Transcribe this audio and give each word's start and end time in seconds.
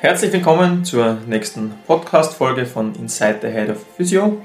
Herzlich 0.00 0.32
willkommen 0.32 0.84
zur 0.84 1.18
nächsten 1.26 1.72
Podcast-Folge 1.86 2.66
von 2.66 2.94
Inside 2.94 3.38
the 3.42 3.48
Head 3.48 3.70
of 3.70 3.84
Physio. 3.96 4.40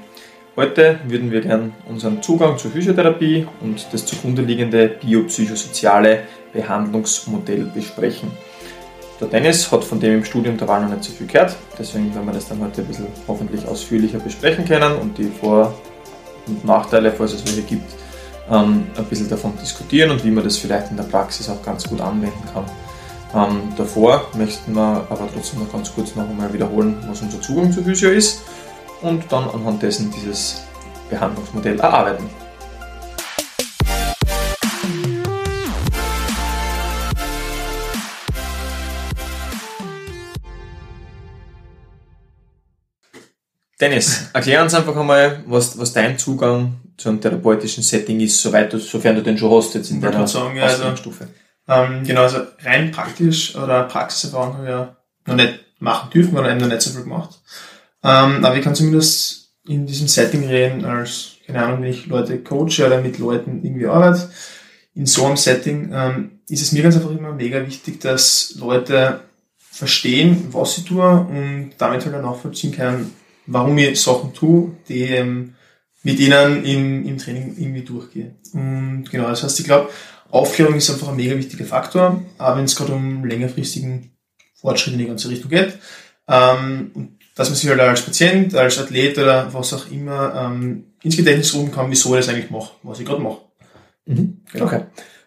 Heute 0.56 1.00
würden 1.06 1.30
wir 1.30 1.40
gern 1.40 1.74
unseren 1.88 2.22
Zugang 2.22 2.58
zur 2.58 2.70
Physiotherapie 2.70 3.46
und 3.60 3.86
das 3.92 4.06
zugrunde 4.06 4.42
liegende 4.42 4.88
biopsychosoziale 4.88 6.24
Behandlungsmodell 6.52 7.70
besprechen. 7.74 8.30
Der 9.20 9.28
Dennis 9.28 9.70
hat 9.72 9.84
von 9.84 9.98
dem 9.98 10.14
im 10.14 10.24
Studium 10.24 10.56
der 10.56 10.68
Wahl 10.68 10.82
noch 10.82 10.90
nicht 10.90 11.04
so 11.04 11.12
viel 11.12 11.26
gehört, 11.26 11.56
deswegen 11.78 12.14
werden 12.14 12.26
wir 12.26 12.34
das 12.34 12.48
dann 12.48 12.60
heute 12.60 12.82
ein 12.82 12.86
bisschen 12.86 13.08
hoffentlich 13.26 13.66
ausführlicher 13.66 14.20
besprechen 14.20 14.64
können 14.64 14.96
und 14.96 15.18
die 15.18 15.30
Vor- 15.40 15.74
und 16.46 16.64
Nachteile, 16.64 17.12
falls 17.12 17.34
es 17.34 17.44
welche 17.44 17.62
gibt, 17.62 17.92
ähm, 18.50 18.86
ein 18.96 19.04
bisschen 19.04 19.28
davon 19.28 19.52
diskutieren 19.60 20.10
und 20.10 20.24
wie 20.24 20.30
man 20.30 20.44
das 20.44 20.56
vielleicht 20.56 20.90
in 20.90 20.96
der 20.96 21.04
Praxis 21.04 21.48
auch 21.48 21.62
ganz 21.62 21.84
gut 21.84 22.00
anwenden 22.00 22.42
kann. 22.52 22.64
Ähm, 23.34 23.74
davor 23.76 24.26
möchten 24.34 24.74
wir 24.74 25.06
aber 25.10 25.28
trotzdem 25.32 25.60
noch 25.60 25.70
ganz 25.70 25.92
kurz 25.94 26.14
noch 26.14 26.28
einmal 26.28 26.52
wiederholen, 26.52 26.96
was 27.06 27.20
unser 27.20 27.40
Zugang 27.40 27.70
zur 27.70 27.84
Physio 27.84 28.10
ist 28.10 28.42
und 29.02 29.24
dann 29.30 29.50
anhand 29.50 29.82
dessen 29.82 30.10
dieses 30.10 30.62
Behandlungsmodell 31.10 31.78
erarbeiten. 31.78 32.24
Dennis, 43.80 44.30
erklär 44.32 44.62
uns 44.62 44.74
einfach 44.74 44.96
einmal, 44.96 45.44
was, 45.46 45.78
was 45.78 45.92
dein 45.92 46.18
Zugang 46.18 46.80
zu 46.96 47.10
einem 47.10 47.20
therapeutischen 47.20 47.84
Setting 47.84 48.18
ist, 48.18 48.40
soweit 48.40 48.72
du, 48.72 48.78
sofern 48.78 49.14
du 49.14 49.22
den 49.22 49.38
schon 49.38 49.52
hast 49.52 49.74
jetzt 49.74 49.90
in 49.90 50.00
deiner 50.00 50.26
sagen, 50.26 50.56
ja, 50.56 50.64
also, 50.64 50.82
ähm, 51.68 52.02
genau, 52.04 52.22
also 52.22 52.38
rein 52.62 52.90
praktisch 52.90 53.54
oder 53.54 53.84
Praxiserfahrung 53.84 54.54
habe 54.54 54.64
ich 54.64 54.70
ja 54.70 54.96
noch 55.26 55.34
nicht 55.36 55.60
machen 55.78 56.10
dürfen 56.10 56.36
oder 56.36 56.50
eben 56.50 56.60
noch 56.60 56.68
nicht 56.68 56.82
so 56.82 56.90
viel 56.90 57.02
gemacht. 57.02 57.40
Ähm, 58.02 58.44
aber 58.44 58.56
ich 58.56 58.64
kann 58.64 58.74
zumindest 58.74 59.52
in 59.66 59.86
diesem 59.86 60.08
Setting 60.08 60.46
reden, 60.46 60.84
als, 60.84 61.36
keine 61.46 61.62
Ahnung, 61.62 61.82
wenn 61.82 61.90
ich 61.90 62.06
Leute 62.06 62.38
coache 62.38 62.86
oder 62.86 63.00
mit 63.00 63.18
Leuten 63.18 63.62
irgendwie 63.62 63.86
arbeite. 63.86 64.30
In 64.94 65.06
so 65.06 65.26
einem 65.26 65.36
Setting 65.36 65.90
ähm, 65.92 66.40
ist 66.48 66.62
es 66.62 66.72
mir 66.72 66.82
ganz 66.82 66.96
einfach 66.96 67.10
immer 67.10 67.32
mega 67.32 67.64
wichtig, 67.64 68.00
dass 68.00 68.54
Leute 68.58 69.20
verstehen, 69.58 70.48
was 70.50 70.74
sie 70.74 70.84
tun 70.84 71.00
und 71.00 71.70
damit 71.78 72.04
halt 72.04 72.14
auch 72.16 72.22
nachvollziehen 72.22 72.72
können, 72.72 73.12
warum 73.46 73.76
ich 73.78 74.00
Sachen 74.00 74.32
tue, 74.32 74.72
die 74.88 75.02
ähm, 75.02 75.54
mit 76.02 76.18
ihnen 76.18 76.64
im, 76.64 77.06
im 77.06 77.18
Training 77.18 77.54
irgendwie 77.58 77.82
durchgehe. 77.82 78.34
Und 78.54 79.04
genau, 79.10 79.28
das 79.28 79.42
heißt, 79.42 79.60
ich 79.60 79.66
glaube, 79.66 79.90
Aufklärung 80.30 80.74
ist 80.74 80.90
einfach 80.90 81.08
ein 81.08 81.16
mega 81.16 81.36
wichtiger 81.36 81.64
Faktor, 81.64 82.22
auch 82.38 82.56
wenn 82.56 82.64
es 82.64 82.76
gerade 82.76 82.92
um 82.92 83.24
längerfristigen 83.24 84.10
Fortschritt 84.54 84.94
in 84.94 85.00
die 85.00 85.06
ganze 85.06 85.28
Richtung 85.28 85.50
geht. 85.50 85.78
Ähm, 86.28 86.90
und 86.94 87.18
dass 87.34 87.48
man 87.48 87.56
sich 87.56 87.70
halt 87.70 87.80
als 87.80 88.02
Patient, 88.02 88.54
als 88.54 88.78
Athlet 88.78 89.16
oder 89.16 89.52
was 89.52 89.72
auch 89.72 89.90
immer 89.90 90.34
ähm, 90.34 90.84
ins 91.02 91.16
Gedächtnis 91.16 91.54
rufen 91.54 91.72
kann, 91.72 91.90
wieso 91.90 92.14
ich 92.14 92.26
das 92.26 92.34
eigentlich 92.34 92.50
mache, 92.50 92.72
was 92.82 93.00
ich 93.00 93.06
gerade 93.06 93.22
mache. 93.22 93.38
Mhm. 94.06 94.40
Genau. 94.52 94.64
Okay. 94.66 94.82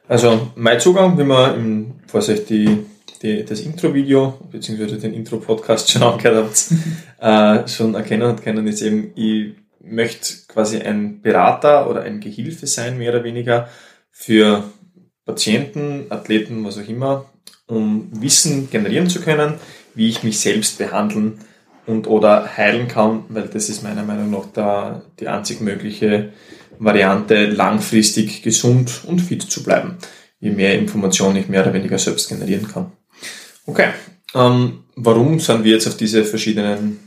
Also 0.08 0.52
mein 0.56 0.80
Zugang, 0.80 1.18
wie 1.18 1.24
man 1.24 1.56
im, 1.56 1.94
euch 2.12 2.46
die, 2.46 2.80
die, 3.22 3.46
das 3.46 3.62
Intro-Video 3.62 4.40
bzw. 4.52 4.98
den 4.98 5.14
Intro-Podcast 5.14 5.90
schon 5.92 6.04
angehört 6.04 6.46
habt, 6.46 6.68
äh, 7.66 7.68
schon 7.68 7.96
erkennen 7.96 8.30
und 8.30 8.44
kennen, 8.44 8.68
ist 8.68 8.82
eben, 8.82 9.14
ich 9.16 9.56
möchte 9.80 10.34
quasi 10.48 10.80
ein 10.80 11.22
Berater 11.22 11.90
oder 11.90 12.02
ein 12.02 12.20
Gehilfe 12.20 12.68
sein, 12.68 12.98
mehr 12.98 13.14
oder 13.14 13.24
weniger, 13.24 13.70
für 14.12 14.66
Patienten, 15.26 16.06
Athleten, 16.10 16.64
was 16.66 16.78
auch 16.78 16.88
immer, 16.88 17.26
um 17.68 18.10
Wissen 18.22 18.70
generieren 18.70 19.10
zu 19.10 19.22
können, 19.22 19.56
wie 19.96 20.10
ich 20.10 20.24
mich 20.24 20.40
selbst 20.40 20.78
behandeln 20.78 21.40
und 21.86 22.08
oder 22.08 22.58
heilen 22.58 22.88
kann, 22.88 23.24
weil 23.30 23.48
das 23.48 23.70
ist 23.70 23.84
meiner 23.84 24.04
Meinung 24.04 24.32
nach 24.32 24.46
da 24.54 25.02
die 25.20 25.28
einzig 25.28 25.62
mögliche 25.62 26.34
Variante, 26.80 27.46
langfristig 27.46 28.42
gesund 28.42 29.02
und 29.06 29.20
fit 29.20 29.44
zu 29.44 29.64
bleiben. 29.64 29.98
Je 30.40 30.50
mehr 30.50 30.78
Informationen 30.78 31.38
ich 31.38 31.48
mehr 31.48 31.62
oder 31.62 31.74
weniger 31.74 32.00
selbst 32.00 32.30
generieren 32.30 32.68
kann. 32.68 32.92
Okay, 33.66 33.90
ähm, 34.34 34.86
warum 34.96 35.40
sind 35.40 35.64
wir 35.64 35.74
jetzt 35.74 35.88
auf 35.88 35.98
diese 35.98 36.24
verschiedenen 36.24 37.00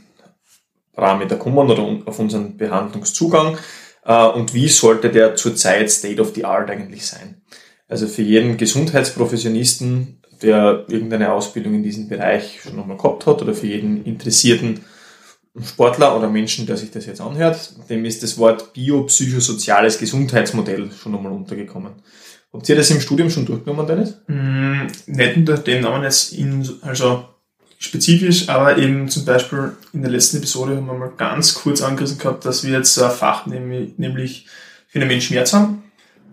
Parameter 0.93 1.35
kommen 1.35 1.69
oder 1.69 1.83
auf 2.05 2.19
unseren 2.19 2.55
Behandlungszugang 2.55 3.57
äh, 4.05 4.25
und 4.27 4.53
wie 4.53 4.69
sollte 4.69 5.09
der 5.09 5.35
zurzeit 5.35 5.91
State 5.91 6.21
of 6.21 6.33
the 6.33 6.45
Art 6.45 6.69
eigentlich 6.69 7.05
sein? 7.05 7.41
Also 7.87 8.07
für 8.07 8.23
jeden 8.23 8.57
Gesundheitsprofessionisten, 8.57 10.21
der 10.41 10.85
irgendeine 10.87 11.31
Ausbildung 11.31 11.75
in 11.75 11.83
diesem 11.83 12.07
Bereich 12.07 12.61
schon 12.61 12.79
einmal 12.79 12.97
gehabt 12.97 13.25
hat 13.25 13.41
oder 13.41 13.53
für 13.53 13.67
jeden 13.67 14.03
interessierten 14.03 14.81
Sportler 15.63 16.17
oder 16.17 16.29
Menschen, 16.29 16.65
der 16.65 16.77
sich 16.77 16.91
das 16.91 17.05
jetzt 17.05 17.21
anhört, 17.21 17.73
dem 17.89 18.03
ist 18.03 18.23
das 18.23 18.37
Wort 18.37 18.73
biopsychosoziales 18.73 19.99
Gesundheitsmodell 19.99 20.91
schon 20.91 21.15
einmal 21.15 21.31
untergekommen. 21.31 21.93
Habt 22.51 22.67
ihr 22.67 22.75
das 22.75 22.89
im 22.89 22.99
Studium 22.99 23.29
schon 23.29 23.45
durchgenommen, 23.45 23.87
Dennis? 23.87 24.15
Mm, 24.27 24.87
nicht 25.07 25.37
unter 25.37 25.57
dem 25.57 25.81
Namen 25.81 26.03
jetzt 26.03 26.33
in, 26.33 26.67
also 26.81 27.25
spezifisch, 27.77 28.49
aber 28.49 28.77
eben 28.77 29.09
zum 29.09 29.25
Beispiel 29.25 29.73
in 29.93 30.01
der 30.01 30.11
letzten 30.11 30.37
Episode 30.37 30.77
haben 30.77 30.87
wir 30.87 30.93
mal 30.93 31.11
ganz 31.15 31.53
kurz 31.53 31.81
angerissen 31.81 32.17
gehabt, 32.17 32.45
dass 32.45 32.63
wir 32.63 32.77
jetzt 32.77 32.97
ein 33.01 33.11
Fach 33.11 33.45
nämlich, 33.45 33.97
nämlich 33.97 34.47
Phänomen 34.87 35.21
Schmerz 35.21 35.53
haben. 35.53 35.83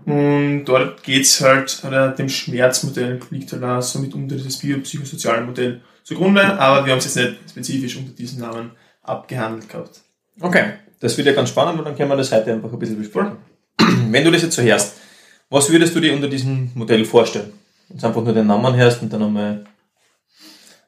Und 0.04 0.64
dort 0.64 1.02
geht's 1.02 1.40
halt, 1.40 1.82
oder 1.86 2.10
dem 2.10 2.28
Schmerzmodell 2.28 3.20
liegt 3.30 3.52
halt 3.52 3.62
auch 3.62 3.82
somit 3.82 4.14
unter 4.14 4.36
dieses 4.36 4.58
biopsychosoziale 4.58 5.42
Modell 5.42 5.80
zugrunde, 6.02 6.58
aber 6.58 6.84
wir 6.84 6.92
haben 6.92 6.98
es 6.98 7.14
jetzt 7.14 7.16
nicht 7.16 7.50
spezifisch 7.50 7.96
unter 7.96 8.12
diesem 8.12 8.40
Namen 8.40 8.72
abgehandelt 9.02 9.68
gehabt. 9.68 10.00
Okay, 10.40 10.74
das 11.00 11.16
wird 11.16 11.26
ja 11.26 11.32
ganz 11.32 11.50
spannend 11.50 11.78
und 11.78 11.84
dann 11.84 11.96
können 11.96 12.08
wir 12.08 12.16
das 12.16 12.32
heute 12.32 12.52
einfach 12.52 12.72
ein 12.72 12.78
bisschen 12.78 12.98
besprechen. 12.98 13.36
Wenn 14.10 14.24
du 14.24 14.30
das 14.30 14.42
jetzt 14.42 14.56
so 14.56 14.62
hörst, 14.62 14.96
was 15.50 15.70
würdest 15.70 15.94
du 15.94 16.00
dir 16.00 16.14
unter 16.14 16.28
diesem 16.28 16.70
Modell 16.74 17.04
vorstellen? 17.04 17.52
Jetzt 17.88 18.04
einfach 18.04 18.22
nur 18.22 18.32
den 18.32 18.46
Namen 18.46 18.74
hörst 18.74 19.02
und 19.02 19.12
dann 19.12 19.22
einmal 19.22 19.64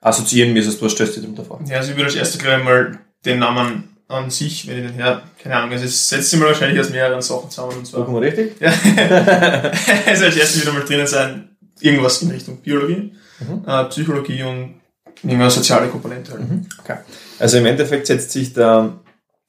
assoziieren, 0.01 0.55
wie 0.55 0.59
es 0.59 0.83
was 0.83 0.93
stellst 0.93 1.17
du 1.17 1.21
dir 1.21 1.27
darunter 1.29 1.45
vor? 1.45 1.61
Ja, 1.67 1.77
also 1.77 1.91
ich 1.91 1.97
würde 1.97 2.07
als 2.07 2.17
erstes 2.17 2.41
gleich 2.41 2.63
mal 2.63 2.99
den 3.25 3.39
Namen 3.39 3.94
an 4.09 4.31
sich, 4.31 4.67
wenn 4.67 4.79
ich 4.79 4.91
den 4.91 4.95
her, 4.95 5.23
keine 5.43 5.57
Ahnung, 5.57 5.73
also 5.73 5.85
es 5.85 6.09
setzt 6.09 6.31
sich 6.31 6.39
mal 6.39 6.49
wahrscheinlich 6.49 6.79
aus 6.81 6.91
mehreren 6.91 7.23
Sachen 7.23 7.51
zusammen 7.51 7.79
und 7.79 7.87
zwar. 7.87 8.01
Gucken 8.05 8.15
wir 8.15 8.23
richtig? 8.23 8.61
Ja. 8.61 8.69
also 10.07 10.25
als 10.25 10.37
erstes 10.37 10.63
wieder 10.63 10.73
mal 10.73 10.85
drinnen 10.85 11.07
sein, 11.07 11.57
irgendwas 11.81 12.23
in 12.23 12.31
Richtung 12.31 12.59
Biologie, 12.59 13.13
mhm. 13.41 13.63
äh, 13.67 13.85
Psychologie 13.85 14.43
und 14.43 14.81
irgendeine 15.23 15.51
soziale 15.51 15.89
Komponente 15.89 16.33
halt. 16.33 16.49
Mhm. 16.49 16.67
Okay. 16.81 16.99
Also 17.39 17.59
im 17.59 17.67
Endeffekt 17.67 18.07
setzt 18.07 18.31
sich 18.31 18.53
der, 18.53 18.93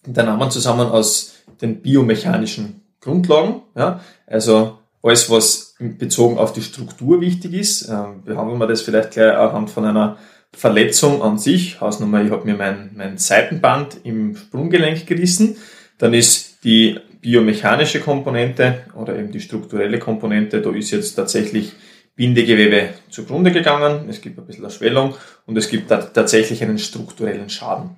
der 0.06 0.24
Name 0.24 0.50
zusammen 0.50 0.88
aus 0.88 1.34
den 1.62 1.82
biomechanischen 1.82 2.82
Grundlagen, 3.02 3.62
ja, 3.76 4.00
also 4.26 4.80
alles, 5.04 5.30
was 5.30 5.76
bezogen 5.80 6.40
auf 6.40 6.54
die 6.54 6.64
Struktur 6.64 7.22
wichtig 7.22 7.54
ist. 7.54 7.88
Ähm, 7.88 8.24
behandeln 8.24 8.60
wir 8.60 8.68
das 8.68 8.82
vielleicht 8.82 9.12
gleich 9.12 9.38
anhand 9.38 9.70
von 9.70 9.86
einer 9.86 10.18
Verletzung 10.56 11.22
an 11.22 11.38
sich, 11.38 11.82
Hausnummer, 11.82 12.24
ich 12.24 12.32
habe 12.32 12.46
mir 12.46 12.56
mein, 12.56 12.92
mein 12.96 13.18
Seitenband 13.18 13.98
im 14.04 14.36
Sprunggelenk 14.36 15.06
gerissen, 15.06 15.58
dann 15.98 16.14
ist 16.14 16.64
die 16.64 17.00
biomechanische 17.22 18.00
Komponente 18.00 18.86
oder 18.96 19.18
eben 19.18 19.32
die 19.32 19.40
strukturelle 19.40 20.00
Komponente, 20.00 20.62
da 20.62 20.72
ist 20.72 20.92
jetzt 20.92 21.16
tatsächlich 21.16 21.74
Bindegewebe 22.16 22.90
zugrunde 23.10 23.52
gegangen, 23.52 24.08
es 24.10 24.22
gibt 24.22 24.38
ein 24.38 24.46
bisschen 24.46 24.64
eine 24.64 24.74
Schwellung 24.74 25.16
und 25.46 25.58
es 25.58 25.70
gibt 25.70 25.90
tatsächlich 25.90 26.64
einen 26.64 26.80
strukturellen 26.80 27.50
Schaden. 27.50 27.98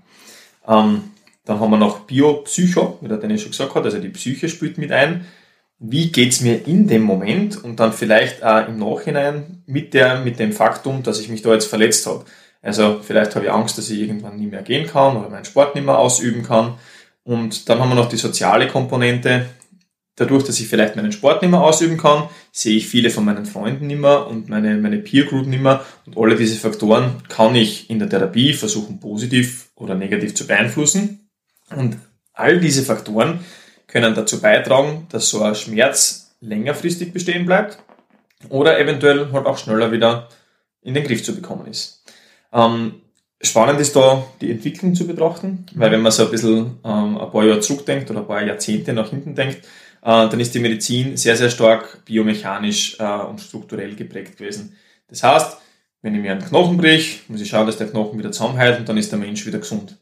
Ähm, 0.67 1.03
dann 1.45 1.59
haben 1.59 1.71
wir 1.71 1.77
noch 1.77 2.01
Biopsycho, 2.01 2.97
wie 3.01 3.07
der 3.07 3.17
Dennis 3.17 3.41
schon 3.41 3.51
gesagt 3.51 3.75
hat, 3.75 3.85
also 3.85 3.99
die 3.99 4.09
Psyche 4.09 4.49
spielt 4.49 4.77
mit 4.77 4.91
ein. 4.91 5.25
Wie 5.79 6.11
geht's 6.11 6.41
mir 6.41 6.65
in 6.65 6.87
dem 6.87 7.03
Moment 7.03 7.63
und 7.63 7.79
dann 7.79 7.93
vielleicht 7.93 8.43
auch 8.43 8.67
im 8.67 8.79
Nachhinein 8.79 9.61
mit, 9.67 9.93
der, 9.93 10.21
mit 10.21 10.39
dem 10.39 10.51
Faktum, 10.51 11.03
dass 11.03 11.19
ich 11.19 11.29
mich 11.29 11.43
da 11.43 11.53
jetzt 11.53 11.67
verletzt 11.67 12.07
habe. 12.07 12.25
Also 12.61 12.99
vielleicht 13.01 13.35
habe 13.35 13.45
ich 13.45 13.51
Angst, 13.51 13.77
dass 13.77 13.89
ich 13.89 13.99
irgendwann 13.99 14.37
nie 14.37 14.47
mehr 14.47 14.63
gehen 14.63 14.87
kann 14.87 15.17
oder 15.17 15.29
meinen 15.29 15.45
Sport 15.45 15.75
nicht 15.75 15.85
mehr 15.85 15.97
ausüben 15.97 16.43
kann. 16.43 16.75
Und 17.23 17.69
dann 17.69 17.79
haben 17.79 17.89
wir 17.89 17.95
noch 17.95 18.09
die 18.09 18.17
soziale 18.17 18.67
Komponente. 18.67 19.47
Dadurch, 20.15 20.43
dass 20.45 20.59
ich 20.59 20.67
vielleicht 20.67 20.95
meinen 20.95 21.11
Sport 21.11 21.41
nicht 21.41 21.51
mehr 21.51 21.61
ausüben 21.61 21.97
kann, 21.97 22.29
sehe 22.51 22.77
ich 22.77 22.87
viele 22.87 23.11
von 23.11 23.23
meinen 23.23 23.45
Freunden 23.45 23.85
nicht 23.85 23.99
mehr 23.99 24.25
und 24.25 24.49
meine, 24.49 24.75
meine 24.77 24.97
Peer 24.97 25.25
Group 25.25 25.45
nicht 25.45 25.61
mehr. 25.61 25.85
Und 26.05 26.17
alle 26.17 26.35
diese 26.35 26.55
Faktoren 26.55 27.21
kann 27.27 27.53
ich 27.53 27.89
in 27.89 27.99
der 27.99 28.09
Therapie 28.09 28.53
versuchen 28.53 28.99
positiv 28.99 29.69
oder 29.75 29.93
negativ 29.93 30.33
zu 30.33 30.47
beeinflussen. 30.47 31.29
Und 31.75 31.97
all 32.33 32.59
diese 32.59 32.83
Faktoren 32.83 33.41
können 33.87 34.15
dazu 34.15 34.41
beitragen, 34.41 35.07
dass 35.09 35.29
so 35.29 35.43
ein 35.43 35.55
Schmerz 35.55 36.35
längerfristig 36.41 37.13
bestehen 37.13 37.45
bleibt 37.45 37.77
oder 38.49 38.79
eventuell 38.79 39.31
halt 39.31 39.45
auch 39.45 39.57
schneller 39.57 39.91
wieder 39.91 40.29
in 40.81 40.93
den 40.93 41.03
Griff 41.03 41.23
zu 41.23 41.35
bekommen 41.35 41.67
ist. 41.67 42.03
Ähm, 42.53 43.01
spannend 43.41 43.79
ist 43.79 43.95
da 43.95 44.25
die 44.41 44.51
Entwicklung 44.51 44.95
zu 44.95 45.05
betrachten, 45.07 45.65
weil 45.75 45.91
wenn 45.91 46.01
man 46.01 46.11
so 46.11 46.25
ein 46.25 46.31
bisschen 46.31 46.79
ähm, 46.83 47.17
ein 47.17 47.31
paar 47.31 47.45
Jahre 47.45 47.59
zurückdenkt 47.59 48.09
oder 48.09 48.21
ein 48.21 48.27
paar 48.27 48.43
Jahrzehnte 48.43 48.93
nach 48.93 49.09
hinten 49.09 49.35
denkt, 49.35 49.57
äh, 50.01 50.29
dann 50.29 50.39
ist 50.39 50.53
die 50.55 50.59
Medizin 50.59 51.17
sehr, 51.17 51.35
sehr 51.37 51.49
stark 51.49 52.03
biomechanisch 52.05 52.97
äh, 52.99 53.03
und 53.03 53.41
strukturell 53.41 53.95
geprägt 53.95 54.37
gewesen. 54.37 54.75
Das 55.07 55.23
heißt, 55.23 55.57
Wenn 56.01 56.15
ich 56.15 56.21
mir 56.21 56.31
einen 56.31 56.45
Knochen 56.45 56.77
brich, 56.77 57.23
muss 57.27 57.41
ich 57.41 57.49
schauen, 57.49 57.65
dass 57.67 57.77
der 57.77 57.89
Knochen 57.89 58.19
wieder 58.19 58.31
zusammenhält 58.31 58.79
und 58.79 58.87
dann 58.87 58.97
ist 58.97 59.11
der 59.11 59.19
Mensch 59.19 59.45
wieder 59.45 59.59
gesund. 59.59 59.97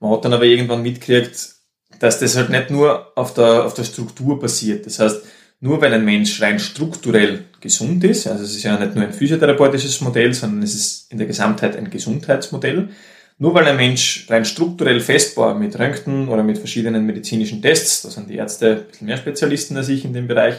Man 0.00 0.10
hat 0.10 0.24
dann 0.24 0.32
aber 0.32 0.44
irgendwann 0.44 0.82
mitgekriegt, 0.82 1.54
dass 2.00 2.18
das 2.18 2.36
halt 2.36 2.50
nicht 2.50 2.70
nur 2.70 3.16
auf 3.16 3.34
der, 3.34 3.64
auf 3.64 3.74
der 3.74 3.84
Struktur 3.84 4.40
passiert. 4.40 4.86
Das 4.86 4.98
heißt, 4.98 5.24
nur 5.64 5.80
weil 5.80 5.94
ein 5.94 6.04
Mensch 6.04 6.42
rein 6.42 6.58
strukturell 6.58 7.46
gesund 7.58 8.04
ist, 8.04 8.26
also 8.26 8.44
es 8.44 8.54
ist 8.54 8.64
ja 8.64 8.78
nicht 8.78 8.94
nur 8.94 9.02
ein 9.02 9.14
physiotherapeutisches 9.14 10.02
Modell, 10.02 10.34
sondern 10.34 10.62
es 10.62 10.74
ist 10.74 11.10
in 11.10 11.16
der 11.16 11.26
Gesamtheit 11.26 11.74
ein 11.74 11.88
Gesundheitsmodell, 11.88 12.90
nur 13.38 13.54
weil 13.54 13.66
ein 13.66 13.78
Mensch 13.78 14.26
rein 14.28 14.44
strukturell 14.44 15.00
festbar 15.00 15.54
mit 15.54 15.78
Röntgen 15.78 16.28
oder 16.28 16.42
mit 16.42 16.58
verschiedenen 16.58 17.06
medizinischen 17.06 17.62
Tests, 17.62 18.02
da 18.02 18.10
sind 18.10 18.28
die 18.28 18.36
Ärzte 18.36 18.72
ein 18.72 18.86
bisschen 18.88 19.06
mehr 19.06 19.16
Spezialisten 19.16 19.74
als 19.78 19.88
ich 19.88 20.04
in 20.04 20.12
dem 20.12 20.28
Bereich, 20.28 20.56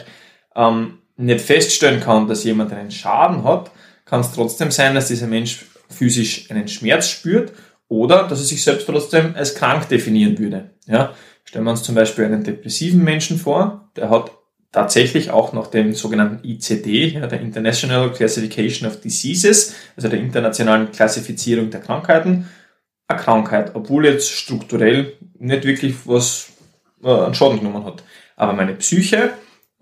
ähm, 0.56 0.98
nicht 1.16 1.40
feststellen 1.40 2.00
kann, 2.00 2.26
dass 2.26 2.42
jemand 2.42 2.72
einen 2.72 2.90
Schaden 2.90 3.44
hat, 3.44 3.70
kann 4.06 4.22
es 4.22 4.32
trotzdem 4.32 4.72
sein, 4.72 4.96
dass 4.96 5.06
dieser 5.06 5.28
Mensch 5.28 5.66
physisch 5.88 6.50
einen 6.50 6.66
Schmerz 6.66 7.08
spürt 7.08 7.52
oder 7.86 8.24
dass 8.26 8.40
er 8.40 8.44
sich 8.44 8.64
selbst 8.64 8.86
trotzdem 8.86 9.36
als 9.36 9.54
krank 9.54 9.88
definieren 9.88 10.36
würde. 10.36 10.72
Ja? 10.86 11.14
Stellen 11.44 11.64
wir 11.64 11.70
uns 11.70 11.84
zum 11.84 11.94
Beispiel 11.94 12.24
einen 12.24 12.42
depressiven 12.42 13.04
Menschen 13.04 13.38
vor, 13.38 13.88
der 13.94 14.10
hat 14.10 14.32
tatsächlich 14.76 15.30
auch 15.30 15.54
nach 15.54 15.68
dem 15.68 15.94
sogenannten 15.94 16.46
ICD, 16.46 17.14
ja, 17.14 17.26
der 17.26 17.40
International 17.40 18.12
Classification 18.12 18.86
of 18.86 19.00
Diseases, 19.00 19.74
also 19.96 20.10
der 20.10 20.20
internationalen 20.20 20.92
Klassifizierung 20.92 21.70
der 21.70 21.80
Krankheiten, 21.80 22.50
eine 23.08 23.18
Krankheit, 23.18 23.70
obwohl 23.74 24.04
jetzt 24.04 24.30
strukturell 24.30 25.14
nicht 25.38 25.64
wirklich 25.64 25.94
was 26.04 26.50
äh, 27.02 27.08
an 27.08 27.34
Schaden 27.34 27.60
genommen 27.60 27.86
hat. 27.86 28.04
Aber 28.36 28.52
meine 28.52 28.74
Psyche 28.74 29.30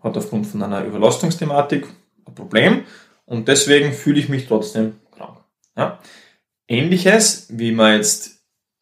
hat 0.00 0.16
aufgrund 0.16 0.46
von 0.46 0.62
einer 0.62 0.84
Überlastungsthematik 0.84 1.88
ein 2.28 2.34
Problem 2.36 2.84
und 3.24 3.48
deswegen 3.48 3.92
fühle 3.92 4.20
ich 4.20 4.28
mich 4.28 4.46
trotzdem 4.46 5.00
krank. 5.10 5.38
Ja. 5.76 5.98
Ähnliches, 6.68 7.48
wie 7.50 7.72
man 7.72 7.96
jetzt 7.96 8.33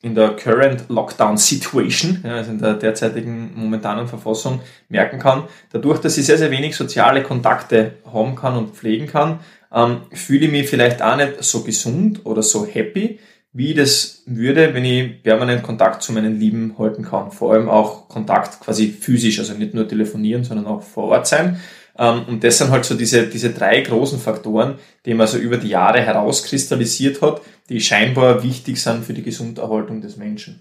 in 0.03 0.17
der 0.17 0.31
Current 0.31 0.89
Lockdown 0.89 1.37
Situation, 1.37 2.25
also 2.25 2.51
in 2.51 2.59
der 2.59 2.75
derzeitigen 2.75 3.53
momentanen 3.55 4.09
Verfassung, 4.09 4.61
merken 4.89 5.21
kann, 5.21 5.45
dadurch, 5.71 6.01
dass 6.01 6.19
ich 6.19 6.27
sehr, 6.27 6.39
sehr 6.39 6.51
wenig 6.51 6.77
soziale 6.77 7.23
Kontakte 7.23 7.93
haben 8.13 8.35
kann 8.35 8.57
und 8.57 8.75
pflegen 8.75 9.07
kann, 9.07 9.39
ähm, 9.73 10.03
fühle 10.13 10.47
ich 10.47 10.53
mich 10.53 10.69
vielleicht 10.69 11.01
auch 11.01 11.17
nicht 11.17 11.43
so 11.45 11.63
gesund 11.63 12.27
oder 12.27 12.43
so 12.43 12.67
happy, 12.67 13.21
wie 13.53 13.75
das 13.75 14.23
würde, 14.27 14.75
wenn 14.75 14.85
ich 14.85 15.23
permanent 15.23 15.63
Kontakt 15.63 16.03
zu 16.03 16.13
meinen 16.13 16.41
Lieben 16.41 16.75
halten 16.79 17.05
kann. 17.05 17.31
Vor 17.31 17.53
allem 17.53 17.69
auch 17.69 18.09
Kontakt 18.09 18.61
quasi 18.61 18.89
physisch, 18.89 19.39
also 19.39 19.55
nicht 19.55 19.75
nur 19.75 19.87
telefonieren, 19.87 20.43
sondern 20.43 20.67
auch 20.67 20.83
vor 20.83 21.05
Ort 21.05 21.27
sein. 21.27 21.61
Ähm, 21.99 22.25
und 22.27 22.45
das 22.45 22.59
sind 22.59 22.71
halt 22.71 22.85
so 22.85 22.95
diese, 22.95 23.27
diese 23.27 23.51
drei 23.51 23.81
großen 23.81 24.19
Faktoren, 24.19 24.77
die 25.05 25.15
man 25.15 25.27
so 25.27 25.39
über 25.39 25.57
die 25.57 25.69
Jahre 25.69 26.01
herauskristallisiert 26.01 27.21
hat, 27.23 27.43
die 27.69 27.81
scheinbar 27.81 28.43
wichtig 28.43 28.81
sind 28.81 29.05
für 29.05 29.15
die 29.15 29.23
Gesunderhaltung 29.23 30.01
des 30.01 30.17
Menschen. 30.17 30.61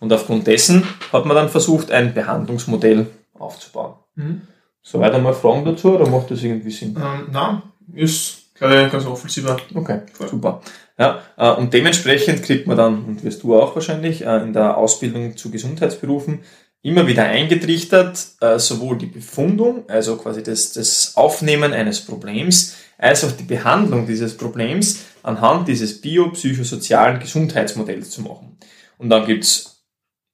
Und 0.00 0.12
aufgrund 0.12 0.46
dessen 0.46 0.82
hat 1.12 1.24
man 1.26 1.36
dann 1.36 1.48
versucht, 1.48 1.90
ein 1.90 2.12
Behandlungsmodell 2.12 3.06
aufzubauen. 3.38 3.94
Mhm. 4.16 4.42
Soweit 4.82 5.14
einmal 5.14 5.32
Fragen 5.32 5.64
dazu 5.64 5.94
oder 5.94 6.08
macht 6.08 6.30
das 6.30 6.42
irgendwie 6.42 6.70
Sinn? 6.70 6.94
Ähm, 6.96 7.28
nein, 7.32 7.62
ist, 7.94 8.54
glaube 8.54 8.84
ich, 8.84 8.92
ganz 8.92 9.06
offensiver. 9.06 9.56
Okay, 9.74 10.00
Voll. 10.12 10.28
super. 10.28 10.60
Ja, 10.98 11.22
äh, 11.36 11.50
und 11.52 11.72
dementsprechend 11.72 12.42
kriegt 12.42 12.66
man 12.66 12.76
dann, 12.76 13.04
und 13.04 13.24
wirst 13.24 13.42
du 13.42 13.58
auch 13.58 13.74
wahrscheinlich, 13.74 14.24
äh, 14.24 14.42
in 14.42 14.52
der 14.52 14.76
Ausbildung 14.76 15.36
zu 15.36 15.50
Gesundheitsberufen 15.50 16.40
immer 16.84 17.06
wieder 17.06 17.24
eingetrichtert, 17.24 18.26
äh, 18.40 18.58
sowohl 18.58 18.98
die 18.98 19.06
Befundung, 19.06 19.88
also 19.88 20.16
quasi 20.16 20.42
das, 20.42 20.74
das 20.74 21.16
Aufnehmen 21.16 21.72
eines 21.72 22.02
Problems, 22.02 22.76
als 22.98 23.24
auch 23.24 23.32
die 23.32 23.44
Behandlung 23.44 24.06
dieses 24.06 24.36
Problems 24.36 25.04
anhand 25.22 25.66
dieses 25.66 26.02
biopsychosozialen 26.02 27.18
Gesundheitsmodells 27.20 28.10
zu 28.10 28.20
machen. 28.20 28.58
Und 28.98 29.08
dann 29.08 29.26
gibt's 29.26 29.82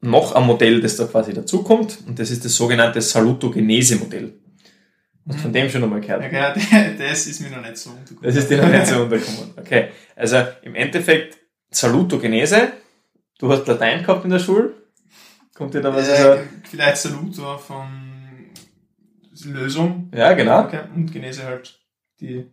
noch 0.00 0.35
ein 0.35 0.44
Modell, 0.44 0.81
das 0.81 0.97
da 0.97 1.05
quasi 1.05 1.32
dazukommt, 1.32 1.99
und 2.06 2.19
das 2.19 2.32
ist 2.32 2.44
das 2.44 2.56
sogenannte 2.56 3.00
Salutogenese-Modell. 3.00 4.35
Hast 5.29 5.38
du 5.38 5.43
von 5.43 5.52
dem 5.52 5.70
schon 5.70 5.85
einmal 5.85 6.00
gehört? 6.00 6.32
Ja, 6.32 6.52
genau, 6.52 6.99
das 6.99 7.26
ist 7.29 7.41
mir 7.41 7.50
noch 7.50 7.62
nicht 7.62 7.76
so 7.76 7.91
untergekommen. 7.91 8.23
Das 8.25 8.35
ist 8.35 8.50
dir 8.50 8.61
noch 8.61 8.69
nicht 8.69 8.87
so 8.87 8.97
untergekommen. 9.02 9.55
Okay. 9.56 9.88
Also 10.17 10.38
im 10.62 10.75
Endeffekt 10.75 11.38
Salutogenese. 11.70 12.73
Du 13.38 13.52
hast 13.52 13.69
Latein 13.69 14.02
gehabt 14.02 14.25
in 14.25 14.31
der 14.31 14.41
Schule. 14.41 14.80
Kommt 15.61 15.75
dir 15.75 15.83
da 15.83 15.95
was? 15.95 16.09
Äh, 16.09 16.12
also, 16.12 16.43
vielleicht 16.71 16.97
Salutor 16.97 17.59
von 17.59 17.87
Lösung. 19.45 20.11
Ja, 20.17 20.33
genau. 20.33 20.65
Okay. 20.65 20.81
Und 20.95 21.12
Genese 21.12 21.45
halt 21.45 21.79
die 22.19 22.47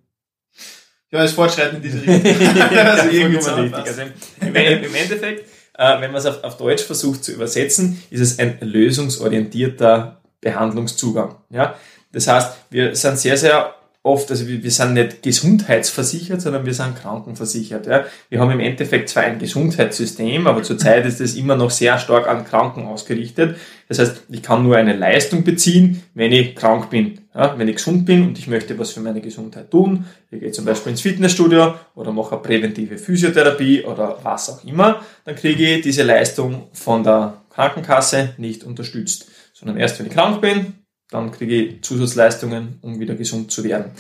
ja, 1.09 1.21
das 1.21 1.31
Fortschreiten 1.31 1.77
in 1.77 1.83
diese 1.83 2.01
Richtung. 2.06 2.21
also 2.77 3.09
irgendwie 3.09 3.38
richtig. 3.38 3.75
Also 3.75 4.01
im, 4.42 4.56
im 4.56 4.95
Endeffekt, 4.95 5.50
äh, 5.77 6.01
wenn 6.01 6.12
man 6.12 6.15
es 6.15 6.25
auf, 6.25 6.44
auf 6.44 6.57
Deutsch 6.57 6.83
versucht 6.83 7.24
zu 7.24 7.31
übersetzen, 7.31 8.04
ist 8.09 8.19
es 8.19 8.39
ein 8.39 8.57
lösungsorientierter 8.59 10.21
Behandlungszugang. 10.42 11.36
Ja? 11.50 11.75
Das 12.12 12.27
heißt, 12.27 12.57
wir 12.71 12.94
sind 12.94 13.19
sehr, 13.19 13.38
sehr 13.38 13.74
oft, 14.03 14.31
also 14.31 14.47
wir, 14.47 14.63
wir 14.63 14.71
sind 14.71 14.94
nicht 14.94 15.21
gesundheitsversichert, 15.21 16.41
sondern 16.41 16.65
wir 16.65 16.73
sind 16.73 16.95
krankenversichert. 16.95 17.88
Ja. 17.88 18.05
Wir 18.29 18.39
haben 18.39 18.51
im 18.51 18.59
Endeffekt 18.59 19.09
zwar 19.09 19.23
ein 19.23 19.39
Gesundheitssystem, 19.39 20.47
aber 20.47 20.63
zurzeit 20.63 21.05
ist 21.05 21.21
es 21.21 21.35
immer 21.35 21.55
noch 21.55 21.71
sehr 21.71 21.99
stark 21.99 22.27
an 22.27 22.45
Kranken 22.45 22.85
ausgerichtet. 22.85 23.57
Das 23.88 23.99
heißt, 23.99 24.23
ich 24.29 24.41
kann 24.41 24.63
nur 24.63 24.75
eine 24.75 24.95
Leistung 24.95 25.44
beziehen, 25.44 26.03
wenn 26.13 26.31
ich 26.31 26.55
krank 26.55 26.89
bin. 26.89 27.19
Ja, 27.33 27.57
wenn 27.57 27.67
ich 27.67 27.75
gesund 27.75 28.05
bin 28.05 28.23
und 28.23 28.39
ich 28.39 28.47
möchte 28.47 28.77
was 28.79 28.91
für 28.91 28.99
meine 28.99 29.21
Gesundheit 29.21 29.69
tun, 29.69 30.05
ich 30.31 30.39
gehe 30.39 30.51
zum 30.51 30.65
Beispiel 30.65 30.91
ins 30.91 31.01
Fitnessstudio 31.01 31.75
oder 31.95 32.11
mache 32.11 32.38
präventive 32.38 32.97
Physiotherapie 32.97 33.83
oder 33.83 34.17
was 34.23 34.49
auch 34.49 34.63
immer, 34.65 35.01
dann 35.23 35.35
kriege 35.35 35.75
ich 35.75 35.81
diese 35.81 36.03
Leistung 36.03 36.69
von 36.73 37.03
der 37.03 37.41
Krankenkasse 37.49 38.33
nicht 38.38 38.63
unterstützt, 38.63 39.27
sondern 39.53 39.77
erst 39.77 39.99
wenn 39.99 40.07
ich 40.07 40.13
krank 40.13 40.41
bin, 40.41 40.73
dann 41.09 41.31
kriege 41.31 41.56
ich 41.56 41.83
Zusatzleistungen, 41.83 42.80
um 42.81 43.00
wieder 43.00 43.15
gesund 43.15 43.51
zu 43.51 43.63
werden. 43.63 43.92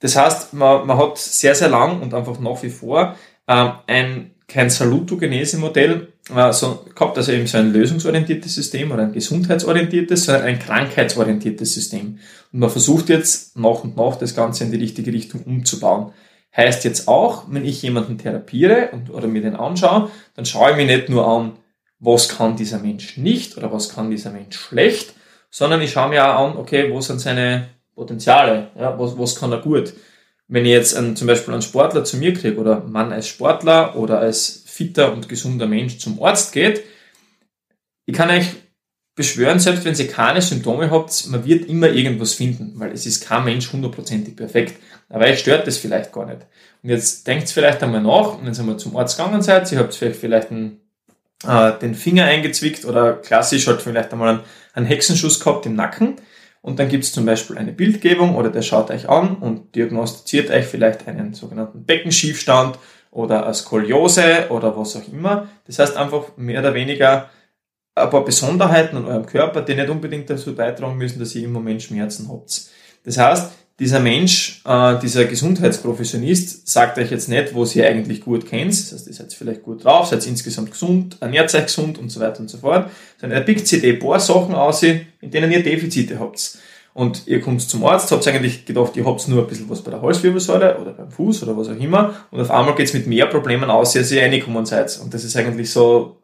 Das 0.00 0.16
heißt, 0.16 0.54
man, 0.54 0.86
man 0.86 0.98
hat 0.98 1.18
sehr, 1.18 1.54
sehr 1.54 1.68
lang 1.68 2.02
und 2.02 2.14
einfach 2.14 2.38
nach 2.38 2.62
wie 2.62 2.70
vor 2.70 3.16
äh, 3.46 3.70
ein 3.86 4.32
kein 4.48 4.70
Salutogenese-Modell 4.70 6.12
äh, 6.34 6.52
so, 6.52 6.86
gehabt, 6.94 7.16
also 7.16 7.32
eben 7.32 7.46
so 7.46 7.58
ein 7.58 7.72
lösungsorientiertes 7.72 8.54
System 8.54 8.92
oder 8.92 9.02
ein 9.02 9.12
gesundheitsorientiertes, 9.12 10.24
sondern 10.24 10.44
ein 10.44 10.58
krankheitsorientiertes 10.58 11.74
System. 11.74 12.18
Und 12.52 12.60
man 12.60 12.70
versucht 12.70 13.08
jetzt 13.08 13.56
nach 13.58 13.82
und 13.82 13.96
nach 13.96 14.16
das 14.16 14.34
Ganze 14.34 14.64
in 14.64 14.70
die 14.70 14.78
richtige 14.78 15.12
Richtung 15.12 15.42
umzubauen. 15.42 16.12
Heißt 16.56 16.84
jetzt 16.84 17.08
auch, 17.08 17.44
wenn 17.50 17.64
ich 17.64 17.82
jemanden 17.82 18.18
therapiere 18.18 18.90
und, 18.92 19.10
oder 19.10 19.26
mir 19.26 19.42
den 19.42 19.56
anschaue, 19.56 20.10
dann 20.34 20.46
schaue 20.46 20.70
ich 20.70 20.76
mir 20.76 20.86
nicht 20.86 21.08
nur 21.08 21.26
an, 21.26 21.52
was 21.98 22.28
kann 22.28 22.56
dieser 22.56 22.78
Mensch 22.78 23.16
nicht 23.16 23.56
oder 23.56 23.72
was 23.72 23.88
kann 23.88 24.10
dieser 24.10 24.30
Mensch 24.30 24.56
schlecht, 24.56 25.14
sondern 25.50 25.80
ich 25.80 25.92
schaue 25.92 26.10
mir 26.10 26.26
auch 26.26 26.50
an, 26.50 26.56
okay, 26.56 26.90
wo 26.90 27.00
sind 27.00 27.20
seine 27.20 27.68
Potenziale, 27.94 28.68
ja, 28.78 28.98
was, 28.98 29.18
was 29.18 29.36
kann 29.36 29.52
er 29.52 29.60
gut. 29.60 29.94
Wenn 30.48 30.64
ich 30.64 30.72
jetzt 30.72 30.96
einen, 30.96 31.16
zum 31.16 31.26
Beispiel 31.26 31.54
einen 31.54 31.62
Sportler 31.62 32.04
zu 32.04 32.18
mir 32.18 32.32
kriege 32.32 32.58
oder 32.58 32.80
Mann 32.80 33.12
als 33.12 33.26
Sportler 33.26 33.96
oder 33.96 34.20
als 34.20 34.62
fitter 34.66 35.12
und 35.12 35.28
gesunder 35.28 35.66
Mensch 35.66 35.98
zum 35.98 36.22
Arzt 36.22 36.52
geht, 36.52 36.84
ich 38.04 38.14
kann 38.14 38.30
euch 38.30 38.46
beschwören, 39.16 39.58
selbst 39.58 39.84
wenn 39.84 39.94
ihr 39.94 40.08
keine 40.08 40.42
Symptome 40.42 40.90
habt, 40.90 41.26
man 41.28 41.44
wird 41.44 41.68
immer 41.68 41.88
irgendwas 41.88 42.34
finden, 42.34 42.74
weil 42.76 42.92
es 42.92 43.06
ist 43.06 43.26
kein 43.26 43.44
Mensch 43.44 43.72
hundertprozentig 43.72 44.36
perfekt. 44.36 44.78
Aber 45.08 45.24
euch 45.24 45.38
stört 45.38 45.66
das 45.66 45.78
vielleicht 45.78 46.12
gar 46.12 46.26
nicht. 46.26 46.42
Und 46.82 46.90
jetzt 46.90 47.26
denkt 47.26 47.48
vielleicht 47.48 47.82
einmal 47.82 48.02
nach, 48.02 48.38
wenn 48.42 48.52
ihr 48.52 48.62
mal 48.62 48.76
zum 48.76 48.96
Arzt 48.96 49.16
gegangen 49.16 49.42
seid, 49.42 49.72
ihr 49.72 49.78
habt 49.78 49.94
vielleicht 49.94 50.50
einen, 50.50 50.80
äh, 51.44 51.72
den 51.80 51.94
Finger 51.94 52.26
eingezwickt 52.26 52.84
oder 52.84 53.14
klassisch 53.14 53.66
halt 53.66 53.80
vielleicht 53.80 54.12
einmal 54.12 54.28
einen 54.28 54.40
einen 54.76 54.86
Hexenschuss 54.86 55.40
gehabt 55.40 55.66
im 55.66 55.74
Nacken 55.74 56.16
und 56.60 56.78
dann 56.78 56.88
gibt 56.88 57.04
es 57.04 57.12
zum 57.12 57.24
Beispiel 57.26 57.58
eine 57.58 57.72
Bildgebung 57.72 58.36
oder 58.36 58.50
der 58.50 58.62
schaut 58.62 58.90
euch 58.90 59.08
an 59.08 59.36
und 59.36 59.74
diagnostiziert 59.74 60.50
euch 60.50 60.66
vielleicht 60.66 61.08
einen 61.08 61.34
sogenannten 61.34 61.84
Beckenschiefstand 61.84 62.78
oder 63.10 63.44
eine 63.44 63.54
Skoliose 63.54 64.46
oder 64.50 64.76
was 64.76 64.96
auch 64.96 65.08
immer. 65.12 65.48
Das 65.66 65.78
heißt 65.78 65.96
einfach 65.96 66.36
mehr 66.36 66.60
oder 66.60 66.74
weniger 66.74 67.30
ein 67.94 68.10
paar 68.10 68.24
Besonderheiten 68.24 68.96
an 68.96 69.06
eurem 69.06 69.26
Körper, 69.26 69.62
die 69.62 69.74
nicht 69.74 69.88
unbedingt 69.88 70.28
dazu 70.28 70.54
beitragen 70.54 70.98
müssen, 70.98 71.18
dass 71.18 71.34
ihr 71.34 71.44
im 71.44 71.52
Moment 71.52 71.82
Schmerzen 71.82 72.28
habt. 72.28 72.68
Das 73.04 73.16
heißt, 73.16 73.52
dieser 73.78 74.00
Mensch, 74.00 74.62
äh, 74.64 74.98
dieser 75.00 75.26
Gesundheitsprofessionist 75.26 76.66
sagt 76.66 76.98
euch 76.98 77.10
jetzt 77.10 77.28
nicht, 77.28 77.54
was 77.54 77.76
ihr 77.76 77.86
eigentlich 77.86 78.22
gut 78.22 78.46
kennt. 78.46 78.72
Das 78.72 78.92
heißt, 78.92 79.06
ihr 79.06 79.12
seid 79.12 79.32
vielleicht 79.34 79.62
gut 79.62 79.84
drauf, 79.84 80.06
seid 80.06 80.26
insgesamt 80.26 80.70
gesund, 80.70 81.18
ernährt 81.20 81.54
euch 81.54 81.66
gesund 81.66 81.98
und 81.98 82.08
so 82.10 82.20
weiter 82.20 82.40
und 82.40 82.48
so 82.48 82.58
fort. 82.58 82.90
Sondern 83.20 83.38
er 83.38 83.44
pickt 83.44 83.66
sich 83.66 83.82
die 83.82 83.92
paar 83.92 84.18
Sachen 84.18 84.54
aus, 84.54 84.82
in 84.82 85.06
denen 85.22 85.52
ihr 85.52 85.62
Defizite 85.62 86.18
habt. 86.18 86.58
Und 86.94 87.26
ihr 87.26 87.42
kommt 87.42 87.60
zum 87.60 87.84
Arzt, 87.84 88.10
habt 88.10 88.26
eigentlich 88.26 88.64
gedacht, 88.64 88.96
ihr 88.96 89.04
habt 89.04 89.28
nur 89.28 89.42
ein 89.42 89.48
bisschen 89.48 89.68
was 89.68 89.82
bei 89.82 89.90
der 89.90 90.00
Halswirbelsäule 90.00 90.78
oder 90.78 90.92
beim 90.92 91.10
Fuß 91.10 91.42
oder 91.42 91.54
was 91.54 91.68
auch 91.68 91.78
immer. 91.78 92.14
Und 92.30 92.40
auf 92.40 92.50
einmal 92.50 92.74
geht's 92.74 92.94
mit 92.94 93.06
mehr 93.06 93.26
Problemen 93.26 93.68
aus, 93.68 93.94
als 93.94 94.10
ihr 94.10 94.22
reingekommen 94.22 94.64
seid. 94.64 94.98
Und 95.02 95.12
das 95.12 95.22
ist 95.22 95.36
eigentlich 95.36 95.70
so 95.70 96.22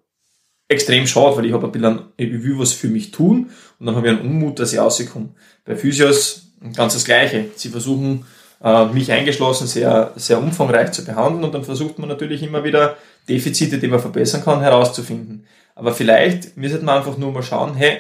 extrem 0.69 1.07
schade, 1.07 1.37
weil 1.37 1.45
ich 1.45 1.53
habe 1.53 1.67
ein 1.67 1.73
bisschen, 1.73 2.01
ich 2.17 2.33
will 2.43 2.59
was 2.59 2.73
für 2.73 2.89
mich 2.89 3.11
tun 3.11 3.51
und 3.79 3.87
dann 3.87 3.97
habe 3.97 4.07
ich 4.09 4.19
einen 4.19 4.27
Unmut, 4.27 4.59
dass 4.59 4.73
ich 4.73 4.79
rauskomme. 4.79 5.35
Bei 5.67 5.77
Physios 5.77 6.52
ganz 6.75 6.95
das 6.95 7.05
Gleiche. 7.05 7.47
Sie 7.57 7.69
versuchen 7.69 8.25
äh, 8.63 8.87
mich 8.87 9.11
eingeschlossen, 9.11 9.67
sehr, 9.67 10.13
sehr 10.17 10.39
umfangreich 10.39 10.93
zu 10.93 11.05
behandeln 11.05 11.45
und 11.45 11.53
dann 11.55 11.65
versucht 11.65 11.99
man 11.99 12.09
natürlich 12.09 12.43
immer 12.43 12.65
wieder 12.65 12.97
Defizite, 13.29 13.79
die 13.79 13.89
man 13.89 14.01
verbessern 14.01 14.45
kann, 14.45 14.61
herauszufinden. 14.61 15.47
Aber 15.75 15.93
vielleicht 15.93 16.57
müsste 16.57 16.85
man 16.85 16.99
einfach 16.99 17.17
nur 17.19 17.33
mal 17.33 17.43
schauen, 17.43 17.75
hey, 17.75 17.99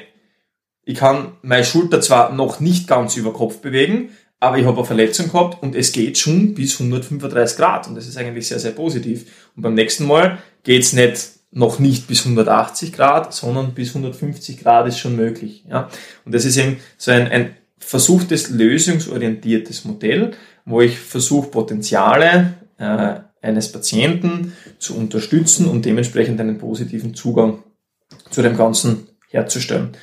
ich 0.84 0.98
kann 0.98 1.32
meine 1.42 1.64
Schulter 1.64 2.00
zwar 2.00 2.32
noch 2.32 2.60
nicht 2.60 2.88
ganz 2.88 3.16
über 3.16 3.32
Kopf 3.32 3.58
bewegen, 3.58 4.10
aber 4.40 4.58
ich 4.58 4.66
habe 4.66 4.76
eine 4.76 4.86
Verletzung 4.86 5.30
gehabt 5.30 5.62
und 5.62 5.76
es 5.76 5.92
geht 5.92 6.18
schon 6.18 6.54
bis 6.54 6.80
135 6.80 7.56
Grad 7.56 7.86
und 7.86 7.94
das 7.94 8.08
ist 8.08 8.16
eigentlich 8.16 8.48
sehr, 8.48 8.58
sehr 8.58 8.72
positiv. 8.72 9.26
Und 9.54 9.62
beim 9.62 9.74
nächsten 9.74 10.06
Mal 10.06 10.38
geht's 10.64 10.92
nicht 10.92 11.30
noch 11.52 11.78
nicht 11.78 12.08
bis 12.08 12.24
180 12.24 12.92
Grad, 12.92 13.34
sondern 13.34 13.74
bis 13.74 13.90
150 13.90 14.58
Grad 14.58 14.88
ist 14.88 14.98
schon 14.98 15.16
möglich. 15.16 15.64
Ja? 15.68 15.90
Und 16.24 16.34
das 16.34 16.44
ist 16.44 16.56
eben 16.56 16.78
so 16.96 17.10
ein, 17.10 17.28
ein 17.28 17.54
versuchtes 17.82 18.50
lösungsorientiertes 18.50 19.84
Modell, 19.84 20.32
wo 20.64 20.80
ich 20.80 20.98
versuche, 20.98 21.48
Potenziale 21.50 22.54
äh, 22.78 23.16
eines 23.42 23.72
Patienten 23.72 24.52
zu 24.78 24.96
unterstützen 24.96 25.66
und 25.66 25.84
dementsprechend 25.84 26.40
einen 26.40 26.58
positiven 26.58 27.14
Zugang 27.14 27.62
zu 28.30 28.40
dem 28.42 28.56
Ganzen 28.56 29.08
herzustellen. 29.28 29.96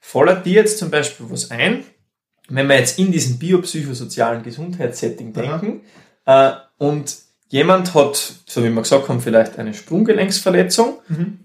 Fordert 0.00 0.44
dir 0.44 0.54
jetzt 0.54 0.78
zum 0.78 0.90
Beispiel 0.90 1.26
was 1.30 1.50
ein, 1.50 1.84
wenn 2.48 2.68
wir 2.68 2.78
jetzt 2.78 2.98
in 2.98 3.10
diesem 3.10 3.38
biopsychosozialen 3.38 4.42
Gesundheitssetting 4.42 5.32
denken 5.32 5.80
äh, 6.26 6.52
und 6.76 7.16
jemand 7.48 7.94
hat, 7.94 8.34
so 8.46 8.62
wie 8.62 8.68
wir 8.68 8.82
gesagt 8.82 9.08
haben, 9.08 9.20
vielleicht 9.20 9.58
eine 9.58 9.72
Sprunggelenksverletzung, 9.72 10.98
mhm. 11.08 11.38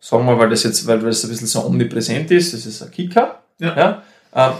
sagen 0.00 0.24
wir, 0.24 0.38
weil 0.38 0.48
das 0.48 0.62
jetzt, 0.62 0.86
weil 0.86 1.00
das 1.00 1.24
ein 1.24 1.30
bisschen 1.30 1.46
so 1.46 1.66
omnipräsent 1.66 2.30
ist, 2.30 2.54
das 2.54 2.64
ist 2.64 2.82
ein 2.82 2.90
Kicker. 2.90 3.42
Ja. 3.58 3.76
ja 3.76 4.50
äh, 4.50 4.52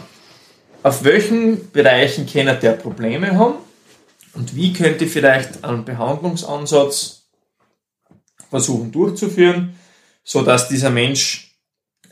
auf 0.86 1.02
welchen 1.02 1.72
Bereichen 1.72 2.28
kann 2.28 2.46
der 2.60 2.74
Probleme 2.74 3.36
haben 3.36 3.56
und 4.34 4.54
wie 4.54 4.72
könnte 4.72 5.08
vielleicht 5.08 5.64
einen 5.64 5.84
Behandlungsansatz 5.84 7.26
versuchen 8.48 8.92
durchzuführen, 8.92 9.74
so 10.22 10.42
dass 10.42 10.68
dieser 10.68 10.90
Mensch 10.90 11.56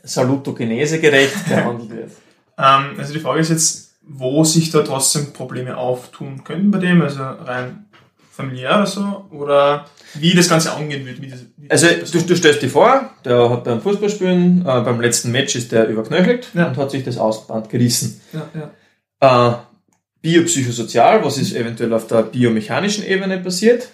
salutogenesegerecht 0.03 1.45
behandelt 1.47 1.89
wird? 1.89 2.11
Ähm, 2.57 2.95
also 2.97 3.13
die 3.13 3.21
Frage 3.21 3.39
ist 3.39 3.49
jetzt, 3.49 3.95
wo 4.01 4.43
sich 4.43 4.71
da 4.71 4.81
trotzdem 4.81 5.31
Probleme 5.31 5.77
auftun 5.77 6.43
können 6.43 6.69
bei 6.69 6.79
dem, 6.79 7.01
also 7.01 7.23
rein 7.23 7.84
familiär 8.35 8.75
oder 8.75 8.85
so, 8.85 9.25
oder 9.31 9.85
wie 10.15 10.33
das 10.33 10.49
Ganze 10.49 10.73
angehen 10.73 11.05
wird. 11.05 11.21
Wie 11.21 11.29
das, 11.29 11.39
wie 11.57 11.69
also 11.69 11.87
du, 11.87 12.21
du 12.21 12.35
stellst 12.35 12.61
dir 12.61 12.69
vor, 12.69 13.09
der 13.23 13.49
hat 13.49 13.63
beim 13.63 13.81
Fußballspielen, 13.81 14.61
äh, 14.61 14.63
beim 14.63 14.99
letzten 14.99 15.31
Match 15.31 15.55
ist 15.55 15.71
der 15.71 15.87
überknöchelt 15.87 16.49
ja. 16.53 16.67
und 16.67 16.77
hat 16.77 16.91
sich 16.91 17.03
das 17.03 17.17
Außenband 17.17 17.69
gerissen. 17.69 18.21
Ja, 18.33 18.69
ja. 19.21 19.51
Äh, 19.51 19.55
biopsychosozial, 20.21 21.23
was 21.23 21.37
ist 21.37 21.53
eventuell 21.55 21.93
auf 21.93 22.07
der 22.07 22.23
biomechanischen 22.23 23.05
Ebene 23.05 23.37
passiert? 23.39 23.89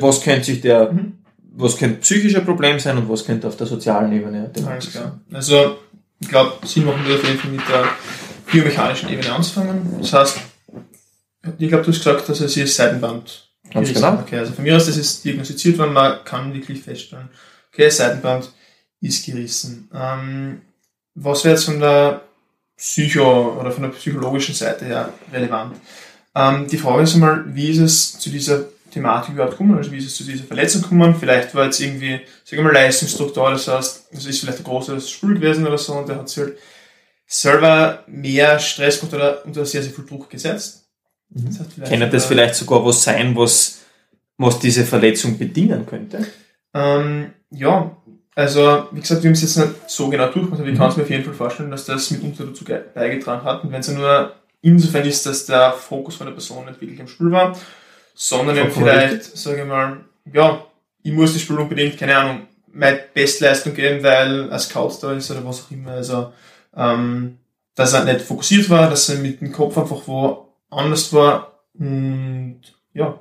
Was 0.00 0.20
könnte 0.20 0.44
sich 0.44 0.60
der, 0.60 0.92
mhm. 0.92 1.18
was 1.52 1.76
könnte 1.76 2.00
psychische 2.00 2.40
Problem 2.40 2.78
sein 2.80 2.98
und 2.98 3.08
was 3.08 3.24
könnte 3.24 3.46
auf 3.46 3.56
der 3.56 3.66
sozialen 3.66 4.12
Ebene 4.12 4.50
Alles 4.66 4.90
klar. 4.90 5.20
Also 5.32 5.78
ich 6.20 6.28
glaube, 6.28 6.54
Sinn 6.66 6.84
machen 6.84 7.02
wir 7.06 7.14
auf 7.14 7.24
jeden 7.24 7.38
Fall 7.38 7.50
mit 7.50 7.68
der 7.68 7.84
biomechanischen 8.50 9.08
Ebene 9.10 9.32
anzufangen. 9.32 9.96
Das 10.00 10.12
heißt, 10.12 10.40
ich 11.58 11.68
glaube, 11.68 11.84
du 11.84 11.90
hast 11.90 11.98
gesagt, 11.98 12.28
dass 12.28 12.40
es 12.40 12.54
hier 12.54 12.66
Seitenband 12.66 13.43
Ganz 13.74 13.92
genau. 13.92 14.20
Okay, 14.20 14.38
also 14.38 14.52
von 14.52 14.64
mir 14.64 14.76
aus, 14.76 14.86
das 14.86 14.96
ist 14.96 15.24
diagnostiziert 15.24 15.76
worden, 15.78 15.92
man 15.92 16.24
kann 16.24 16.54
wirklich 16.54 16.80
feststellen, 16.80 17.28
okay, 17.72 17.90
Seitenband 17.90 18.50
ist 19.00 19.26
gerissen. 19.26 19.90
Ähm, 19.92 20.62
was 21.14 21.44
wäre 21.44 21.56
jetzt 21.56 21.64
von 21.64 21.80
der 21.80 22.22
Psycho- 22.76 23.58
oder 23.60 23.70
von 23.70 23.82
der 23.82 23.90
psychologischen 23.90 24.54
Seite 24.54 24.84
her 24.84 25.12
relevant? 25.32 25.76
Ähm, 26.34 26.66
die 26.68 26.78
Frage 26.78 27.02
ist 27.02 27.14
einmal, 27.14 27.44
wie 27.54 27.70
ist 27.70 27.78
es 27.78 28.18
zu 28.18 28.30
dieser 28.30 28.64
Thematik 28.92 29.34
überhaupt 29.34 29.52
gekommen? 29.52 29.76
Also 29.76 29.90
wie 29.90 29.98
ist 29.98 30.06
es 30.06 30.16
zu 30.16 30.24
dieser 30.24 30.44
Verletzung 30.44 30.82
gekommen? 30.82 31.14
Vielleicht 31.18 31.54
war 31.54 31.64
jetzt 31.64 31.80
irgendwie, 31.80 32.20
sagen 32.44 32.62
wir 32.62 32.64
mal, 32.64 32.74
Leistungsstruktur, 32.74 33.50
das 33.50 33.68
heißt, 33.68 34.08
es 34.12 34.26
ist 34.26 34.40
vielleicht 34.40 34.58
ein 34.58 34.64
großes 34.64 35.10
Spul 35.10 35.34
gewesen 35.34 35.66
oder 35.66 35.78
so 35.78 35.94
und 35.94 36.08
der 36.08 36.16
hat 36.16 36.28
sich 36.28 36.44
halt 36.44 36.58
selber 37.26 38.04
mehr 38.06 38.58
Stress 38.58 39.02
oder 39.02 39.44
unter 39.44 39.66
sehr, 39.66 39.82
sehr 39.82 39.92
viel 39.92 40.06
Druck 40.06 40.30
gesetzt. 40.30 40.83
Mhm. 41.30 41.56
Das 41.78 41.90
Kann 41.90 42.10
das 42.10 42.26
vielleicht 42.26 42.54
sogar 42.54 42.84
was 42.84 43.02
sein, 43.02 43.36
was, 43.36 43.80
was 44.38 44.58
diese 44.58 44.84
Verletzung 44.84 45.38
bedingen 45.38 45.86
könnte? 45.86 46.26
Ähm, 46.72 47.32
ja, 47.50 47.96
also 48.34 48.88
wie 48.90 49.00
gesagt, 49.00 49.22
wir 49.22 49.28
haben 49.28 49.34
es 49.34 49.42
jetzt 49.42 49.56
nicht 49.56 49.90
so 49.90 50.08
genau 50.08 50.26
durchgemacht, 50.26 50.60
aber 50.60 50.68
ich 50.68 50.74
mhm. 50.74 50.78
kann 50.78 50.90
es 50.90 50.96
mir 50.96 51.04
auf 51.04 51.10
jeden 51.10 51.24
Fall 51.24 51.34
vorstellen, 51.34 51.70
dass 51.70 51.84
das 51.84 52.10
mitunter 52.10 52.46
dazu 52.46 52.64
beigetragen 52.64 53.44
hat. 53.44 53.62
Und 53.64 53.72
wenn 53.72 53.80
es 53.80 53.86
ja 53.86 53.94
nur 53.94 54.34
insofern 54.60 55.06
ist, 55.06 55.24
dass 55.26 55.46
der 55.46 55.72
Fokus 55.72 56.16
von 56.16 56.26
der 56.26 56.34
Person 56.34 56.64
nicht 56.64 56.80
wirklich 56.80 57.00
am 57.00 57.06
Spiel 57.06 57.30
war, 57.30 57.56
sondern 58.14 58.56
eben 58.56 58.70
vielleicht, 58.70 59.36
sage 59.36 59.62
ich 59.62 59.68
mal, 59.68 60.00
ja, 60.32 60.64
ich 61.02 61.12
muss 61.12 61.32
das 61.32 61.42
Spiel 61.42 61.58
unbedingt, 61.58 61.98
keine 61.98 62.16
Ahnung, 62.16 62.42
meine 62.72 63.00
Bestleistung 63.12 63.74
geben, 63.74 64.02
weil 64.02 64.50
ein 64.50 64.58
Scout 64.58 64.94
da 65.00 65.12
ist 65.12 65.30
oder 65.30 65.44
was 65.44 65.62
auch 65.62 65.70
immer. 65.70 65.92
Also, 65.92 66.32
ähm, 66.76 67.38
dass 67.74 67.92
er 67.92 68.04
nicht 68.04 68.22
fokussiert 68.22 68.68
war, 68.70 68.90
dass 68.90 69.08
er 69.08 69.18
mit 69.18 69.40
dem 69.40 69.52
Kopf 69.52 69.76
einfach 69.78 70.02
wo 70.06 70.43
anders 70.76 71.12
war 71.12 71.60
und 71.74 72.60
ja, 72.92 73.20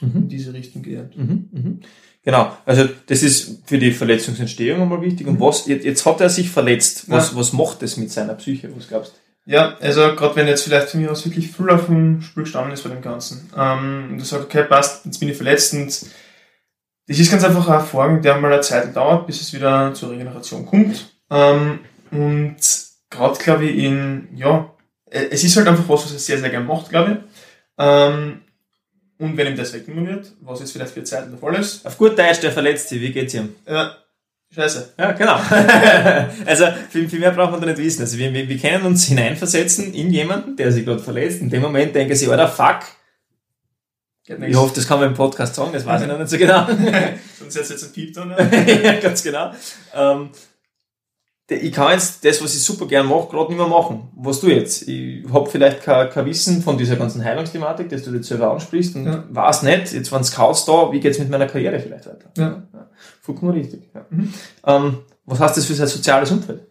mhm. 0.00 0.16
in 0.16 0.28
diese 0.28 0.52
Richtung 0.52 0.82
geht. 0.82 1.16
Mhm, 1.16 1.48
mhm. 1.52 1.80
Genau, 2.24 2.56
also 2.64 2.88
das 3.06 3.22
ist 3.22 3.66
für 3.66 3.78
die 3.78 3.92
Verletzungsentstehung 3.92 4.80
einmal 4.80 5.02
wichtig. 5.02 5.26
Und 5.26 5.34
mhm. 5.34 5.40
was, 5.40 5.66
jetzt, 5.66 5.84
jetzt 5.84 6.06
hat 6.06 6.20
er 6.20 6.30
sich 6.30 6.50
verletzt. 6.50 7.10
Was, 7.10 7.32
ja. 7.32 7.38
was 7.38 7.52
macht 7.52 7.82
das 7.82 7.96
mit 7.96 8.10
seiner 8.10 8.34
Psyche? 8.34 8.74
Was 8.74 8.88
glaubst 8.88 9.12
du? 9.12 9.24
Ja, 9.46 9.76
also 9.78 10.00
gerade 10.16 10.36
wenn 10.36 10.46
jetzt 10.46 10.62
vielleicht 10.62 10.88
für 10.88 10.96
mich 10.96 11.08
aus 11.08 11.26
wirklich 11.26 11.52
viel 11.52 11.68
auf 11.68 11.86
dem 11.86 12.22
Spiel 12.22 12.44
gestanden 12.44 12.72
ist 12.72 12.82
bei 12.82 12.88
dem 12.88 13.02
Ganzen 13.02 13.50
ähm, 13.54 14.08
und 14.12 14.18
du 14.18 14.24
sagst, 14.24 14.46
okay, 14.46 14.64
passt, 14.64 15.04
jetzt 15.04 15.20
bin 15.20 15.28
ich 15.28 15.36
verletzt 15.36 15.74
und 15.74 15.86
das 17.06 17.18
ist 17.18 17.30
ganz 17.30 17.44
einfach 17.44 17.68
ein 17.68 17.84
Vorgang, 17.84 18.22
der 18.22 18.38
mal 18.38 18.50
eine 18.50 18.62
Zeit 18.62 18.96
dauert, 18.96 19.26
bis 19.26 19.42
es 19.42 19.52
wieder 19.52 19.92
zur 19.92 20.12
Regeneration 20.12 20.64
kommt. 20.64 21.14
Ähm, 21.30 21.80
und 22.10 22.56
gerade 23.10 23.38
glaube 23.38 23.66
ich 23.66 23.84
in, 23.84 24.28
ja, 24.34 24.73
es 25.14 25.44
ist 25.44 25.56
halt 25.56 25.68
einfach 25.68 25.88
was, 25.88 26.04
was 26.04 26.12
er 26.12 26.18
sehr, 26.18 26.38
sehr 26.38 26.50
gerne 26.50 26.66
macht, 26.66 26.90
glaube 26.90 27.12
ich. 27.12 27.18
Ähm, 27.78 28.40
und 29.18 29.36
wenn 29.36 29.46
ihm 29.46 29.56
das 29.56 29.72
weggenommen 29.72 30.08
wird, 30.08 30.32
was 30.40 30.60
jetzt 30.60 30.72
vielleicht 30.72 30.92
für 30.92 31.04
Zeit 31.04 31.30
der 31.30 31.38
Fall 31.38 31.54
ist. 31.54 31.86
Auf 31.86 31.96
gut 31.96 32.18
Deutsch, 32.18 32.40
der 32.40 32.52
verletzt 32.52 32.88
sich, 32.88 33.00
wie 33.00 33.12
geht's 33.12 33.34
ihm? 33.34 33.54
Ja, 33.66 33.96
Scheiße. 34.54 34.94
Ja, 34.96 35.12
genau. 35.12 35.34
also 36.46 36.66
viel, 36.88 37.08
viel 37.08 37.18
mehr 37.18 37.32
braucht 37.32 37.50
man 37.50 37.60
da 37.60 37.66
nicht 37.66 37.78
wissen. 37.78 38.02
Also 38.02 38.18
wir, 38.18 38.32
wir, 38.32 38.48
wir 38.48 38.58
können 38.58 38.86
uns 38.86 39.04
hineinversetzen 39.06 39.92
in 39.92 40.10
jemanden, 40.10 40.56
der 40.56 40.70
sich 40.70 40.84
gerade 40.84 41.00
verletzt. 41.00 41.40
In 41.40 41.50
dem 41.50 41.62
Moment 41.62 41.94
denken 41.94 42.14
sie, 42.14 42.28
oder 42.28 42.46
fuck. 42.46 42.80
Ich 44.26 44.56
hoffe, 44.56 44.74
das 44.74 44.86
kann 44.86 45.00
man 45.00 45.08
im 45.08 45.14
Podcast 45.14 45.54
sagen, 45.54 45.72
das 45.72 45.84
weiß 45.84 46.02
ich 46.02 46.08
noch 46.08 46.18
nicht 46.18 46.30
so 46.30 46.38
genau. 46.38 46.66
Sonst 47.38 47.56
jetzt 47.56 47.70
jetzt 47.70 47.84
ein 47.84 47.92
Piep 47.92 48.14
da, 48.14 48.24
ne? 48.24 48.36
ja, 48.82 48.94
ganz 48.94 49.22
genau. 49.22 49.52
Ähm, 49.92 50.30
ich 51.48 51.72
kann 51.72 51.92
jetzt 51.92 52.24
das, 52.24 52.42
was 52.42 52.54
ich 52.54 52.62
super 52.62 52.86
gern 52.86 53.06
mache, 53.06 53.28
gerade 53.28 53.50
nicht 53.50 53.58
mehr 53.58 53.68
machen. 53.68 54.08
Was 54.16 54.40
du 54.40 54.48
jetzt? 54.48 54.88
Ich 54.88 55.24
habe 55.30 55.48
vielleicht 55.48 55.82
kein, 55.82 56.08
kein 56.08 56.24
Wissen 56.24 56.62
von 56.62 56.78
dieser 56.78 56.96
ganzen 56.96 57.22
Heilungsthematik, 57.22 57.90
das 57.90 58.02
du 58.02 58.14
jetzt 58.14 58.28
selber 58.28 58.50
ansprichst 58.52 58.96
und 58.96 59.04
ja. 59.04 59.24
weiß 59.28 59.62
nicht, 59.64 59.92
jetzt 59.92 60.10
waren 60.10 60.24
Scouts 60.24 60.64
da, 60.64 60.90
wie 60.90 61.00
geht's 61.00 61.18
mit 61.18 61.28
meiner 61.28 61.46
Karriere 61.46 61.78
vielleicht 61.78 62.06
weiter? 62.06 62.30
Ja. 62.38 62.62
ja. 62.72 62.90
Vollkommen 63.20 63.52
richtig. 63.52 63.90
Ja. 63.94 64.06
Mhm. 64.08 64.32
Ähm, 64.66 64.98
was 65.26 65.40
heißt 65.40 65.56
das 65.58 65.66
für 65.66 65.74
sein 65.74 65.86
soziales 65.86 66.30
Umfeld? 66.30 66.62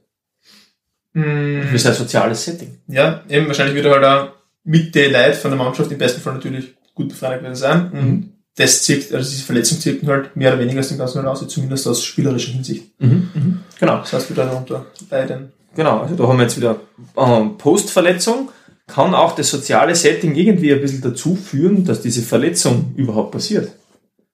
Mhm. 1.13 1.63
Für 1.69 1.77
sein 1.77 1.93
soziales 1.93 2.43
Setting? 2.43 2.79
Ja, 2.87 3.21
eben 3.29 3.45
wahrscheinlich 3.45 3.75
wird 3.75 3.85
er 3.85 3.91
halt 3.91 4.05
auch 4.05 4.33
mit 4.63 4.95
den 4.95 5.11
Leuten 5.13 5.37
von 5.37 5.51
der 5.51 5.57
Mannschaft 5.59 5.91
im 5.91 5.99
besten 5.99 6.21
Fall 6.21 6.33
natürlich 6.33 6.73
gut 6.95 7.09
befreundet 7.09 7.43
werden 7.43 7.55
sein. 7.55 7.91
Mhm 7.93 8.32
das 8.55 8.83
zieht, 8.83 9.11
also 9.13 9.29
diese 9.29 9.43
Verletzung 9.43 9.79
zieht 9.79 10.05
halt 10.07 10.35
mehr 10.35 10.51
oder 10.53 10.61
weniger 10.61 10.79
aus 10.79 10.89
dem 10.89 10.97
Ganzen 10.97 11.21
heraus, 11.21 11.45
zumindest 11.47 11.87
aus 11.87 12.03
spielerischer 12.03 12.51
Hinsicht. 12.51 12.99
Mhm, 12.99 13.29
mhm. 13.33 13.59
Genau. 13.79 13.97
Das 13.97 14.13
heißt 14.13 14.29
wieder 14.29 14.55
unter 14.55 14.85
beiden. 15.09 15.51
Genau, 15.75 16.01
also 16.01 16.15
da 16.15 16.27
haben 16.27 16.37
wir 16.37 16.43
jetzt 16.43 16.57
wieder 16.57 16.79
ähm, 17.17 17.57
Postverletzung. 17.57 18.51
Kann 18.85 19.15
auch 19.15 19.33
das 19.33 19.49
soziale 19.49 19.95
Setting 19.95 20.35
irgendwie 20.35 20.73
ein 20.73 20.81
bisschen 20.81 21.01
dazu 21.01 21.35
führen, 21.35 21.85
dass 21.85 22.01
diese 22.01 22.21
Verletzung 22.21 22.93
überhaupt 22.95 23.31
passiert? 23.31 23.71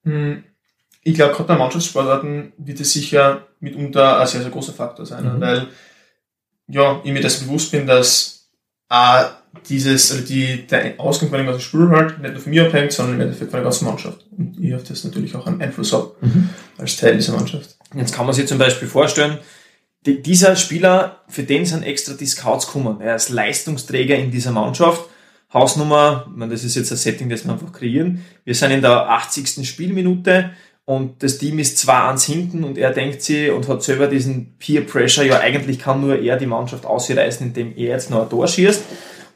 Hm, 0.04 0.44
ich 1.02 1.14
glaube, 1.14 1.32
gerade 1.32 1.48
bei 1.48 1.56
Mannschaftssportarten 1.56 2.52
wird 2.58 2.80
es 2.80 2.92
sicher 2.92 3.46
mitunter 3.60 4.20
ein 4.20 4.26
sehr, 4.26 4.42
sehr 4.42 4.50
großer 4.50 4.72
Faktor 4.72 5.06
sein, 5.06 5.36
mhm. 5.36 5.40
weil 5.40 5.68
ja, 6.66 7.00
ich 7.04 7.12
mir 7.12 7.22
das 7.22 7.40
bewusst 7.40 7.72
bin, 7.72 7.86
dass 7.86 8.50
äh, 8.90 9.24
dieses, 9.68 10.12
also 10.12 10.24
die, 10.24 10.66
der 10.66 10.98
Ausgang 10.98 11.28
von 11.28 11.38
dem 11.38 11.46
ganzen 11.46 11.62
Spiel 11.62 11.88
halt 11.88 12.20
nicht 12.20 12.32
nur 12.32 12.42
von 12.42 12.50
mir 12.50 12.66
abhängt, 12.66 12.92
sondern 12.92 13.16
im 13.16 13.20
Endeffekt 13.22 13.50
von 13.50 13.58
der 13.58 13.64
ganzen 13.64 13.84
Mannschaft. 13.84 14.24
Und 14.36 14.56
ich 14.60 14.74
auf 14.74 14.84
das 14.84 15.04
natürlich 15.04 15.34
auch 15.34 15.46
einen 15.46 15.60
Einfluss 15.60 15.92
habe, 15.92 16.14
mhm. 16.20 16.50
als 16.78 16.96
Teil 16.96 17.16
dieser 17.16 17.34
Mannschaft. 17.34 17.76
Jetzt 17.94 18.14
kann 18.14 18.26
man 18.26 18.34
sich 18.34 18.46
zum 18.46 18.58
Beispiel 18.58 18.88
vorstellen, 18.88 19.38
die, 20.06 20.22
dieser 20.22 20.56
Spieler, 20.56 21.20
für 21.28 21.42
den 21.42 21.66
sind 21.66 21.82
extra 21.82 22.14
die 22.14 22.26
Scouts 22.26 22.68
kommen. 22.68 23.00
Er 23.00 23.16
ist 23.16 23.28
Leistungsträger 23.28 24.16
in 24.16 24.30
dieser 24.30 24.52
Mannschaft. 24.52 25.04
Hausnummer, 25.52 26.26
ich 26.30 26.36
meine, 26.36 26.52
das 26.52 26.62
ist 26.62 26.76
jetzt 26.76 26.92
ein 26.92 26.96
Setting, 26.96 27.28
das 27.28 27.44
wir 27.44 27.52
einfach 27.52 27.72
kreieren. 27.72 28.24
Wir 28.44 28.54
sind 28.54 28.70
in 28.70 28.82
der 28.82 29.10
80. 29.10 29.68
Spielminute 29.68 30.50
und 30.84 31.22
das 31.22 31.38
Team 31.38 31.58
ist 31.58 31.76
2-1 31.86 32.26
hinten 32.26 32.64
und 32.64 32.78
er 32.78 32.92
denkt 32.92 33.20
sie 33.22 33.50
und 33.50 33.68
hat 33.68 33.82
selber 33.82 34.06
diesen 34.06 34.56
Peer 34.58 34.82
Pressure, 34.82 35.24
ja 35.24 35.40
eigentlich 35.40 35.80
kann 35.80 36.00
nur 36.00 36.18
er 36.18 36.36
die 36.36 36.46
Mannschaft 36.46 36.86
ausreißen, 36.86 37.48
indem 37.48 37.76
er 37.76 37.88
jetzt 37.88 38.10
noch 38.10 38.22
ein 38.22 38.30
Tor 38.30 38.46
schießt 38.46 38.82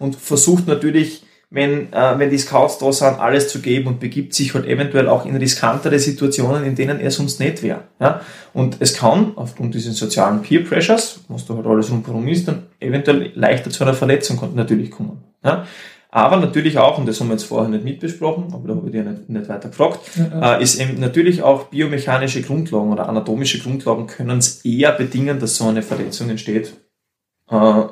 und 0.05 0.17
versucht 0.17 0.69
natürlich 0.69 1.25
wenn, 1.55 1.93
äh, 1.93 2.19
wenn 2.19 2.31
die 2.31 2.39
Scouts 2.39 2.79
da 2.79 2.93
sind, 2.93 3.21
alles 3.21 3.49
zu 3.49 3.61
geben 3.61 3.87
und 3.87 4.01
begibt 4.01 4.35
sich 4.35 4.55
halt 4.55 4.67
eventuell 4.67 5.09
auch 5.09 5.25
in 5.25 5.37
riskantere 5.37 6.01
Situationen, 6.01 6.65
in 6.65 6.75
denen 6.75 6.99
er 6.99 7.13
sonst 7.13 7.39
nicht 7.39 7.63
wäre. 7.63 7.85
Ja? 8.01 8.23
Und 8.53 8.79
es 8.81 8.95
kann 8.95 9.33
aufgrund 9.37 9.75
dieses 9.75 9.97
sozialen 9.97 10.43
Peer 10.43 10.65
Pressures, 10.65 11.21
was 11.29 11.47
da 11.47 11.55
halt 11.55 11.67
alles 11.67 11.93
rundherum 11.93 12.27
ist, 12.27 12.49
dann 12.49 12.65
eventuell 12.81 13.31
leichter 13.37 13.71
zu 13.71 13.85
einer 13.85 13.95
Verletzung 13.95 14.41
natürlich 14.57 14.91
kommen. 14.91 15.23
Ja? 15.45 15.65
Aber 16.11 16.39
natürlich 16.39 16.79
auch, 16.79 16.99
und 16.99 17.07
das 17.07 17.21
haben 17.21 17.29
wir 17.29 17.35
jetzt 17.35 17.45
vorher 17.45 17.69
nicht 17.69 17.85
mitbesprochen, 17.85 18.53
aber 18.53 18.69
da 18.69 18.75
habe 18.75 18.87
ich 18.87 18.93
dir 18.93 19.05
nicht, 19.05 19.29
nicht 19.29 19.49
weiter 19.49 19.69
gefragt, 19.69 20.01
ja. 20.17 20.57
äh, 20.57 20.63
ist 20.63 20.81
eben 20.81 20.99
natürlich 20.99 21.43
auch 21.43 21.65
biomechanische 21.65 22.43
Grundlagen 22.43 22.91
oder 22.91 23.09
anatomische 23.09 23.61
Grundlagen 23.61 24.09
können 24.09 24.39
es 24.39 24.65
eher 24.65 24.91
bedingen, 24.91 25.39
dass 25.39 25.57
so 25.57 25.69
eine 25.69 25.83
Verletzung 25.83 26.31
entsteht, 26.31 26.75
äh, 27.49 27.83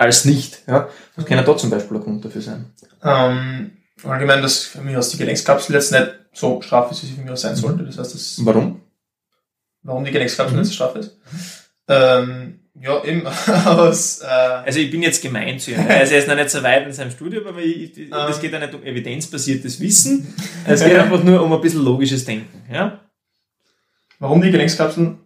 als 0.00 0.24
nicht. 0.24 0.62
Ja? 0.66 0.88
Was 1.14 1.26
kann 1.26 1.36
ja 1.36 1.44
da 1.44 1.56
zum 1.56 1.68
Beispiel 1.68 1.98
ein 1.98 2.02
Grund 2.02 2.24
dafür 2.24 2.40
sein? 2.40 2.72
Ähm, 3.04 3.72
allgemein, 4.02 4.40
dass 4.40 4.64
für 4.64 4.80
mich 4.80 4.96
aus 4.96 5.10
die 5.10 5.18
Gelenkskapsel 5.18 5.74
jetzt 5.74 5.92
nicht 5.92 6.10
so 6.32 6.62
straff 6.62 6.90
ist, 6.90 7.02
wie 7.02 7.06
sie 7.06 7.14
für 7.14 7.20
mich 7.20 7.30
auch 7.30 7.36
sein 7.36 7.54
sollte. 7.54 7.84
Das 7.84 7.98
heißt, 7.98 8.14
das 8.14 8.40
Warum? 8.44 8.80
Warum 9.82 10.04
die 10.04 10.10
Gelenkskapsel 10.10 10.54
mhm. 10.54 10.60
nicht 10.62 10.68
so 10.68 10.74
straff 10.74 10.96
ist? 10.96 11.18
Ähm, 11.86 12.60
ja, 12.80 13.04
eben 13.04 13.26
aus. 13.66 14.20
Äh 14.22 14.26
also 14.26 14.78
ich 14.78 14.90
bin 14.90 15.02
jetzt 15.02 15.22
gemein 15.22 15.58
zu 15.58 15.72
ihm. 15.72 15.80
Also 15.88 16.14
er 16.14 16.20
ist 16.20 16.28
noch 16.28 16.36
nicht 16.36 16.50
so 16.50 16.62
weit 16.62 16.86
in 16.86 16.92
seinem 16.94 17.10
Studium, 17.10 17.46
aber 17.46 17.60
ich, 17.60 17.98
ich, 17.98 18.10
es 18.10 18.36
ähm. 18.36 18.40
geht 18.40 18.52
ja 18.52 18.58
nicht 18.58 18.74
um 18.74 18.82
evidenzbasiertes 18.82 19.80
Wissen. 19.80 20.34
Es 20.66 20.82
geht 20.82 20.96
einfach 20.96 21.22
nur 21.22 21.42
um 21.42 21.52
ein 21.52 21.60
bisschen 21.60 21.84
logisches 21.84 22.24
Denken. 22.24 22.62
Ja? 22.72 23.00
Warum 24.18 24.40
die 24.40 24.50
Gelenkskapseln? 24.50 25.18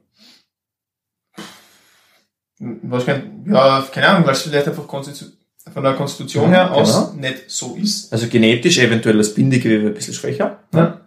Was 2.58 3.04
kann, 3.04 3.44
ja, 3.46 3.84
keine 3.92 4.08
Ahnung, 4.08 4.26
weil 4.26 4.32
es 4.32 4.42
vielleicht 4.42 4.68
einfach 4.68 4.86
von 4.86 5.82
der 5.82 5.94
Konstitution 5.94 6.50
her 6.50 6.72
aus 6.72 7.10
genau. 7.10 7.20
nicht 7.20 7.50
so 7.50 7.76
ist. 7.80 8.12
Also 8.12 8.28
genetisch 8.28 8.78
eventuell 8.78 9.16
das 9.16 9.34
Bindegewebe 9.34 9.88
ein 9.88 9.94
bisschen 9.94 10.14
schwächer. 10.14 10.58
Ja. 10.72 11.00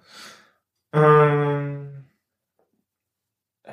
Ähm 0.93 1.87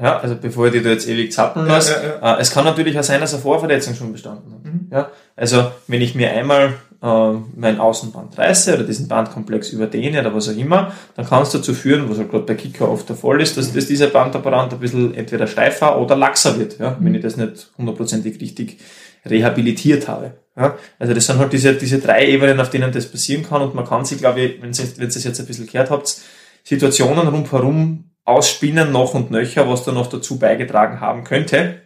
ja, 0.00 0.18
also 0.18 0.36
bevor 0.36 0.66
ich 0.66 0.72
dich 0.72 0.82
da 0.82 0.90
jetzt 0.90 1.08
ewig 1.08 1.32
zappeln 1.32 1.66
lasse. 1.66 1.94
Ja, 1.94 2.02
ja, 2.02 2.20
ja. 2.20 2.36
Äh, 2.36 2.40
es 2.40 2.50
kann 2.50 2.64
natürlich 2.64 2.98
auch 2.98 3.04
sein, 3.04 3.20
dass 3.20 3.32
eine 3.32 3.42
Vorverletzung 3.42 3.94
schon 3.94 4.12
bestanden 4.12 4.52
hat. 4.52 4.64
Mhm. 4.64 4.88
Ja, 4.90 5.10
also 5.36 5.70
wenn 5.86 6.02
ich 6.02 6.14
mir 6.14 6.30
einmal 6.32 6.74
mein 7.04 7.80
Außenband 7.80 8.38
reiße 8.38 8.74
oder 8.74 8.84
diesen 8.84 9.08
Bandkomplex 9.08 9.70
überdehne 9.70 10.20
oder 10.20 10.34
was 10.34 10.48
auch 10.48 10.56
immer, 10.56 10.92
dann 11.14 11.26
kann 11.26 11.42
es 11.42 11.50
dazu 11.50 11.74
führen, 11.74 12.08
was 12.08 12.16
halt 12.16 12.30
gerade 12.30 12.44
bei 12.44 12.54
Kicker 12.54 12.90
oft 12.90 13.06
der 13.08 13.16
Fall 13.16 13.42
ist, 13.42 13.58
dass, 13.58 13.74
dass 13.74 13.86
dieser 13.86 14.06
Bandapparat 14.06 14.72
ein 14.72 14.80
bisschen 14.80 15.14
entweder 15.14 15.46
steifer 15.46 16.00
oder 16.00 16.16
laxer 16.16 16.58
wird, 16.58 16.78
ja, 16.78 16.96
wenn 17.00 17.14
ich 17.14 17.20
das 17.20 17.36
nicht 17.36 17.70
hundertprozentig 17.76 18.40
richtig 18.40 18.78
rehabilitiert 19.26 20.08
habe. 20.08 20.32
Ja, 20.56 20.78
also 20.98 21.12
das 21.12 21.26
sind 21.26 21.38
halt 21.38 21.52
diese, 21.52 21.74
diese 21.74 21.98
drei 21.98 22.26
Ebenen, 22.26 22.58
auf 22.58 22.70
denen 22.70 22.90
das 22.90 23.10
passieren 23.10 23.42
kann 23.42 23.60
und 23.60 23.74
man 23.74 23.84
kann 23.84 24.06
sich, 24.06 24.18
glaube 24.18 24.40
ich, 24.40 24.62
wenn 24.62 24.72
ihr, 24.72 25.08
es 25.08 25.24
jetzt 25.24 25.40
ein 25.40 25.46
bisschen 25.46 25.66
gehört 25.66 25.90
habt, 25.90 26.22
Situationen 26.62 27.28
rundherum 27.28 28.12
ausspinnen 28.24 28.92
noch 28.92 29.12
und 29.12 29.30
nöcher, 29.30 29.68
was 29.68 29.84
da 29.84 29.92
noch 29.92 30.06
dazu 30.06 30.38
beigetragen 30.38 31.00
haben 31.00 31.24
könnte. 31.24 31.82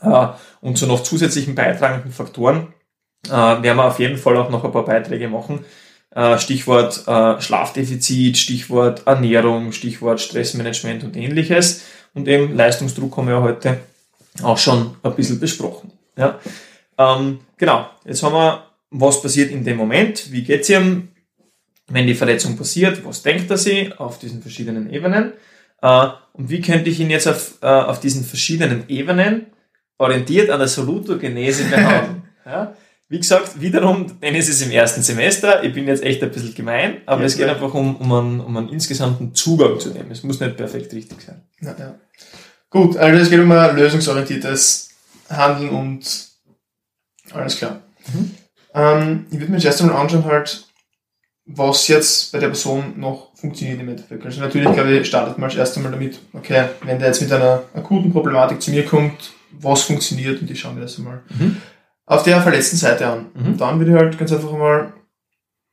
Äh, 0.00 0.28
und 0.62 0.78
zu 0.78 0.86
noch 0.86 1.02
zusätzlichen 1.02 1.54
beitragenden 1.54 2.12
Faktoren 2.12 2.68
äh, 3.26 3.30
werden 3.30 3.76
wir 3.76 3.84
auf 3.84 3.98
jeden 3.98 4.18
Fall 4.18 4.36
auch 4.36 4.50
noch 4.50 4.64
ein 4.64 4.72
paar 4.72 4.84
Beiträge 4.84 5.28
machen. 5.28 5.64
Äh, 6.14 6.38
Stichwort 6.38 7.04
Schlafdefizit, 7.42 8.38
Stichwort 8.38 9.06
Ernährung, 9.06 9.72
Stichwort 9.72 10.20
Stressmanagement 10.20 11.04
und 11.04 11.16
ähnliches. 11.16 11.84
Und 12.14 12.28
eben 12.28 12.54
Leistungsdruck 12.56 13.16
haben 13.16 13.28
wir 13.28 13.42
heute 13.42 13.78
auch 14.42 14.58
schon 14.58 14.96
ein 15.02 15.14
bisschen 15.14 15.38
besprochen. 15.38 15.92
Ja. 16.16 16.40
Ähm, 16.98 17.40
genau, 17.56 17.90
jetzt 18.04 18.22
haben 18.22 18.34
wir, 18.34 18.64
was 18.90 19.20
passiert 19.20 19.50
in 19.50 19.64
dem 19.64 19.76
Moment, 19.76 20.32
wie 20.32 20.42
geht's 20.42 20.70
ihm, 20.70 21.08
wenn 21.88 22.06
die 22.06 22.14
Verletzung 22.14 22.56
passiert, 22.56 23.04
was 23.04 23.22
denkt 23.22 23.50
er 23.50 23.58
sich 23.58 23.98
auf 24.00 24.18
diesen 24.18 24.42
verschiedenen 24.42 24.90
Ebenen. 24.92 25.34
Äh, 25.82 26.08
und 26.32 26.50
wie 26.50 26.60
könnte 26.60 26.90
ich 26.90 27.00
ihn 27.00 27.10
jetzt 27.10 27.28
auf, 27.28 27.58
äh, 27.62 27.66
auf 27.66 28.00
diesen 28.00 28.24
verschiedenen 28.24 28.88
Ebenen 28.88 29.46
orientiert 29.98 30.50
an 30.50 30.58
der 30.58 30.68
Solutogenese 30.68 31.64
behandeln? 31.64 32.22
ja? 32.46 32.74
Wie 33.08 33.18
gesagt, 33.18 33.60
wiederum, 33.60 34.20
denn 34.20 34.34
es 34.34 34.48
ist 34.48 34.62
im 34.62 34.72
ersten 34.72 35.00
Semester, 35.00 35.62
ich 35.62 35.72
bin 35.72 35.86
jetzt 35.86 36.02
echt 36.02 36.22
ein 36.24 36.30
bisschen 36.30 36.54
gemein, 36.54 37.02
aber 37.06 37.20
ja, 37.20 37.26
es 37.26 37.36
geht 37.36 37.46
ja. 37.46 37.52
einfach 37.52 37.72
um, 37.72 37.96
um, 37.96 38.12
einen, 38.12 38.40
um 38.40 38.56
einen 38.56 38.68
insgesamten 38.68 39.32
Zugang 39.32 39.78
zu 39.78 39.90
dem. 39.90 40.10
Es 40.10 40.24
muss 40.24 40.40
nicht 40.40 40.56
perfekt 40.56 40.92
richtig 40.92 41.20
sein. 41.22 41.42
Ja, 41.60 41.76
ja. 41.78 41.94
Gut, 42.68 42.96
also 42.96 43.22
es 43.22 43.30
geht 43.30 43.38
um 43.38 43.52
ein 43.52 43.76
lösungsorientiertes 43.76 44.90
Handeln 45.30 45.70
und 45.70 46.28
alles 47.32 47.56
klar. 47.58 47.80
Mhm. 48.12 48.30
Ähm, 48.74 49.26
ich 49.30 49.38
würde 49.38 49.52
mir 49.52 49.58
jetzt 49.58 49.80
einmal 49.80 49.96
anschauen, 49.96 50.24
halt, 50.24 50.66
was 51.46 51.86
jetzt 51.86 52.32
bei 52.32 52.40
der 52.40 52.48
Person 52.48 52.98
noch 52.98 53.34
funktioniert 53.36 53.80
im 53.80 53.88
Endeffekt. 53.88 54.26
Also 54.26 54.40
natürlich, 54.40 54.72
glaube 54.72 54.90
ich, 54.90 55.06
startet 55.06 55.38
man 55.38 55.48
als 55.48 55.56
erstes 55.56 55.80
Mal 55.80 55.92
damit, 55.92 56.18
okay, 56.32 56.70
wenn 56.82 56.98
der 56.98 57.08
jetzt 57.08 57.22
mit 57.22 57.30
einer 57.30 57.62
akuten 57.72 58.12
Problematik 58.12 58.60
zu 58.60 58.72
mir 58.72 58.84
kommt, 58.84 59.30
was 59.52 59.82
funktioniert 59.82 60.40
und 60.40 60.50
ich 60.50 60.58
schaue 60.58 60.74
mir 60.74 60.80
das 60.80 60.98
einmal 60.98 61.22
mhm. 61.28 61.62
Auf 62.06 62.22
der 62.22 62.40
verletzten 62.40 62.76
Seite 62.76 63.06
an. 63.06 63.26
Mhm. 63.34 63.56
Dann 63.58 63.78
würde 63.78 63.92
ich 63.92 63.98
halt 63.98 64.18
ganz 64.18 64.32
einfach 64.32 64.52
mal 64.52 64.92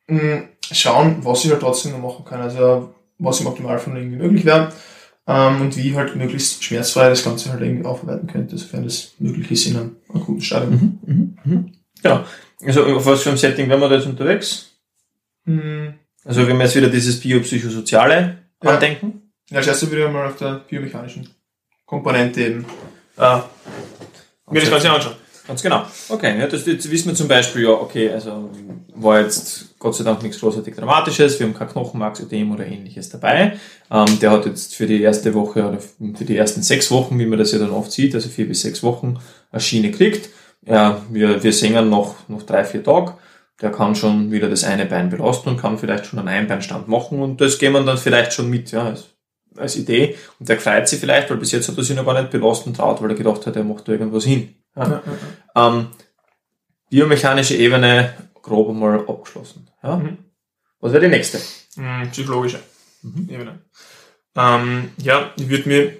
mh, 0.08 0.19
hm, 0.19 0.43
schauen, 0.72 1.17
was 1.22 1.46
ich 1.46 1.52
halt 1.52 1.62
trotzdem 1.62 1.91
noch 1.91 2.00
machen 2.00 2.26
kann. 2.26 2.41
Also 2.41 2.93
was 3.19 3.39
im 3.39 3.48
Optimalfall 3.48 3.96
irgendwie 3.96 4.17
möglich 4.17 4.46
wäre 4.46 4.72
ähm, 5.28 5.62
und 5.62 5.78
wie 5.78 5.89
ich 5.89 5.96
halt 5.96 6.15
möglichst 6.15 6.63
schmerzfrei 6.63 7.10
das 7.10 7.24
Ganze 7.24 7.52
halt 7.52 7.62
irgendwie 7.62 7.86
aufarbeiten 7.86 8.28
könnte, 8.28 8.58
sofern 8.58 8.84
das 8.84 9.13
möglich 9.19 9.50
ist 9.52 9.67
in 9.67 9.78
einem 9.78 9.96
akuten 10.10 10.41
Stadium. 10.41 11.00
Mhm. 11.06 11.13
Mhm. 11.13 11.38
mhm. 11.43 11.74
Ja, 12.04 12.26
also 12.65 12.84
auf 12.86 13.06
was 13.06 13.22
für 13.22 13.30
ein 13.30 13.38
Setting 13.38 13.69
wären 13.69 13.80
wir 13.80 13.88
da 13.88 13.96
jetzt 13.96 14.08
unterwegs? 14.08 14.72
Mhm. 15.46 15.93
Also 16.26 16.48
wenn 16.48 16.58
wir 16.58 16.65
jetzt 16.65 16.76
wieder 16.76 16.89
dieses 16.89 17.19
biopsychosoziale 17.19 18.39
ja. 18.62 18.69
andenken. 18.69 19.32
Ja, 19.50 19.58
als 19.58 19.67
erstes 19.67 19.89
würde 19.89 20.06
ich 20.06 20.12
mal 20.12 20.28
auf 20.28 20.38
der 20.38 20.62
biomechanischen 20.67 21.30
Komponente 21.86 22.41
eben 22.41 22.65
äh, 23.17 23.39
mir 24.50 24.62
das 24.62 24.69
Ganze 24.69 24.91
anschauen. 24.91 25.15
Ganz 25.45 25.62
genau. 25.62 25.84
Okay, 26.08 26.39
ja, 26.39 26.47
das, 26.47 26.65
jetzt 26.65 26.89
wissen 26.89 27.10
wir 27.10 27.15
zum 27.15 27.27
Beispiel, 27.27 27.63
ja, 27.63 27.71
okay, 27.71 28.10
also 28.10 28.49
war 28.95 29.21
jetzt 29.21 29.77
Gott 29.77 29.93
sei 29.95 30.06
Dank 30.06 30.23
nichts 30.23 30.39
großartig 30.39 30.75
Dramatisches, 30.75 31.38
wir 31.39 31.47
haben 31.47 31.53
kein 31.53 31.67
Knochenmarksödem 31.67 32.51
oder 32.53 32.65
ähnliches 32.65 33.10
dabei. 33.10 33.58
Ähm, 33.91 34.19
der 34.21 34.32
hat 34.32 34.45
jetzt 34.45 34.75
für 34.75 34.88
die 34.88 35.01
erste 35.01 35.34
Woche 35.34 35.67
oder 35.67 35.79
für 35.79 36.23
die 36.23 36.38
ersten 36.38 36.63
sechs 36.63 36.89
Wochen, 36.91 37.19
wie 37.19 37.25
man 37.25 37.39
das 37.39 37.51
ja 37.51 37.60
dann 37.60 37.71
oft 37.71 37.91
sieht, 37.91 38.15
also 38.15 38.29
vier 38.29 38.47
bis 38.47 38.62
sechs 38.62 38.84
Wochen, 38.84 39.19
eine 39.51 39.60
Schiene 39.60 39.91
kriegt. 39.91 40.29
Ja, 40.65 41.01
wir, 41.10 41.43
wir 41.43 41.51
singen 41.51 41.89
noch, 41.89 42.15
noch 42.29 42.43
drei, 42.43 42.63
vier 42.63 42.84
Tage 42.84 43.15
der 43.62 43.71
kann 43.71 43.95
schon 43.95 44.32
wieder 44.32 44.49
das 44.49 44.63
eine 44.63 44.86
Bein 44.86 45.10
belasten 45.10 45.49
und 45.49 45.58
kann 45.58 45.77
vielleicht 45.77 46.06
schon 46.06 46.19
einen 46.19 46.27
Einbeinstand 46.27 46.88
machen 46.88 47.21
und 47.21 47.39
das 47.39 47.58
gehen 47.60 47.73
wir 47.73 47.82
dann 47.82 47.97
vielleicht 47.97 48.34
schon 48.34 48.49
mit, 48.49 48.71
ja, 48.71 48.84
als, 48.84 49.06
als 49.56 49.77
Idee. 49.77 50.15
Und 50.39 50.49
der 50.49 50.60
freut 50.60 50.88
sich 50.88 50.99
vielleicht, 50.99 51.29
weil 51.29 51.38
bis 51.38 51.51
jetzt 51.51 51.69
hat 51.69 51.77
er 51.77 51.84
sich 51.84 51.95
noch 51.95 52.06
gar 52.06 52.19
nicht 52.19 52.32
belasten 52.32 52.73
traut, 52.73 53.01
weil 53.01 53.12
er 53.12 53.15
gedacht 53.15 53.45
hat, 53.45 53.56
er 53.56 53.63
macht 53.63 53.88
da 53.88 53.93
irgendwas 53.93 54.25
hin. 54.25 54.56
Ja. 54.76 55.04
Ähm, 55.56 55.88
biomechanische 56.90 57.56
Ebene 57.56 58.14
grob 58.42 58.70
einmal 58.70 59.00
abgeschlossen. 59.08 59.70
Ja. 59.82 59.98
Mhm. 59.98 60.18
Was 60.80 60.92
wäre 60.92 61.04
die 61.06 61.10
nächste? 61.10 61.40
Mhm, 61.76 62.10
psychologische 62.12 62.60
mhm. 63.02 63.30
Ebene. 63.30 63.60
Ähm, 64.36 64.92
ja, 64.98 65.32
ich 65.38 65.50
würde 65.50 65.70
mir, 65.70 65.98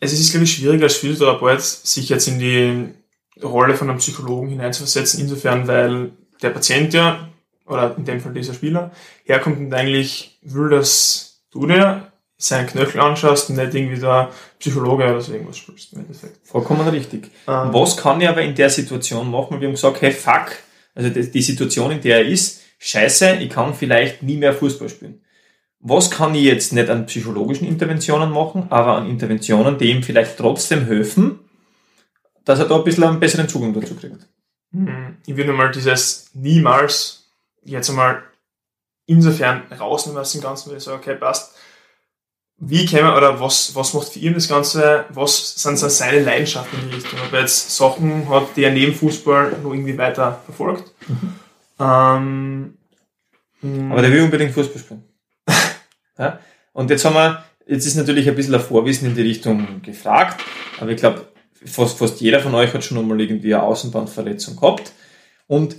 es 0.00 0.12
ist, 0.12 0.30
glaube 0.30 0.44
ich, 0.44 0.54
schwieriger 0.54 0.84
als 0.84 0.96
Physiotherapeut, 0.96 1.60
sich 1.60 2.08
jetzt 2.08 2.28
in 2.28 2.38
die 2.38 2.94
Rolle 3.42 3.74
von 3.74 3.90
einem 3.90 3.98
Psychologen 3.98 4.48
hineinzuversetzen, 4.48 5.20
insofern, 5.20 5.66
weil 5.66 6.12
der 6.42 6.50
Patient 6.50 6.94
ja, 6.94 7.28
oder 7.66 7.96
in 7.96 8.04
dem 8.04 8.20
Fall 8.20 8.32
dieser 8.32 8.54
Spieler, 8.54 8.90
herkommt 9.24 9.58
und 9.58 9.74
eigentlich 9.74 10.38
will, 10.42 10.70
dass 10.70 11.42
du 11.50 11.66
dir 11.66 12.07
seinen 12.38 12.68
Knöchel 12.68 13.00
anschaust 13.00 13.50
und 13.50 13.56
nicht 13.56 13.74
irgendwie 13.74 14.00
da 14.00 14.30
Psychologe 14.60 15.04
oder 15.04 15.20
so 15.20 15.32
irgendwas 15.32 15.58
spielst 15.58 15.92
im 15.92 16.00
Endeffekt. 16.00 16.46
Vollkommen 16.46 16.86
richtig. 16.88 17.32
Ähm, 17.48 17.72
Was 17.72 17.96
kann 17.96 18.20
ich 18.20 18.28
aber 18.28 18.42
in 18.42 18.54
der 18.54 18.70
Situation 18.70 19.28
machen? 19.30 19.60
Wir 19.60 19.66
haben 19.66 19.74
gesagt, 19.74 20.00
hey 20.00 20.12
fuck, 20.12 20.52
also 20.94 21.10
die, 21.10 21.30
die 21.30 21.42
Situation, 21.42 21.90
in 21.90 22.00
der 22.00 22.18
er 22.18 22.26
ist, 22.26 22.62
scheiße, 22.78 23.38
ich 23.40 23.50
kann 23.50 23.74
vielleicht 23.74 24.22
nie 24.22 24.36
mehr 24.36 24.54
Fußball 24.54 24.88
spielen. 24.88 25.20
Was 25.80 26.10
kann 26.10 26.34
ich 26.34 26.42
jetzt 26.42 26.72
nicht 26.72 26.88
an 26.88 27.06
psychologischen 27.06 27.66
Interventionen 27.66 28.30
machen, 28.30 28.66
aber 28.70 28.96
an 28.96 29.08
Interventionen, 29.08 29.76
die 29.76 29.90
ihm 29.90 30.02
vielleicht 30.02 30.36
trotzdem 30.36 30.86
helfen, 30.86 31.40
dass 32.44 32.60
er 32.60 32.66
da 32.66 32.76
ein 32.76 32.84
bisschen 32.84 33.04
einen 33.04 33.20
besseren 33.20 33.48
Zugang 33.48 33.74
dazu 33.74 33.96
kriegt? 33.96 34.28
Hm, 34.72 35.16
ich 35.26 35.36
würde 35.36 35.52
mal 35.52 35.72
dieses 35.72 36.30
niemals 36.34 37.32
jetzt 37.64 37.90
einmal 37.90 38.22
insofern 39.06 39.62
rausnehmen 39.72 40.20
aus 40.20 40.32
dem 40.32 40.40
Ganzen, 40.40 40.70
weil 40.70 40.78
ich 40.78 40.84
sage, 40.84 40.98
okay, 40.98 41.14
passt. 41.14 41.56
Wie 42.60 42.86
käme 42.86 43.16
oder 43.16 43.38
was, 43.40 43.74
was 43.76 43.94
macht 43.94 44.08
für 44.08 44.18
ihn 44.18 44.34
das 44.34 44.48
Ganze? 44.48 45.04
Was 45.10 45.54
sind 45.54 45.78
so 45.78 45.88
seine 45.88 46.20
Leidenschaften 46.22 46.80
in 46.80 46.88
die 46.88 46.96
Richtung? 46.96 47.20
Ob 47.24 47.32
er 47.32 47.40
jetzt 47.40 47.74
Sachen 47.74 48.28
hat, 48.28 48.48
die 48.56 48.64
er 48.64 48.72
neben 48.72 48.94
Fußball 48.94 49.58
noch 49.62 49.72
irgendwie 49.72 49.96
weiter 49.96 50.40
verfolgt? 50.44 50.92
Mhm. 51.06 51.34
Ähm, 51.78 52.78
hm. 53.60 53.92
Aber 53.92 54.02
der 54.02 54.12
will 54.12 54.22
unbedingt 54.22 54.52
Fußball 54.52 54.80
spielen. 54.80 55.04
ja? 56.18 56.40
Und 56.72 56.90
jetzt 56.90 57.04
haben 57.04 57.14
wir, 57.14 57.44
jetzt 57.66 57.86
ist 57.86 57.96
natürlich 57.96 58.28
ein 58.28 58.34
bisschen 58.34 58.54
ein 58.54 58.60
Vorwissen 58.60 59.08
in 59.08 59.14
die 59.14 59.22
Richtung 59.22 59.80
gefragt, 59.82 60.42
aber 60.80 60.90
ich 60.90 60.98
glaube, 60.98 61.28
fast, 61.64 61.98
fast 61.98 62.20
jeder 62.20 62.40
von 62.40 62.54
euch 62.54 62.72
hat 62.74 62.84
schon 62.84 62.98
einmal 62.98 63.20
irgendwie 63.20 63.54
eine 63.54 63.64
Außenbandverletzung 63.64 64.56
gehabt. 64.56 64.92
Und 65.46 65.76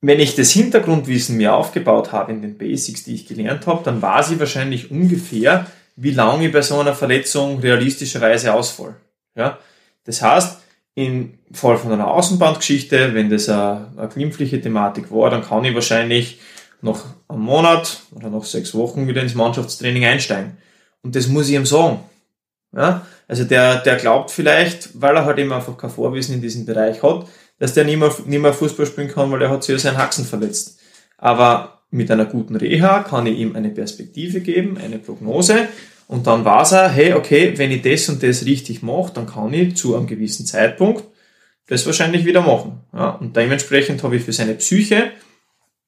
wenn 0.00 0.20
ich 0.20 0.34
das 0.34 0.50
Hintergrundwissen 0.52 1.36
mir 1.36 1.54
aufgebaut 1.54 2.12
habe 2.12 2.32
in 2.32 2.42
den 2.42 2.56
Basics, 2.56 3.04
die 3.04 3.14
ich 3.14 3.26
gelernt 3.26 3.66
habe, 3.66 3.84
dann 3.84 4.00
weiß 4.00 4.30
ich 4.30 4.38
wahrscheinlich 4.38 4.90
ungefähr, 4.90 5.66
wie 6.02 6.12
lange 6.12 6.46
ich 6.46 6.52
bei 6.52 6.62
so 6.62 6.78
einer 6.78 6.94
Verletzung 6.94 7.60
realistischerweise 7.60 8.54
ausfall. 8.54 8.96
Ja? 9.34 9.58
Das 10.04 10.22
heißt, 10.22 10.58
im 10.94 11.38
Fall 11.52 11.76
von 11.76 11.92
einer 11.92 12.08
Außenbandgeschichte, 12.08 13.12
wenn 13.12 13.28
das 13.28 13.50
eine, 13.50 14.08
glimpfliche 14.12 14.60
Thematik 14.62 15.10
war, 15.10 15.28
dann 15.28 15.44
kann 15.44 15.64
ich 15.64 15.74
wahrscheinlich 15.74 16.40
noch 16.80 17.04
einen 17.28 17.42
Monat 17.42 18.00
oder 18.12 18.30
noch 18.30 18.46
sechs 18.46 18.74
Wochen 18.74 19.08
wieder 19.08 19.20
ins 19.20 19.34
Mannschaftstraining 19.34 20.06
einsteigen. 20.06 20.56
Und 21.02 21.16
das 21.16 21.28
muss 21.28 21.50
ich 21.50 21.54
ihm 21.54 21.66
sagen. 21.66 22.00
Ja? 22.74 23.06
Also 23.28 23.44
der, 23.44 23.82
der 23.82 23.96
glaubt 23.96 24.30
vielleicht, 24.30 24.98
weil 25.00 25.14
er 25.16 25.26
halt 25.26 25.38
eben 25.38 25.52
einfach 25.52 25.76
kein 25.76 25.90
Vorwissen 25.90 26.34
in 26.34 26.40
diesem 26.40 26.64
Bereich 26.64 27.02
hat, 27.02 27.26
dass 27.58 27.74
der 27.74 27.84
nicht 27.84 27.98
mehr, 27.98 28.12
nicht 28.24 28.40
mehr 28.40 28.54
Fußball 28.54 28.86
spielen 28.86 29.08
kann, 29.08 29.30
weil 29.30 29.42
er 29.42 29.50
hat 29.50 29.64
sich 29.64 29.74
ja 29.74 29.78
seinen 29.78 29.98
Haxen 29.98 30.24
verletzt. 30.24 30.80
Aber 31.18 31.79
mit 31.90 32.10
einer 32.10 32.26
guten 32.26 32.56
Reha 32.56 33.02
kann 33.02 33.26
ich 33.26 33.38
ihm 33.38 33.56
eine 33.56 33.70
Perspektive 33.70 34.40
geben, 34.40 34.78
eine 34.78 34.98
Prognose 34.98 35.68
und 36.06 36.26
dann 36.26 36.44
weiß 36.44 36.72
er, 36.72 36.88
hey, 36.88 37.14
okay, 37.14 37.56
wenn 37.56 37.70
ich 37.70 37.82
das 37.82 38.08
und 38.08 38.22
das 38.22 38.44
richtig 38.44 38.82
mache, 38.82 39.12
dann 39.14 39.26
kann 39.26 39.52
ich 39.52 39.76
zu 39.76 39.96
einem 39.96 40.06
gewissen 40.06 40.46
Zeitpunkt 40.46 41.04
das 41.66 41.86
wahrscheinlich 41.86 42.24
wieder 42.24 42.40
machen. 42.40 42.80
Ja, 42.92 43.10
und 43.10 43.36
dementsprechend 43.36 44.02
habe 44.02 44.16
ich 44.16 44.24
für 44.24 44.32
seine 44.32 44.54
Psyche 44.54 45.12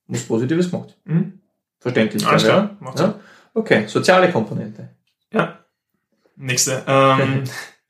was 0.06 0.22
Positives 0.22 0.70
gemacht. 0.70 0.96
Mhm. 1.04 1.40
Verständlich. 1.80 2.24
Alles 2.26 2.44
klar. 2.44 2.76
Ja? 2.80 2.94
ja? 2.96 3.20
Okay, 3.54 3.86
soziale 3.86 4.30
Komponente. 4.30 4.90
Ja. 5.32 5.58
Nächste. 6.36 6.82
Ähm, 6.86 7.44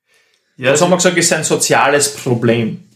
ja, 0.56 0.70
das 0.70 0.80
haben 0.80 0.90
wir 0.90 0.96
gesagt, 0.96 1.16
ist 1.16 1.32
ein 1.32 1.44
soziales 1.44 2.14
Problem. 2.14 2.88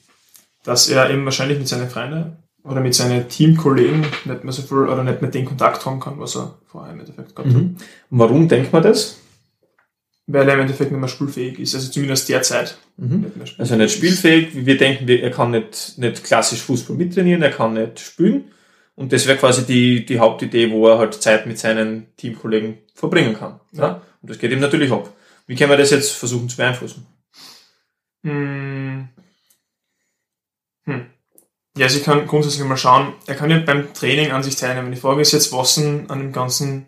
Dass 0.64 0.88
er 0.88 1.10
eben 1.10 1.24
wahrscheinlich 1.24 1.58
mit 1.58 1.68
seinen 1.68 1.88
Freunden 1.88 2.36
oder 2.66 2.80
mit 2.80 2.94
seinen 2.94 3.28
Teamkollegen 3.28 4.00
nicht 4.24 4.44
mehr 4.44 4.52
so 4.52 4.62
viel 4.62 4.88
oder 4.88 5.04
nicht 5.04 5.22
mehr 5.22 5.30
den 5.30 5.44
Kontakt 5.44 5.86
haben 5.86 6.00
kann, 6.00 6.18
was 6.18 6.36
er 6.36 6.58
vorher 6.66 6.92
im 6.92 7.00
Endeffekt 7.00 7.34
gehabt 7.34 7.52
mhm. 7.52 7.76
hat. 7.76 7.86
Warum 8.10 8.48
denkt 8.48 8.72
man 8.72 8.82
das? 8.82 9.20
Weil 10.26 10.48
er 10.48 10.54
im 10.54 10.60
Endeffekt 10.60 10.90
nicht 10.90 10.98
mehr 10.98 11.08
spielfähig 11.08 11.60
ist, 11.60 11.76
also 11.76 11.90
zumindest 11.90 12.28
derzeit. 12.28 12.76
Mhm. 12.96 13.32
Nicht 13.38 13.60
also 13.60 13.76
nicht 13.76 13.94
spielfähig, 13.94 14.66
wir 14.66 14.76
denken, 14.76 15.08
er 15.08 15.30
kann 15.30 15.52
nicht, 15.52 15.98
nicht 15.98 16.24
klassisch 16.24 16.62
Fußball 16.62 16.96
mittrainieren, 16.96 17.42
er 17.42 17.52
kann 17.52 17.74
nicht 17.74 18.00
spielen. 18.00 18.46
Und 18.96 19.12
das 19.12 19.26
wäre 19.26 19.38
quasi 19.38 19.64
die, 19.64 20.04
die 20.04 20.18
Hauptidee, 20.18 20.70
wo 20.72 20.88
er 20.88 20.98
halt 20.98 21.14
Zeit 21.14 21.46
mit 21.46 21.58
seinen 21.58 22.06
Teamkollegen 22.16 22.78
verbringen 22.94 23.34
kann. 23.34 23.60
Ja. 23.72 23.82
ja? 23.82 24.02
Und 24.22 24.30
das 24.30 24.38
geht 24.38 24.50
ihm 24.50 24.58
natürlich 24.58 24.90
ab. 24.90 25.12
Wie 25.46 25.54
können 25.54 25.70
wir 25.70 25.76
das 25.76 25.90
jetzt 25.90 26.12
versuchen 26.12 26.48
zu 26.48 26.56
beeinflussen? 26.56 27.06
Hm. 28.24 29.08
Ja, 31.76 31.84
also 31.84 31.98
ich 31.98 32.04
kann 32.04 32.26
grundsätzlich 32.26 32.66
mal 32.66 32.76
schauen, 32.76 33.12
er 33.26 33.34
kann 33.34 33.50
ja 33.50 33.58
beim 33.58 33.92
Training 33.92 34.32
an 34.32 34.42
sich 34.42 34.56
teilnehmen. 34.56 34.90
Die 34.90 34.98
Frage 34.98 35.20
ist 35.20 35.32
jetzt, 35.32 35.52
was 35.52 35.78
an 35.78 36.08
dem 36.08 36.32
Ganzen, 36.32 36.86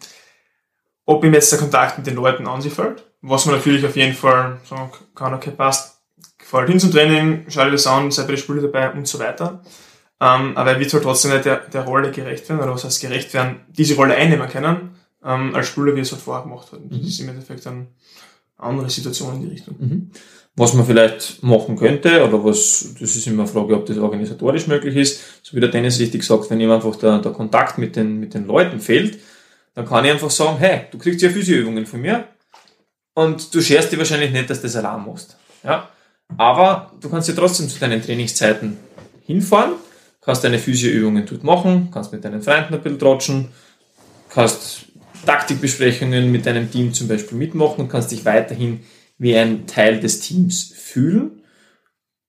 ob 1.04 1.22
ihm 1.24 1.34
jetzt 1.34 1.52
der 1.52 1.58
Kontakt 1.58 1.98
mit 1.98 2.06
den 2.06 2.14
Leuten 2.14 2.46
an 2.46 2.62
sich 2.62 2.72
fällt. 2.72 3.04
Was 3.20 3.44
man 3.44 3.56
natürlich 3.56 3.84
auf 3.84 3.96
jeden 3.96 4.14
Fall 4.14 4.60
sagen 4.68 4.90
kann, 5.14 5.34
okay, 5.34 5.50
passt, 5.50 6.00
gefällt 6.38 6.70
hin 6.70 6.80
zum 6.80 6.90
Training, 6.90 7.44
schau 7.48 7.64
dir 7.64 7.72
das 7.72 7.86
an, 7.86 8.10
sei 8.10 8.22
bei 8.22 8.28
den 8.28 8.38
Spielen 8.38 8.62
dabei 8.62 8.90
und 8.92 9.06
so 9.06 9.18
weiter. 9.18 9.62
Ähm, 10.20 10.56
aber 10.56 10.72
er 10.72 10.80
wird 10.80 10.92
halt 10.92 11.02
trotzdem 11.02 11.32
nicht 11.32 11.44
der, 11.44 11.58
der 11.68 11.84
Rolle 11.84 12.10
gerecht 12.10 12.48
werden, 12.48 12.60
oder 12.60 12.72
was 12.72 12.84
heißt 12.84 13.00
gerecht 13.00 13.34
werden, 13.34 13.60
diese 13.68 13.94
Rolle 13.94 14.14
einnehmen 14.14 14.48
können, 14.48 14.96
ähm, 15.22 15.54
als 15.54 15.68
Spieler, 15.68 15.94
wie 15.94 16.00
er 16.00 16.02
es 16.02 16.12
halt 16.12 16.22
vorher 16.22 16.44
gemacht 16.44 16.72
hat. 16.72 16.80
Das 16.88 16.98
mhm. 16.98 17.06
ist 17.06 17.20
im 17.20 17.28
Endeffekt 17.28 17.66
dann 17.66 17.88
eine 18.56 18.68
andere 18.70 18.90
Situation 18.90 19.34
in 19.34 19.42
die 19.42 19.48
Richtung. 19.48 19.76
Mhm. 19.78 20.10
Was 20.58 20.74
man 20.74 20.84
vielleicht 20.84 21.42
machen 21.42 21.76
könnte, 21.76 22.24
oder 22.26 22.44
was, 22.44 22.94
das 23.00 23.16
ist 23.16 23.26
immer 23.26 23.44
eine 23.44 23.52
Frage, 23.52 23.74
ob 23.74 23.86
das 23.86 23.96
organisatorisch 23.96 24.66
möglich 24.66 24.96
ist, 24.96 25.20
so 25.42 25.56
wie 25.56 25.60
der 25.60 25.70
Dennis 25.70 25.98
richtig 26.00 26.24
sagt, 26.24 26.50
wenn 26.50 26.60
ihm 26.60 26.70
einfach 26.70 26.96
der, 26.96 27.18
der 27.18 27.32
Kontakt 27.32 27.78
mit 27.78 27.96
den, 27.96 28.18
mit 28.18 28.34
den 28.34 28.46
Leuten 28.46 28.80
fehlt, 28.80 29.18
dann 29.74 29.86
kann 29.86 30.04
ich 30.04 30.10
einfach 30.10 30.30
sagen, 30.30 30.58
hey, 30.58 30.82
du 30.90 30.98
kriegst 30.98 31.22
ja 31.22 31.30
Physioübungen 31.30 31.86
von 31.86 32.00
mir 32.00 32.24
und 33.14 33.54
du 33.54 33.60
scherst 33.62 33.92
dir 33.92 33.98
wahrscheinlich 33.98 34.32
nicht, 34.32 34.50
dass 34.50 34.60
du 34.60 34.66
das 34.66 34.76
Alarm 34.76 35.04
musst. 35.04 35.36
Ja? 35.62 35.88
Aber 36.36 36.92
du 37.00 37.08
kannst 37.08 37.28
ja 37.28 37.34
trotzdem 37.34 37.68
zu 37.68 37.78
deinen 37.78 38.02
Trainingszeiten 38.02 38.76
hinfahren 39.24 39.74
kannst 40.28 40.44
deine 40.44 40.58
Physioübungen 40.58 41.24
dort 41.24 41.42
machen, 41.42 41.88
kannst 41.90 42.12
mit 42.12 42.22
deinen 42.22 42.42
Freunden 42.42 42.74
ein 42.74 42.82
bisschen 42.82 42.98
trotschen, 42.98 43.48
kannst 44.28 44.84
Taktikbesprechungen 45.24 46.30
mit 46.30 46.44
deinem 46.44 46.70
Team 46.70 46.92
zum 46.92 47.08
Beispiel 47.08 47.38
mitmachen 47.38 47.80
und 47.80 47.88
kannst 47.88 48.10
dich 48.10 48.26
weiterhin 48.26 48.80
wie 49.18 49.36
ein 49.36 49.66
Teil 49.66 50.00
des 50.00 50.20
Teams 50.20 50.72
fühlen 50.74 51.42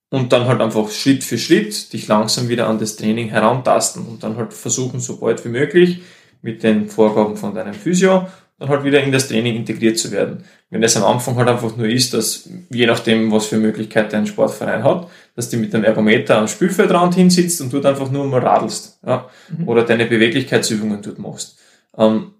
und 0.09 0.33
dann 0.33 0.47
halt 0.47 0.61
einfach 0.61 0.89
Schritt 0.89 1.23
für 1.23 1.37
Schritt 1.37 1.93
dich 1.93 2.07
langsam 2.07 2.49
wieder 2.49 2.67
an 2.67 2.79
das 2.79 2.95
Training 2.95 3.29
herantasten 3.29 4.05
und 4.05 4.23
dann 4.23 4.37
halt 4.37 4.53
versuchen, 4.53 4.99
so 4.99 5.17
bald 5.17 5.43
wie 5.45 5.49
möglich 5.49 6.01
mit 6.41 6.63
den 6.63 6.89
Vorgaben 6.89 7.37
von 7.37 7.53
deinem 7.53 7.73
Physio 7.73 8.27
dann 8.59 8.69
halt 8.69 8.83
wieder 8.83 9.01
in 9.01 9.11
das 9.11 9.29
Training 9.29 9.55
integriert 9.55 9.97
zu 9.97 10.11
werden. 10.11 10.43
Wenn 10.69 10.83
es 10.83 10.97
am 10.97 11.05
Anfang 11.05 11.35
halt 11.37 11.47
einfach 11.47 11.75
nur 11.77 11.87
ist, 11.87 12.13
dass 12.13 12.49
je 12.69 12.85
nachdem, 12.85 13.31
was 13.31 13.47
für 13.47 13.57
Möglichkeiten 13.57 14.17
ein 14.17 14.27
Sportverein 14.27 14.83
hat, 14.83 15.07
dass 15.35 15.49
du 15.49 15.57
mit 15.57 15.73
dem 15.73 15.85
Ergometer 15.85 16.37
am 16.37 16.47
Spielfeldrand 16.47 17.15
hinsitzt 17.15 17.61
und 17.61 17.73
dort 17.73 17.85
einfach 17.85 18.11
nur 18.11 18.25
mal 18.25 18.41
radelst, 18.41 18.99
ja, 19.05 19.29
mhm. 19.57 19.67
oder 19.67 19.83
deine 19.83 20.05
Beweglichkeitsübungen 20.05 21.01
dort 21.01 21.19
machst, 21.19 21.57
ähm, 21.97 22.33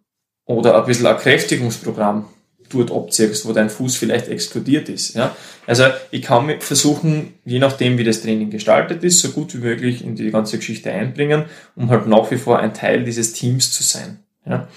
oder 0.45 0.77
ein 0.77 0.85
bisschen 0.85 1.07
ein 1.07 1.17
Kräftigungsprogramm 1.17 2.25
dort 2.69 2.91
abziehst, 2.91 3.47
wo 3.47 3.53
dein 3.53 3.69
Fuß 3.69 3.95
vielleicht 3.95 4.27
explodiert 4.27 4.89
ist, 4.89 5.15
ja. 5.15 5.35
Also, 5.67 5.85
ich 6.11 6.21
kann 6.21 6.59
versuchen, 6.61 7.33
je 7.45 7.59
nachdem, 7.59 7.97
wie 7.97 8.03
das 8.03 8.21
Training 8.21 8.49
gestaltet 8.49 9.03
ist, 9.03 9.19
so 9.19 9.29
gut 9.29 9.53
wie 9.53 9.59
möglich 9.59 10.03
in 10.03 10.15
die 10.15 10.31
ganze 10.31 10.57
Geschichte 10.57 10.91
einbringen, 10.91 11.45
um 11.75 11.89
halt 11.89 12.07
nach 12.07 12.29
wie 12.31 12.37
vor 12.37 12.59
ein 12.59 12.73
Teil 12.73 13.03
dieses 13.03 13.33
Teams 13.33 13.71
zu 13.71 13.83
sein, 13.83 14.19
ja. 14.45 14.67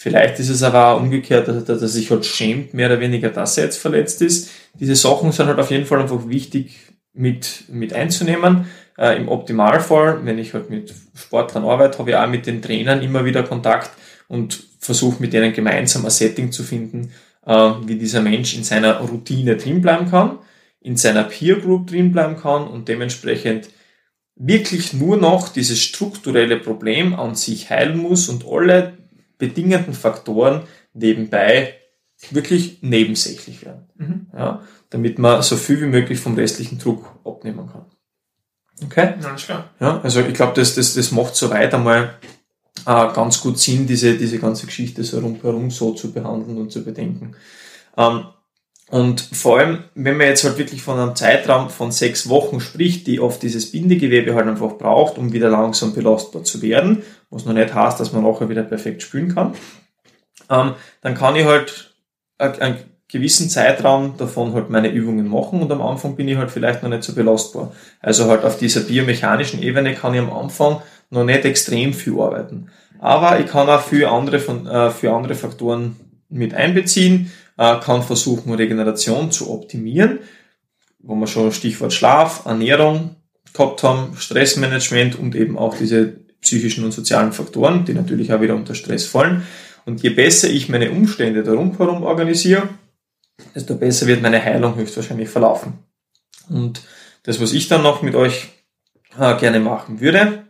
Vielleicht 0.00 0.38
ist 0.38 0.48
es 0.48 0.62
aber 0.62 0.86
auch 0.86 1.00
umgekehrt, 1.00 1.48
dass, 1.48 1.82
er 1.82 1.88
sich 1.88 2.08
halt 2.12 2.24
schämt, 2.24 2.72
mehr 2.72 2.86
oder 2.86 3.00
weniger, 3.00 3.30
dass 3.30 3.58
er 3.58 3.64
jetzt 3.64 3.78
verletzt 3.78 4.22
ist. 4.22 4.48
Diese 4.74 4.94
Sachen 4.94 5.32
sind 5.32 5.48
halt 5.48 5.58
auf 5.58 5.72
jeden 5.72 5.86
Fall 5.86 6.00
einfach 6.00 6.28
wichtig 6.28 6.76
mit, 7.14 7.64
mit 7.66 7.92
einzunehmen. 7.92 8.66
Äh, 8.96 9.16
Im 9.16 9.28
Optimalfall, 9.28 10.24
wenn 10.24 10.38
ich 10.38 10.54
halt 10.54 10.70
mit 10.70 10.94
Sportlern 11.16 11.64
arbeite, 11.64 11.98
habe 11.98 12.10
ich 12.10 12.16
auch 12.16 12.28
mit 12.28 12.46
den 12.46 12.62
Trainern 12.62 13.02
immer 13.02 13.24
wieder 13.24 13.42
Kontakt 13.42 13.90
und 14.28 14.62
versuche 14.78 15.20
mit 15.20 15.32
denen 15.32 15.52
gemeinsam 15.52 16.04
ein 16.04 16.12
Setting 16.12 16.52
zu 16.52 16.62
finden, 16.62 17.10
wie 17.48 17.96
dieser 17.96 18.20
Mensch 18.20 18.54
in 18.54 18.64
seiner 18.64 19.00
Routine 19.00 19.56
drin 19.56 19.80
bleiben 19.80 20.10
kann, 20.10 20.38
in 20.80 20.96
seiner 20.96 21.24
Peer 21.24 21.56
Group 21.56 21.88
drin 21.88 22.12
bleiben 22.12 22.36
kann 22.36 22.68
und 22.68 22.88
dementsprechend 22.88 23.70
wirklich 24.36 24.92
nur 24.92 25.16
noch 25.16 25.48
dieses 25.48 25.80
strukturelle 25.82 26.58
Problem 26.58 27.14
an 27.14 27.34
sich 27.34 27.70
heilen 27.70 27.98
muss 27.98 28.28
und 28.28 28.46
alle 28.46 28.98
bedingenden 29.38 29.94
Faktoren 29.94 30.62
nebenbei 30.92 31.74
wirklich 32.30 32.82
nebensächlich 32.82 33.64
werden. 33.64 33.88
Mhm. 33.96 34.26
Ja, 34.36 34.62
damit 34.90 35.18
man 35.18 35.42
so 35.42 35.56
viel 35.56 35.80
wie 35.80 35.86
möglich 35.86 36.18
vom 36.18 36.34
restlichen 36.34 36.78
Druck 36.78 37.18
abnehmen 37.24 37.68
kann. 37.70 37.86
Okay? 38.84 39.14
Alles 39.22 39.44
klar. 39.44 39.70
Ja, 39.80 40.00
also 40.02 40.20
ich 40.20 40.34
glaube, 40.34 40.52
das, 40.54 40.74
das, 40.74 40.94
das 40.94 41.12
macht 41.12 41.34
soweit 41.34 41.72
einmal 41.74 42.14
äh, 42.86 43.12
ganz 43.14 43.40
gut 43.40 43.58
Sinn, 43.58 43.86
diese, 43.86 44.16
diese 44.16 44.38
ganze 44.38 44.66
Geschichte 44.66 45.04
so 45.04 45.20
rundherum 45.20 45.70
so 45.70 45.92
zu 45.92 46.12
behandeln 46.12 46.58
und 46.58 46.72
zu 46.72 46.84
bedenken. 46.84 47.36
Ähm, 47.96 48.24
und 48.90 49.20
vor 49.20 49.58
allem, 49.58 49.84
wenn 49.94 50.16
man 50.16 50.28
jetzt 50.28 50.44
halt 50.44 50.56
wirklich 50.56 50.82
von 50.82 50.98
einem 50.98 51.14
Zeitraum 51.14 51.68
von 51.68 51.92
sechs 51.92 52.28
Wochen 52.28 52.58
spricht, 52.60 53.06
die 53.06 53.20
oft 53.20 53.42
dieses 53.42 53.70
Bindegewebe 53.70 54.34
halt 54.34 54.46
einfach 54.46 54.78
braucht, 54.78 55.18
um 55.18 55.32
wieder 55.32 55.50
langsam 55.50 55.92
belastbar 55.92 56.42
zu 56.44 56.62
werden, 56.62 57.02
was 57.28 57.44
noch 57.44 57.52
nicht 57.52 57.74
heißt, 57.74 58.00
dass 58.00 58.12
man 58.12 58.22
nachher 58.22 58.48
wieder 58.48 58.62
perfekt 58.62 59.02
spülen 59.02 59.34
kann, 59.34 59.54
ähm, 60.48 60.74
dann 61.02 61.14
kann 61.14 61.36
ich 61.36 61.44
halt 61.44 61.94
einen 62.38 62.78
gewissen 63.08 63.48
Zeitraum 63.48 64.16
davon 64.16 64.52
halt 64.52 64.70
meine 64.70 64.88
Übungen 64.88 65.28
machen 65.28 65.62
und 65.62 65.72
am 65.72 65.82
Anfang 65.82 66.14
bin 66.14 66.28
ich 66.28 66.36
halt 66.36 66.50
vielleicht 66.50 66.82
noch 66.82 66.90
nicht 66.90 67.02
so 67.02 67.14
belastbar. 67.14 67.72
Also 68.00 68.26
halt 68.26 68.44
auf 68.44 68.58
dieser 68.58 68.80
biomechanischen 68.80 69.62
Ebene 69.62 69.94
kann 69.94 70.14
ich 70.14 70.20
am 70.20 70.32
Anfang 70.32 70.82
noch 71.10 71.24
nicht 71.24 71.44
extrem 71.44 71.92
viel 71.92 72.20
arbeiten. 72.20 72.70
Aber 72.98 73.40
ich 73.40 73.46
kann 73.46 73.68
auch 73.68 73.82
für 73.82 74.10
andere, 74.10 74.40
von, 74.40 74.66
äh, 74.66 74.90
für 74.90 75.12
andere 75.12 75.34
Faktoren 75.34 75.96
mit 76.28 76.54
einbeziehen 76.54 77.32
äh, 77.56 77.78
kann 77.80 78.02
versuchen, 78.02 78.54
Regeneration 78.54 79.30
zu 79.30 79.50
optimieren, 79.50 80.20
wo 80.98 81.14
wir 81.14 81.26
schon 81.26 81.52
Stichwort 81.52 81.92
Schlaf, 81.92 82.44
Ernährung 82.46 83.16
gehabt 83.52 83.82
haben, 83.82 84.16
Stressmanagement 84.16 85.18
und 85.18 85.34
eben 85.34 85.58
auch 85.58 85.76
diese 85.76 86.20
psychischen 86.40 86.84
und 86.84 86.92
sozialen 86.92 87.32
Faktoren, 87.32 87.84
die 87.84 87.94
natürlich 87.94 88.32
auch 88.32 88.40
wieder 88.40 88.54
unter 88.54 88.74
Stress 88.74 89.06
fallen. 89.06 89.42
Und 89.84 90.02
je 90.02 90.10
besser 90.10 90.48
ich 90.48 90.68
meine 90.68 90.90
Umstände 90.90 91.42
darum 91.42 91.76
herum 91.76 92.02
organisiere, 92.02 92.68
desto 93.54 93.76
besser 93.76 94.06
wird 94.06 94.22
meine 94.22 94.42
Heilung 94.42 94.76
höchstwahrscheinlich 94.76 95.28
verlaufen. 95.28 95.74
Und 96.48 96.82
das, 97.22 97.40
was 97.40 97.52
ich 97.52 97.68
dann 97.68 97.82
noch 97.82 98.02
mit 98.02 98.14
euch 98.14 98.48
äh, 99.18 99.36
gerne 99.38 99.60
machen 99.60 100.00
würde, 100.00 100.44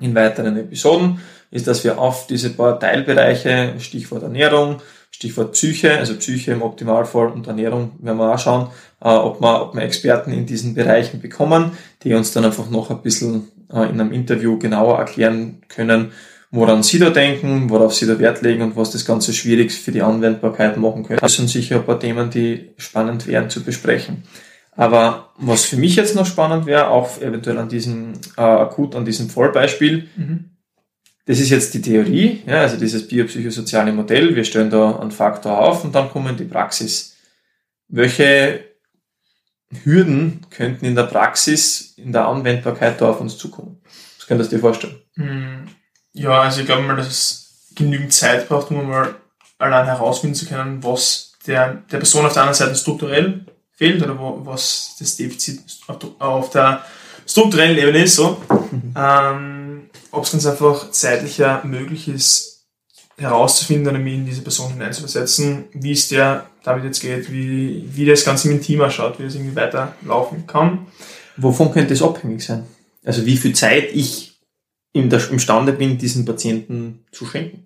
in 0.00 0.14
weiteren 0.14 0.56
Episoden, 0.56 1.20
ist, 1.50 1.66
dass 1.66 1.84
wir 1.84 1.98
auf 1.98 2.26
diese 2.26 2.50
paar 2.50 2.78
Teilbereiche, 2.78 3.74
Stichwort 3.78 4.22
Ernährung, 4.22 4.82
Stichwort 5.10 5.52
Psyche, 5.52 5.96
also 5.96 6.14
Psyche 6.16 6.52
im 6.52 6.62
Optimalfall 6.62 7.28
und 7.28 7.46
Ernährung, 7.46 7.92
werden 8.00 8.18
wir 8.18 8.34
auch 8.34 8.38
schauen, 8.38 8.68
äh, 9.00 9.08
ob, 9.08 9.40
wir, 9.40 9.62
ob 9.62 9.74
wir 9.74 9.82
Experten 9.82 10.32
in 10.32 10.44
diesen 10.44 10.74
Bereichen 10.74 11.20
bekommen, 11.20 11.70
die 12.02 12.12
uns 12.12 12.32
dann 12.32 12.44
einfach 12.44 12.68
noch 12.68 12.90
ein 12.90 13.00
bisschen 13.00 13.48
äh, 13.72 13.88
in 13.88 14.00
einem 14.00 14.12
Interview 14.12 14.58
genauer 14.58 14.98
erklären 14.98 15.62
können, 15.68 16.12
woran 16.50 16.82
Sie 16.82 16.98
da 16.98 17.10
denken, 17.10 17.70
worauf 17.70 17.94
Sie 17.94 18.06
da 18.06 18.18
Wert 18.18 18.42
legen 18.42 18.62
und 18.62 18.76
was 18.76 18.90
das 18.90 19.06
Ganze 19.06 19.32
schwierig 19.32 19.72
für 19.72 19.92
die 19.92 20.02
Anwendbarkeit 20.02 20.76
machen 20.76 21.04
könnte. 21.04 21.22
Das 21.22 21.34
sind 21.34 21.48
sicher 21.48 21.76
ein 21.76 21.86
paar 21.86 21.98
Themen, 21.98 22.28
die 22.30 22.72
spannend 22.76 23.26
wären 23.26 23.48
zu 23.48 23.62
besprechen. 23.62 24.24
Aber 24.76 25.30
was 25.38 25.64
für 25.64 25.76
mich 25.76 25.96
jetzt 25.96 26.14
noch 26.14 26.26
spannend 26.26 26.66
wäre, 26.66 26.88
auch 26.88 27.20
eventuell 27.20 27.58
an 27.58 27.68
diesem, 27.68 28.12
äh, 28.36 28.42
akut 28.42 28.94
an 28.94 29.04
diesem 29.04 29.30
Fallbeispiel, 29.30 30.08
mhm. 30.16 30.50
das 31.24 31.40
ist 31.40 31.50
jetzt 31.50 31.72
die 31.74 31.80
Theorie, 31.80 32.42
ja, 32.46 32.60
also 32.60 32.76
dieses 32.76 33.08
biopsychosoziale 33.08 33.92
Modell, 33.92 34.36
wir 34.36 34.44
stellen 34.44 34.70
da 34.70 34.98
einen 34.98 35.10
Faktor 35.10 35.58
auf 35.58 35.82
und 35.84 35.94
dann 35.94 36.10
kommen 36.10 36.36
die 36.36 36.44
Praxis. 36.44 37.16
Welche 37.88 38.64
Hürden 39.84 40.46
könnten 40.50 40.84
in 40.84 40.94
der 40.94 41.04
Praxis, 41.04 41.94
in 41.96 42.12
der 42.12 42.28
Anwendbarkeit 42.28 43.00
da 43.00 43.10
auf 43.10 43.20
uns 43.20 43.38
zukommen? 43.38 43.80
Was 44.18 44.26
könntest 44.26 44.52
du 44.52 44.56
dir 44.56 44.60
vorstellen? 44.60 44.96
Hm, 45.14 45.66
ja, 46.12 46.42
also 46.42 46.60
ich 46.60 46.66
glaube 46.66 46.82
mal, 46.82 46.96
dass 46.96 47.08
es 47.08 47.72
genügend 47.74 48.12
Zeit 48.12 48.48
braucht, 48.48 48.70
um 48.70 48.86
mal 48.86 49.14
allein 49.58 49.86
herausfinden 49.86 50.34
zu 50.34 50.46
können, 50.46 50.82
was 50.84 51.32
der, 51.46 51.74
der 51.90 51.98
Person 51.98 52.26
auf 52.26 52.34
der 52.34 52.42
anderen 52.42 52.58
Seite 52.58 52.74
strukturell 52.74 53.46
fehlt 53.76 54.02
oder 54.02 54.18
wo, 54.18 54.40
was 54.44 54.96
das 54.98 55.16
Defizit 55.16 55.60
auf 56.18 56.50
der 56.50 56.84
strukturellen 57.26 57.78
Ebene 57.78 58.04
ist. 58.04 58.16
So. 58.16 58.42
Mhm. 58.70 58.94
Ähm, 58.96 59.90
Ob 60.10 60.24
es 60.24 60.32
ganz 60.32 60.46
einfach 60.46 60.90
zeitlicher 60.90 61.62
möglich 61.64 62.08
ist, 62.08 62.64
herauszufinden 63.18 63.88
oder 63.88 63.98
mich 63.98 64.14
in 64.14 64.26
diese 64.26 64.42
Person 64.42 64.72
hineinzuversetzen, 64.72 65.66
wie 65.72 65.92
es 65.92 66.08
der 66.08 66.46
damit 66.62 66.84
jetzt 66.84 67.00
geht, 67.00 67.30
wie, 67.30 67.88
wie 67.92 68.06
das 68.06 68.24
Ganze 68.24 68.50
im 68.50 68.60
Team 68.60 68.80
ausschaut, 68.80 69.18
wie 69.18 69.24
es 69.24 69.34
irgendwie 69.34 69.56
weiterlaufen 69.56 70.46
kann. 70.46 70.86
Wovon 71.36 71.72
könnte 71.72 71.94
es 71.94 72.02
abhängig 72.02 72.44
sein? 72.44 72.64
Also 73.04 73.24
wie 73.24 73.36
viel 73.36 73.54
Zeit 73.54 73.90
ich 73.92 74.40
der, 74.94 75.30
imstande 75.30 75.72
bin, 75.72 75.98
diesen 75.98 76.24
Patienten 76.24 77.04
zu 77.12 77.24
schenken? 77.26 77.65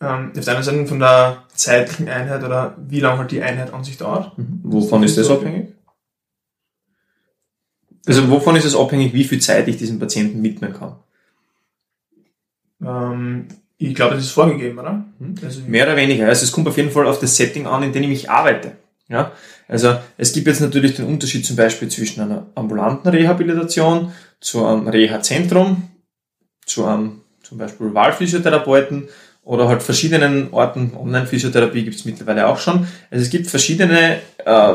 Ähm, 0.00 0.32
auf 0.36 0.44
der 0.44 0.54
einen 0.54 0.62
Seite 0.62 0.86
von 0.86 1.00
der 1.00 1.44
zeitlichen 1.54 2.08
Einheit 2.08 2.42
oder 2.44 2.76
wie 2.78 3.00
lange 3.00 3.18
halt 3.18 3.30
die 3.30 3.42
Einheit 3.42 3.72
an 3.72 3.84
sich 3.84 3.96
dauert. 3.96 4.36
Mhm. 4.36 4.60
Wovon 4.62 5.02
ist 5.02 5.16
das 5.16 5.30
abhängig? 5.30 5.74
Also 8.06 8.30
wovon 8.30 8.56
ist 8.56 8.64
es 8.64 8.76
abhängig, 8.76 9.14
wie 9.14 9.24
viel 9.24 9.40
Zeit 9.40 9.66
ich 9.68 9.78
diesem 9.78 9.98
Patienten 9.98 10.42
widmen 10.42 10.72
kann? 10.72 10.96
Ähm, 12.82 13.48
ich 13.78 13.94
glaube, 13.94 14.14
das 14.14 14.24
ist 14.24 14.30
vorgegeben, 14.30 14.78
oder? 14.78 15.04
Mhm. 15.18 15.34
Also 15.42 15.60
Mehr 15.66 15.86
oder 15.86 15.96
weniger. 15.96 16.26
Also 16.26 16.44
es 16.44 16.52
kommt 16.52 16.68
auf 16.68 16.76
jeden 16.76 16.90
Fall 16.90 17.06
auf 17.06 17.18
das 17.18 17.36
Setting 17.36 17.66
an, 17.66 17.82
in 17.82 17.92
dem 17.92 18.10
ich 18.10 18.30
arbeite. 18.30 18.76
Ja? 19.08 19.32
Also 19.68 19.96
es 20.16 20.32
gibt 20.32 20.46
jetzt 20.46 20.60
natürlich 20.60 20.94
den 20.94 21.06
Unterschied 21.06 21.44
zum 21.44 21.56
Beispiel 21.56 21.88
zwischen 21.88 22.20
einer 22.20 22.46
ambulanten 22.54 23.08
Rehabilitation 23.08 24.12
zu 24.40 24.64
einem 24.64 24.88
Reha-Zentrum, 24.88 25.90
zu 26.64 26.84
einem 26.84 27.22
zum 27.42 27.58
Beispiel 27.58 27.94
Wahlphysiotherapeuten 27.94 29.08
oder 29.46 29.68
halt 29.68 29.82
verschiedenen 29.82 30.52
Orten. 30.52 30.92
Online-Physiotherapie 30.94 31.84
gibt 31.84 31.96
es 31.96 32.04
mittlerweile 32.04 32.48
auch 32.48 32.58
schon. 32.58 32.86
Also 33.10 33.22
es 33.22 33.30
gibt 33.30 33.46
verschiedene 33.46 34.18
äh, 34.44 34.74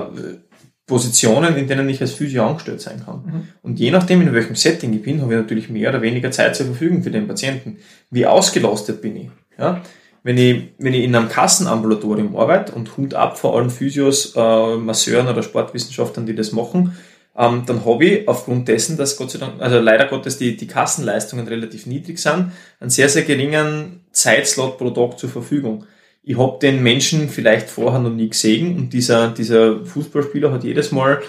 Positionen, 0.88 1.57
in 1.57 1.67
denen 1.67 1.89
ich 1.89 1.99
als 1.99 2.13
Physio 2.13 2.47
angestellt 2.47 2.79
sein 2.79 3.03
kann. 3.05 3.23
Mhm. 3.25 3.47
Und 3.62 3.79
je 3.79 3.91
nachdem, 3.91 4.21
in 4.21 4.34
welchem 4.34 4.55
Setting 4.55 4.93
ich 4.93 5.03
bin, 5.03 5.21
habe 5.21 5.34
ich 5.34 5.39
natürlich 5.41 5.69
mehr 5.69 5.89
oder 5.89 6.01
weniger 6.01 6.31
Zeit 6.31 6.55
zur 6.55 6.67
Verfügung 6.67 7.03
für 7.03 7.12
den 7.12 7.27
Patienten. 7.27 7.79
Wie 8.10 8.25
ausgelastet 8.25 9.01
bin 9.01 9.17
ich? 9.17 9.29
Ja? 9.60 9.81
Wenn 10.23 10.38
ich, 10.38 10.69
wenn 10.77 10.93
ich 10.93 11.03
in 11.03 11.15
einem 11.15 11.27
Kassenambulatorium 11.27 12.38
arbeite 12.38 12.71
und 12.71 12.95
Hut 12.95 13.13
ab 13.13 13.38
vor 13.38 13.57
allen 13.57 13.69
Physios, 13.69 14.36
äh, 14.38 14.77
Masseuren 14.77 15.27
oder 15.27 15.43
Sportwissenschaftlern, 15.43 16.25
die 16.25 16.36
das 16.36 16.53
machen, 16.53 16.95
ähm, 17.37 17.63
dann 17.65 17.85
habe 17.85 18.05
ich 18.05 18.27
aufgrund 18.27 18.67
dessen, 18.67 18.97
dass 18.97 19.15
Gott 19.15 19.31
sei 19.31 19.39
Dank, 19.39 19.61
also 19.61 19.79
leider 19.79 20.05
Gottes 20.07 20.37
die, 20.37 20.57
die 20.57 20.67
Kassenleistungen 20.67 21.47
relativ 21.47 21.85
niedrig 21.85 22.19
sind, 22.19 22.51
einen 22.79 22.89
sehr, 22.89 23.09
sehr 23.09 23.23
geringen 23.23 24.01
Zeitslot 24.11 24.77
pro 24.77 24.89
Tag 24.89 25.17
zur 25.17 25.29
Verfügung. 25.29 25.85
Ich 26.23 26.37
habe 26.37 26.59
den 26.59 26.83
Menschen 26.83 27.29
vielleicht 27.29 27.69
vorher 27.69 27.99
noch 27.99 28.11
nie 28.11 28.29
gesehen 28.29 28.77
und 28.77 28.91
dieser, 28.93 29.29
dieser 29.29 29.85
Fußballspieler 29.85 30.51
hat 30.51 30.63
jedes 30.63 30.91
Mal 30.91 31.21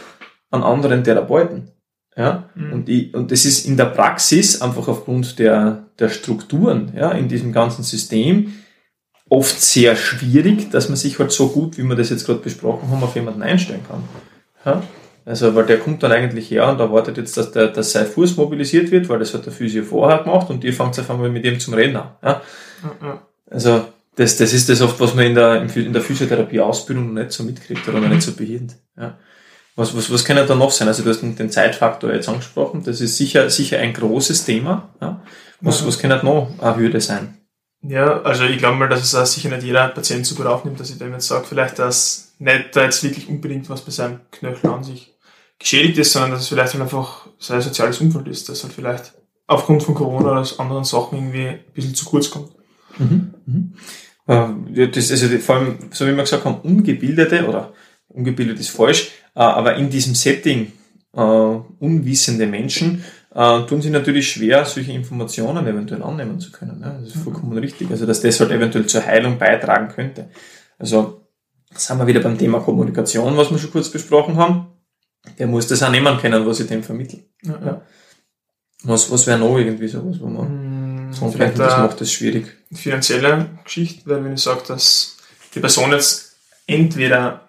einen 0.51 0.65
anderen 0.65 1.05
Therapeuten. 1.05 1.71
Ja? 2.17 2.51
Mhm. 2.55 2.73
Und, 2.73 2.89
ich, 2.89 3.15
und 3.15 3.31
das 3.31 3.45
ist 3.45 3.67
in 3.67 3.77
der 3.77 3.87
Praxis 3.87 4.61
einfach 4.61 4.89
aufgrund 4.89 5.39
der, 5.39 5.87
der 5.99 6.09
Strukturen 6.09 6.93
ja, 6.97 7.13
in 7.13 7.29
diesem 7.29 7.53
ganzen 7.53 7.85
System 7.85 8.53
oft 9.31 9.61
sehr 9.63 9.97
schwierig, 9.97 10.71
dass 10.71 10.89
man 10.89 10.97
sich 10.97 11.19
halt 11.19 11.33
so 11.33 11.49
gut, 11.49 11.79
wie 11.79 11.85
wir 11.85 11.97
das 11.97 12.11
jetzt 12.11 12.27
gerade 12.27 12.41
besprochen 12.41 12.91
haben, 12.91 13.03
auf 13.03 13.15
jemanden 13.15 13.43
einstellen 13.43 13.81
kann. 13.89 14.03
Ja? 14.67 14.83
Also, 15.25 15.55
weil 15.55 15.67
der 15.67 15.79
kommt 15.79 16.03
dann 16.03 16.13
eigentlich 16.13 16.51
her 16.51 16.69
und 16.69 16.81
erwartet 16.81 17.17
jetzt, 17.17 17.37
dass, 17.37 17.53
der, 17.53 17.69
dass 17.69 17.93
sein 17.93 18.07
Fuß 18.07 18.37
mobilisiert 18.37 18.91
wird, 18.91 19.09
weil 19.09 19.21
das 19.21 19.33
hat 19.35 19.47
der 19.47 19.53
Physio 19.53 19.85
vorher 19.85 20.19
gemacht 20.19 20.51
und 20.51 20.65
ihr 20.65 20.73
fangt 20.73 20.99
einfach 20.99 21.17
mal 21.17 21.31
mit 21.31 21.45
dem 21.45 21.61
zum 21.61 21.75
Rennen 21.75 21.97
an. 21.97 22.11
Ja? 22.23 22.43
Also, 23.49 23.85
das, 24.17 24.37
das 24.37 24.53
ist 24.53 24.69
das 24.69 24.83
oft, 24.83 24.99
was 24.99 25.15
man 25.15 25.27
in 25.27 25.35
der, 25.35 25.63
in 25.63 25.93
der 25.93 26.03
Physiotherapie-Ausbildung 26.03 27.15
noch 27.15 27.23
nicht 27.23 27.33
so 27.33 27.45
mitkriegt 27.45 27.89
oder 27.89 28.01
noch 28.01 28.09
nicht 28.09 28.23
so 28.23 28.33
behindert. 28.33 28.79
Ja? 28.97 29.17
Was, 29.77 29.97
was, 29.97 30.13
was 30.13 30.25
kann 30.25 30.37
da 30.37 30.55
noch 30.55 30.73
sein? 30.73 30.89
Also, 30.89 31.05
du 31.05 31.11
hast 31.11 31.23
den 31.23 31.51
Zeitfaktor 31.51 32.13
jetzt 32.13 32.29
angesprochen. 32.29 32.83
Das 32.85 33.01
ist 33.01 33.17
sicher, 33.17 33.49
sicher 33.49 33.79
ein 33.79 33.95
großes 33.95 34.45
Thema. 34.45 34.91
Ja? 35.01 35.23
Was, 35.61 35.87
was 35.87 35.99
kann 35.99 36.11
da 36.11 36.21
noch 36.23 36.51
eine 36.59 36.77
Hürde 36.77 37.01
sein? 37.01 37.39
Ja, 37.85 38.23
also 38.23 38.45
ich 38.45 38.59
glaube 38.59 38.77
mal, 38.77 38.89
dass 38.89 39.03
es 39.03 39.15
auch 39.15 39.27
sicher 39.27 39.49
nicht 39.49 39.65
jeder 39.65 39.89
Patient 39.89 40.25
so 40.25 40.37
gut 40.37 40.47
aufnimmt, 40.47 40.79
dass 40.79 40.91
ich 40.91 40.99
dem 40.99 41.13
jetzt 41.13 41.27
sage, 41.27 41.47
vielleicht, 41.49 41.81
dass 41.81 42.35
nicht 42.39 42.77
da 42.77 42.85
jetzt 42.85 43.03
wirklich 43.03 43.29
unbedingt 43.29 43.69
was 43.71 43.81
bei 43.83 43.91
seinem 43.91 44.21
Knöchel 44.31 44.71
an 44.71 44.85
sich 44.85 45.12
geschädigt 45.63 45.99
ist, 45.99 46.13
sondern 46.13 46.33
dass 46.33 46.43
es 46.43 46.49
vielleicht 46.49 46.75
halt 46.75 46.83
einfach 46.83 47.27
sein 47.39 47.61
soziales 47.61 48.01
Umfeld 48.01 48.29
ist, 48.29 48.49
das 48.49 48.63
halt 48.63 48.73
vielleicht 48.73 49.15
aufgrund 49.47 49.83
von 49.83 49.95
Corona 49.95 50.41
oder 50.41 50.61
anderen 50.61 50.85
Sachen 50.85 51.19
irgendwie 51.19 51.49
ein 51.49 51.61
bisschen 51.75 51.95
zu 51.95 52.05
kurz 52.05 52.31
kommt. 52.31 52.53
Mhm. 52.99 53.35
Mhm. 53.47 53.75
Äh, 54.27 54.89
das, 54.89 55.11
also 55.11 55.29
vor 55.39 55.57
allem, 55.57 55.79
so 55.91 56.07
wie 56.07 56.15
wir 56.15 56.23
gesagt 56.23 56.45
haben, 56.45 56.61
ungebildete 56.61 57.47
oder 57.47 57.73
ungebildet 58.09 58.61
ist 58.61 58.71
falsch, 58.71 59.11
äh, 59.35 59.41
aber 59.41 59.77
in 59.77 59.91
diesem 59.91 60.15
Setting 60.15 60.73
äh, 61.15 61.21
unwissende 61.21 62.47
Menschen 62.47 63.05
äh, 63.35 63.63
tun 63.63 63.83
sie 63.83 63.91
natürlich 63.91 64.31
schwer, 64.31 64.65
solche 64.65 64.93
Informationen 64.93 65.67
eventuell 65.67 66.03
annehmen 66.03 66.41
zu 66.41 66.51
können. 66.53 66.81
Ja, 66.83 66.93
das 66.93 67.09
ist 67.09 67.17
mhm. 67.17 67.21
vollkommen 67.21 67.59
richtig. 67.59 67.91
Also 67.91 68.07
dass 68.07 68.21
das 68.21 68.41
halt 68.41 68.51
eventuell 68.51 68.87
zur 68.87 69.05
Heilung 69.05 69.39
beitragen 69.39 69.89
könnte. 69.89 70.31
Also 70.79 71.27
sind 71.75 71.99
wir 71.99 72.07
wieder 72.07 72.21
beim 72.21 72.37
Thema 72.37 72.61
Kommunikation, 72.61 73.37
was 73.37 73.51
wir 73.51 73.59
schon 73.59 73.71
kurz 73.71 73.89
besprochen 73.89 74.37
haben 74.37 74.72
der 75.39 75.47
muss 75.47 75.67
das 75.67 75.83
auch 75.83 75.91
nehmen 75.91 76.19
können, 76.19 76.47
was 76.47 76.61
ich 76.61 76.67
dem 76.67 76.83
vermittle. 76.83 77.21
Ja, 77.43 77.59
ja. 77.65 77.83
Was, 78.85 79.11
was 79.11 79.27
wäre 79.27 79.39
noch 79.39 79.57
irgendwie 79.57 79.87
sowas, 79.87 80.17
wo 80.21 80.27
man 80.27 81.11
mm, 81.11 81.13
sagen 81.13 81.39
könnte, 81.39 81.59
das 81.59 81.79
macht 81.79 82.01
das 82.01 82.13
schwierig? 82.13 82.47
Finanzielle 82.73 83.47
Geschichte, 83.63 84.03
weil 84.07 84.25
wenn 84.25 84.35
ich 84.35 84.41
sage, 84.41 84.63
dass 84.67 85.17
die 85.55 85.61
Person 85.61 85.93
jetzt 85.93 86.37
entweder 86.67 87.43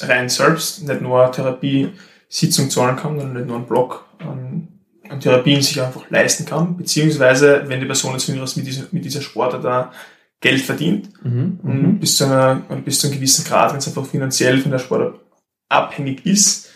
rein 0.00 0.28
selbst 0.28 0.82
nicht 0.82 1.00
nur 1.00 1.22
eine 1.22 1.30
Therapiesitzung 1.30 2.70
zahlen 2.70 2.96
kann, 2.96 3.18
sondern 3.18 3.36
nicht 3.36 3.46
nur 3.46 3.56
einen 3.56 3.66
Block 3.66 4.04
an, 4.18 4.68
an 5.08 5.20
Therapien 5.20 5.62
sich 5.62 5.80
einfach 5.80 6.08
leisten 6.10 6.46
kann, 6.46 6.76
beziehungsweise 6.76 7.62
wenn 7.66 7.80
die 7.80 7.86
Person 7.86 8.12
jetzt 8.12 8.28
mit 8.56 8.66
dieser, 8.66 8.86
mit 8.90 9.04
dieser 9.04 9.22
Sportart 9.22 9.64
da 9.64 9.92
Geld 10.40 10.60
verdient 10.62 11.10
mhm, 11.22 11.60
und 11.62 11.82
mhm. 11.82 11.98
bis 12.00 12.16
zu, 12.16 12.24
einer, 12.24 12.56
bis 12.84 12.98
zu 12.98 13.06
einem 13.06 13.16
gewissen 13.16 13.44
Grad, 13.44 13.70
wenn 13.70 13.78
es 13.78 13.86
einfach 13.86 14.06
finanziell 14.06 14.58
von 14.58 14.72
der 14.72 14.80
Sportart 14.80 15.20
abhängig 15.68 16.26
ist, 16.26 16.71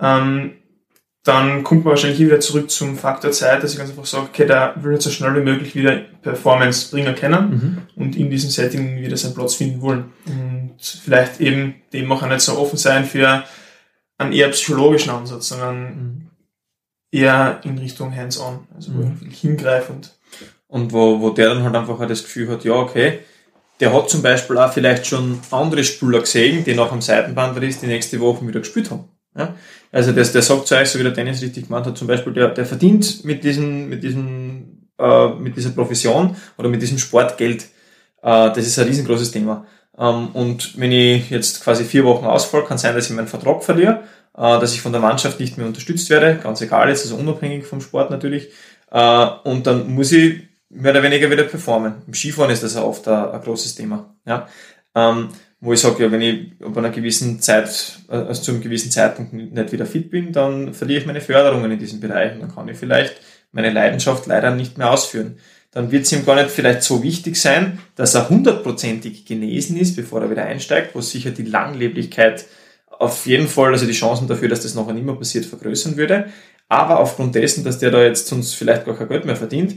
ähm, 0.00 0.52
dann 1.22 1.64
kommt 1.64 1.84
man 1.84 1.90
wahrscheinlich 1.90 2.18
wieder 2.18 2.40
zurück 2.40 2.70
zum 2.70 2.96
Faktor 2.96 3.30
Zeit, 3.30 3.62
dass 3.62 3.72
ich 3.72 3.78
ganz 3.78 3.90
einfach 3.90 4.06
sage, 4.06 4.28
okay, 4.30 4.46
da 4.46 4.74
will 4.76 4.94
jetzt 4.94 5.04
so 5.04 5.10
schnell 5.10 5.34
wie 5.36 5.42
möglich 5.42 5.74
wieder 5.74 5.96
Performance 6.22 6.90
bringen 6.90 7.14
können 7.14 7.50
mhm. 7.50 8.02
und 8.02 8.16
in 8.16 8.30
diesem 8.30 8.48
Setting 8.48 8.96
wieder 9.00 9.16
seinen 9.16 9.34
Platz 9.34 9.54
finden 9.54 9.82
wollen. 9.82 10.12
Und 10.24 10.76
vielleicht 10.80 11.40
eben 11.40 11.74
dem 11.92 12.10
auch 12.10 12.26
nicht 12.26 12.40
so 12.40 12.56
offen 12.56 12.78
sein 12.78 13.04
für 13.04 13.44
einen 14.16 14.32
eher 14.32 14.48
psychologischen 14.48 15.10
Ansatz, 15.10 15.48
sondern 15.48 15.82
mhm. 15.82 16.30
eher 17.12 17.60
in 17.64 17.76
Richtung 17.76 18.16
Hands-on, 18.16 18.66
also 18.74 18.90
mhm. 18.92 19.18
hingreifend. 19.30 20.16
Und 20.68 20.92
wo, 20.92 21.20
wo 21.20 21.30
der 21.30 21.54
dann 21.54 21.64
halt 21.64 21.74
einfach 21.74 22.06
das 22.08 22.22
Gefühl 22.22 22.48
hat, 22.48 22.64
ja, 22.64 22.72
okay, 22.72 23.18
der 23.80 23.92
hat 23.92 24.08
zum 24.08 24.22
Beispiel 24.22 24.56
auch 24.56 24.72
vielleicht 24.72 25.06
schon 25.06 25.40
andere 25.50 25.84
Spieler 25.84 26.20
gesehen, 26.20 26.64
die 26.64 26.74
nach 26.74 26.90
dem 26.90 27.02
Seitenband 27.02 27.62
ist, 27.62 27.82
die 27.82 27.86
nächste 27.86 28.20
Woche 28.20 28.46
wieder 28.46 28.60
gespielt 28.60 28.90
haben. 28.90 29.04
Ja? 29.36 29.54
Also 29.92 30.12
das, 30.12 30.32
der 30.32 30.42
sagt 30.42 30.68
zu 30.68 30.76
euch, 30.76 30.88
so 30.88 30.98
wie 30.98 31.02
der 31.02 31.12
Dennis 31.12 31.42
richtig 31.42 31.66
gemeint 31.66 31.86
hat, 31.86 31.98
zum 31.98 32.06
Beispiel, 32.06 32.32
der, 32.32 32.48
der 32.48 32.64
verdient 32.64 33.24
mit 33.24 33.42
diesem, 33.42 33.88
mit 33.88 34.02
diesem, 34.02 34.86
äh, 34.98 35.28
mit 35.30 35.56
dieser 35.56 35.70
Profession 35.70 36.36
oder 36.56 36.68
mit 36.68 36.80
diesem 36.80 36.98
Sport 36.98 37.36
Geld. 37.36 37.64
Äh, 38.22 38.52
das 38.52 38.58
ist 38.58 38.78
ein 38.78 38.86
riesengroßes 38.86 39.32
Thema. 39.32 39.66
Ähm, 39.98 40.28
und 40.28 40.78
wenn 40.78 40.92
ich 40.92 41.30
jetzt 41.30 41.64
quasi 41.64 41.84
vier 41.84 42.04
Wochen 42.04 42.24
ausfall, 42.24 42.64
kann 42.64 42.78
sein, 42.78 42.94
dass 42.94 43.10
ich 43.10 43.16
meinen 43.16 43.26
Vertrag 43.26 43.64
verliere, 43.64 44.02
äh, 44.36 44.60
dass 44.60 44.74
ich 44.74 44.80
von 44.80 44.92
der 44.92 45.00
Mannschaft 45.00 45.40
nicht 45.40 45.58
mehr 45.58 45.66
unterstützt 45.66 46.08
werde, 46.10 46.38
ganz 46.40 46.60
egal 46.60 46.88
jetzt, 46.88 47.02
also 47.04 47.16
unabhängig 47.16 47.66
vom 47.66 47.80
Sport 47.80 48.10
natürlich. 48.10 48.50
Äh, 48.90 49.26
und 49.44 49.66
dann 49.66 49.92
muss 49.92 50.12
ich 50.12 50.42
mehr 50.70 50.92
oder 50.92 51.02
weniger 51.02 51.30
wieder 51.30 51.44
performen. 51.44 52.02
Im 52.06 52.14
Skifahren 52.14 52.50
ist 52.50 52.62
das 52.62 52.76
auch 52.76 52.86
oft 52.86 53.08
ein, 53.08 53.30
ein 53.30 53.40
großes 53.40 53.74
Thema. 53.74 54.14
Ja? 54.24 54.48
Ähm, 54.94 55.30
wo 55.60 55.72
ich 55.74 55.80
sage, 55.80 56.02
ja, 56.02 56.10
wenn 56.10 56.22
ich 56.22 56.52
ab 56.64 56.76
einer 56.76 56.90
gewissen 56.90 57.40
Zeit, 57.40 58.00
also 58.08 58.42
zu 58.42 58.52
einem 58.52 58.62
gewissen 58.62 58.90
Zeitpunkt 58.90 59.32
nicht 59.32 59.72
wieder 59.72 59.86
fit 59.86 60.10
bin, 60.10 60.32
dann 60.32 60.72
verliere 60.72 61.00
ich 61.00 61.06
meine 61.06 61.20
Förderungen 61.20 61.70
in 61.70 61.78
diesem 61.78 62.00
Bereich 62.00 62.34
und 62.34 62.40
dann 62.40 62.54
kann 62.54 62.68
ich 62.68 62.78
vielleicht 62.78 63.16
meine 63.52 63.70
Leidenschaft 63.70 64.26
leider 64.26 64.54
nicht 64.54 64.78
mehr 64.78 64.90
ausführen. 64.90 65.38
Dann 65.72 65.92
wird 65.92 66.04
es 66.04 66.12
ihm 66.12 66.24
gar 66.24 66.34
nicht 66.34 66.50
vielleicht 66.50 66.82
so 66.82 67.02
wichtig 67.02 67.36
sein, 67.36 67.78
dass 67.94 68.14
er 68.14 68.28
hundertprozentig 68.28 69.24
genesen 69.26 69.76
ist, 69.76 69.96
bevor 69.96 70.22
er 70.22 70.30
wieder 70.30 70.44
einsteigt, 70.44 70.94
wo 70.94 71.00
sicher 71.00 71.30
die 71.30 71.44
Langleblichkeit 71.44 72.46
auf 72.88 73.26
jeden 73.26 73.46
Fall, 73.46 73.72
also 73.72 73.86
die 73.86 73.92
Chancen 73.92 74.28
dafür, 74.28 74.48
dass 74.48 74.62
das 74.62 74.74
noch 74.74 74.88
immer 74.88 75.16
passiert, 75.16 75.46
vergrößern 75.46 75.96
würde. 75.96 76.26
Aber 76.68 77.00
aufgrund 77.00 77.34
dessen, 77.34 77.64
dass 77.64 77.78
der 77.78 77.90
da 77.90 78.02
jetzt 78.02 78.26
sonst 78.26 78.54
vielleicht 78.54 78.84
gar 78.84 78.96
kein 78.96 79.08
Geld 79.08 79.24
mehr 79.24 79.36
verdient, 79.36 79.76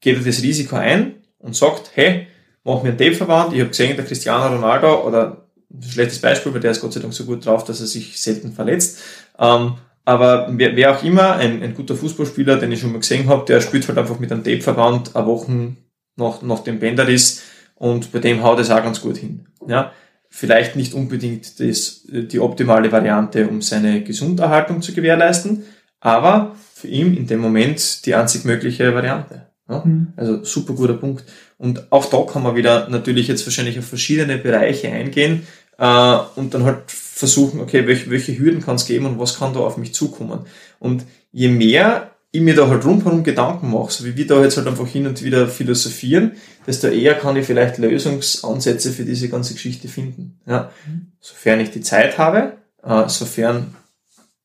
geht 0.00 0.16
er 0.16 0.24
das 0.24 0.42
Risiko 0.42 0.76
ein 0.76 1.16
und 1.38 1.56
sagt, 1.56 1.92
hey, 1.94 2.26
mach 2.64 2.82
mir 2.82 2.90
einen 2.90 2.98
Tape-Verband. 2.98 3.52
Ich 3.52 3.60
habe 3.60 3.70
gesehen, 3.70 3.96
der 3.96 4.04
Cristiano 4.04 4.54
Ronaldo, 4.54 5.06
oder 5.06 5.46
ein 5.72 5.82
schlechtes 5.82 6.20
Beispiel, 6.20 6.52
weil 6.52 6.60
der 6.60 6.70
ist 6.70 6.80
Gott 6.80 6.92
sei 6.92 7.00
Dank 7.00 7.12
so 7.12 7.24
gut 7.24 7.44
drauf, 7.44 7.64
dass 7.64 7.80
er 7.80 7.86
sich 7.86 8.20
selten 8.20 8.52
verletzt. 8.52 8.98
Ähm, 9.38 9.74
aber 10.04 10.48
wer, 10.50 10.76
wer 10.76 10.96
auch 10.96 11.02
immer, 11.02 11.36
ein, 11.36 11.62
ein 11.62 11.74
guter 11.74 11.96
Fußballspieler, 11.96 12.56
den 12.56 12.72
ich 12.72 12.80
schon 12.80 12.92
mal 12.92 12.98
gesehen 12.98 13.28
habe, 13.28 13.44
der 13.46 13.60
spielt 13.60 13.88
halt 13.88 13.98
einfach 13.98 14.18
mit 14.18 14.30
einem 14.30 14.44
Tape-Verband 14.44 15.16
eine 15.16 15.26
Woche 15.26 15.76
nach, 16.16 16.42
nach 16.42 16.60
dem 16.60 16.78
Bänderriss 16.78 17.42
und 17.76 18.12
bei 18.12 18.18
dem 18.18 18.42
haut 18.42 18.58
es 18.60 18.70
auch 18.70 18.82
ganz 18.82 19.00
gut 19.00 19.16
hin. 19.16 19.46
Ja, 19.66 19.92
vielleicht 20.28 20.76
nicht 20.76 20.94
unbedingt 20.94 21.58
das, 21.58 22.06
die 22.06 22.38
optimale 22.38 22.92
Variante, 22.92 23.48
um 23.48 23.62
seine 23.62 24.02
Gesunderhaltung 24.02 24.82
zu 24.82 24.92
gewährleisten, 24.92 25.64
aber 26.00 26.54
für 26.74 26.88
ihn 26.88 27.16
in 27.16 27.26
dem 27.26 27.40
Moment 27.40 28.04
die 28.04 28.14
einzig 28.14 28.44
mögliche 28.44 28.94
Variante. 28.94 29.53
Mhm. 29.68 30.12
Also 30.16 30.44
super 30.44 30.74
guter 30.74 30.94
Punkt. 30.94 31.24
Und 31.58 31.90
auch 31.90 32.06
da 32.06 32.22
kann 32.22 32.42
man 32.42 32.56
wieder 32.56 32.88
natürlich 32.88 33.28
jetzt 33.28 33.46
wahrscheinlich 33.46 33.78
auf 33.78 33.86
verschiedene 33.86 34.38
Bereiche 34.38 34.90
eingehen 34.90 35.46
äh, 35.78 36.18
und 36.36 36.54
dann 36.54 36.64
halt 36.64 36.82
versuchen, 36.86 37.60
okay, 37.60 37.86
welche, 37.86 38.10
welche 38.10 38.38
Hürden 38.38 38.60
kann 38.60 38.76
es 38.76 38.86
geben 38.86 39.06
und 39.06 39.18
was 39.18 39.38
kann 39.38 39.54
da 39.54 39.60
auf 39.60 39.76
mich 39.76 39.94
zukommen. 39.94 40.40
Und 40.78 41.04
je 41.32 41.48
mehr 41.48 42.10
ich 42.30 42.40
mir 42.40 42.56
da 42.56 42.68
halt 42.68 42.84
rundherum 42.84 43.22
Gedanken 43.22 43.70
mache, 43.70 43.92
so 43.92 44.04
wie 44.04 44.16
wir 44.16 44.26
da 44.26 44.42
jetzt 44.42 44.56
halt 44.56 44.66
einfach 44.66 44.88
hin 44.88 45.06
und 45.06 45.22
wieder 45.22 45.46
philosophieren, 45.46 46.32
desto 46.66 46.88
eher 46.88 47.14
kann 47.14 47.36
ich 47.36 47.46
vielleicht 47.46 47.78
Lösungsansätze 47.78 48.90
für 48.90 49.04
diese 49.04 49.28
ganze 49.28 49.54
Geschichte 49.54 49.86
finden. 49.86 50.40
Ja. 50.44 50.72
Mhm. 50.84 51.12
Sofern 51.20 51.60
ich 51.60 51.70
die 51.70 51.80
Zeit 51.80 52.18
habe, 52.18 52.54
äh, 52.82 53.08
sofern 53.08 53.76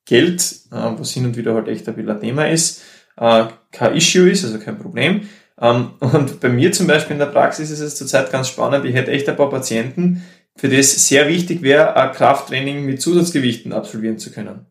Geld, 0.05 0.39
äh, 0.71 0.91
was 0.97 1.11
hin 1.11 1.25
und 1.25 1.35
wieder 1.35 1.55
halt 1.55 1.67
echt 1.67 1.87
ein 1.89 1.95
bisschen 1.95 2.11
ein 2.11 2.21
Thema 2.21 2.47
ist, 2.47 2.83
äh, 3.19 3.45
kein 3.71 3.95
Issue 3.95 4.29
ist, 4.29 4.45
also 4.45 4.59
kein 4.59 4.79
Problem. 4.79 5.27
Ähm, 5.61 5.91
und 5.99 6.39
bei 6.39 6.49
mir 6.49 6.71
zum 6.71 6.87
Beispiel 6.87 7.13
in 7.13 7.19
der 7.19 7.27
Praxis 7.27 7.69
ist 7.69 7.79
es 7.81 7.95
zurzeit 7.95 8.31
ganz 8.31 8.47
spannend, 8.47 8.85
ich 8.85 8.95
hätte 8.95 9.11
echt 9.11 9.27
ein 9.29 9.35
paar 9.35 9.49
Patienten, 9.49 10.23
für 10.55 10.69
das 10.69 11.07
sehr 11.07 11.27
wichtig 11.27 11.61
wäre, 11.61 11.95
ein 11.95 12.11
Krafttraining 12.11 12.85
mit 12.85 13.01
Zusatzgewichten 13.01 13.71
absolvieren 13.71 14.17
zu 14.17 14.31
können. 14.31 14.65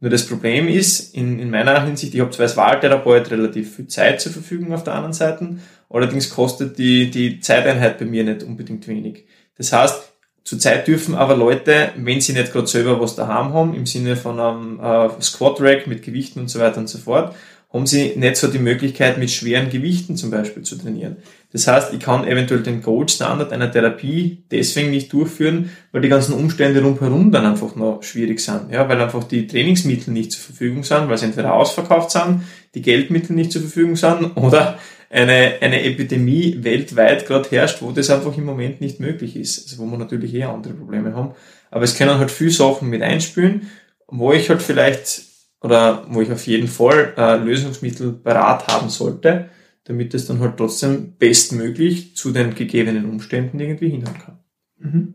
Nur 0.00 0.10
das 0.10 0.26
Problem 0.26 0.66
ist, 0.66 1.14
in, 1.14 1.38
in 1.38 1.50
meiner 1.50 1.84
Hinsicht, 1.84 2.14
ich 2.14 2.20
habe 2.20 2.30
zwar 2.30 2.44
als 2.44 2.56
Wahltherapeut 2.56 3.30
relativ 3.30 3.76
viel 3.76 3.86
Zeit 3.86 4.20
zur 4.20 4.32
Verfügung 4.32 4.72
auf 4.72 4.82
der 4.82 4.94
anderen 4.94 5.12
Seite, 5.12 5.58
allerdings 5.90 6.30
kostet 6.30 6.78
die, 6.78 7.10
die 7.10 7.40
Zeiteinheit 7.40 7.98
bei 7.98 8.06
mir 8.06 8.24
nicht 8.24 8.42
unbedingt 8.42 8.88
wenig. 8.88 9.26
Das 9.58 9.74
heißt, 9.74 10.10
zurzeit 10.42 10.88
dürfen 10.88 11.14
aber 11.14 11.36
Leute, 11.36 11.90
wenn 11.96 12.22
sie 12.22 12.32
nicht 12.32 12.50
gerade 12.50 12.66
selber 12.66 12.98
was 12.98 13.14
daheim 13.14 13.52
haben, 13.52 13.74
im 13.74 13.84
Sinne 13.84 14.16
von 14.16 14.40
einem 14.40 14.80
äh, 14.80 15.20
Squat-Rack 15.20 15.86
mit 15.86 16.02
Gewichten 16.02 16.40
und 16.40 16.48
so 16.48 16.60
weiter 16.60 16.78
und 16.78 16.88
so 16.88 16.96
fort, 16.96 17.34
haben 17.72 17.86
sie 17.86 18.14
nicht 18.16 18.36
so 18.36 18.48
die 18.48 18.58
Möglichkeit, 18.58 19.18
mit 19.18 19.30
schweren 19.30 19.70
Gewichten 19.70 20.16
zum 20.16 20.30
Beispiel 20.30 20.64
zu 20.64 20.76
trainieren. 20.76 21.18
Das 21.52 21.66
heißt, 21.66 21.92
ich 21.92 22.00
kann 22.00 22.26
eventuuell 22.26 22.62
den 22.62 22.82
Gold 22.82 23.10
Standard 23.10 23.52
einer 23.52 23.70
Therapie 23.70 24.44
deswegen 24.50 24.90
nicht 24.90 25.12
durchführen, 25.12 25.70
weil 25.92 26.00
die 26.00 26.08
ganzen 26.08 26.34
Umstände 26.34 26.82
rundherum 26.82 27.30
dann 27.30 27.46
einfach 27.46 27.76
noch 27.76 28.02
schwierig 28.02 28.40
sind. 28.40 28.72
Ja, 28.72 28.88
weil 28.88 29.00
einfach 29.00 29.24
die 29.24 29.46
Trainingsmittel 29.46 30.12
nicht 30.12 30.32
zur 30.32 30.42
Verfügung 30.42 30.82
sind, 30.82 31.08
weil 31.08 31.18
sie 31.18 31.26
entweder 31.26 31.54
ausverkauft 31.54 32.10
sind, 32.10 32.42
die 32.74 32.82
Geldmittel 32.82 33.34
nicht 33.34 33.52
zur 33.52 33.62
Verfügung 33.62 33.96
sind 33.96 34.36
oder 34.36 34.78
eine, 35.08 35.54
eine 35.60 35.82
Epidemie 35.82 36.58
weltweit 36.60 37.26
gerade 37.26 37.50
herrscht, 37.50 37.82
wo 37.82 37.90
das 37.90 38.10
einfach 38.10 38.36
im 38.36 38.44
Moment 38.44 38.80
nicht 38.80 39.00
möglich 39.00 39.36
ist. 39.36 39.64
Also 39.64 39.78
wo 39.78 39.90
wir 39.90 39.98
natürlich 39.98 40.34
eher 40.34 40.50
andere 40.50 40.74
Probleme 40.74 41.14
haben. 41.14 41.34
Aber 41.70 41.84
es 41.84 41.96
können 41.96 42.18
halt 42.18 42.30
viele 42.30 42.50
Sachen 42.50 42.88
mit 42.88 43.02
einspülen, 43.02 43.70
wo 44.08 44.32
ich 44.32 44.48
halt 44.50 44.62
vielleicht 44.62 45.29
oder 45.60 46.06
wo 46.08 46.20
ich 46.20 46.32
auf 46.32 46.46
jeden 46.46 46.68
Fall 46.68 47.14
äh, 47.16 47.36
Lösungsmittel 47.36 48.12
parat 48.12 48.68
haben 48.68 48.88
sollte, 48.88 49.50
damit 49.84 50.14
es 50.14 50.26
dann 50.26 50.40
halt 50.40 50.56
trotzdem 50.56 51.16
bestmöglich 51.18 52.16
zu 52.16 52.32
den 52.32 52.54
gegebenen 52.54 53.04
Umständen 53.08 53.60
irgendwie 53.60 53.90
hinhauen 53.90 54.18
kann. 54.18 54.38
Mhm. 54.78 55.14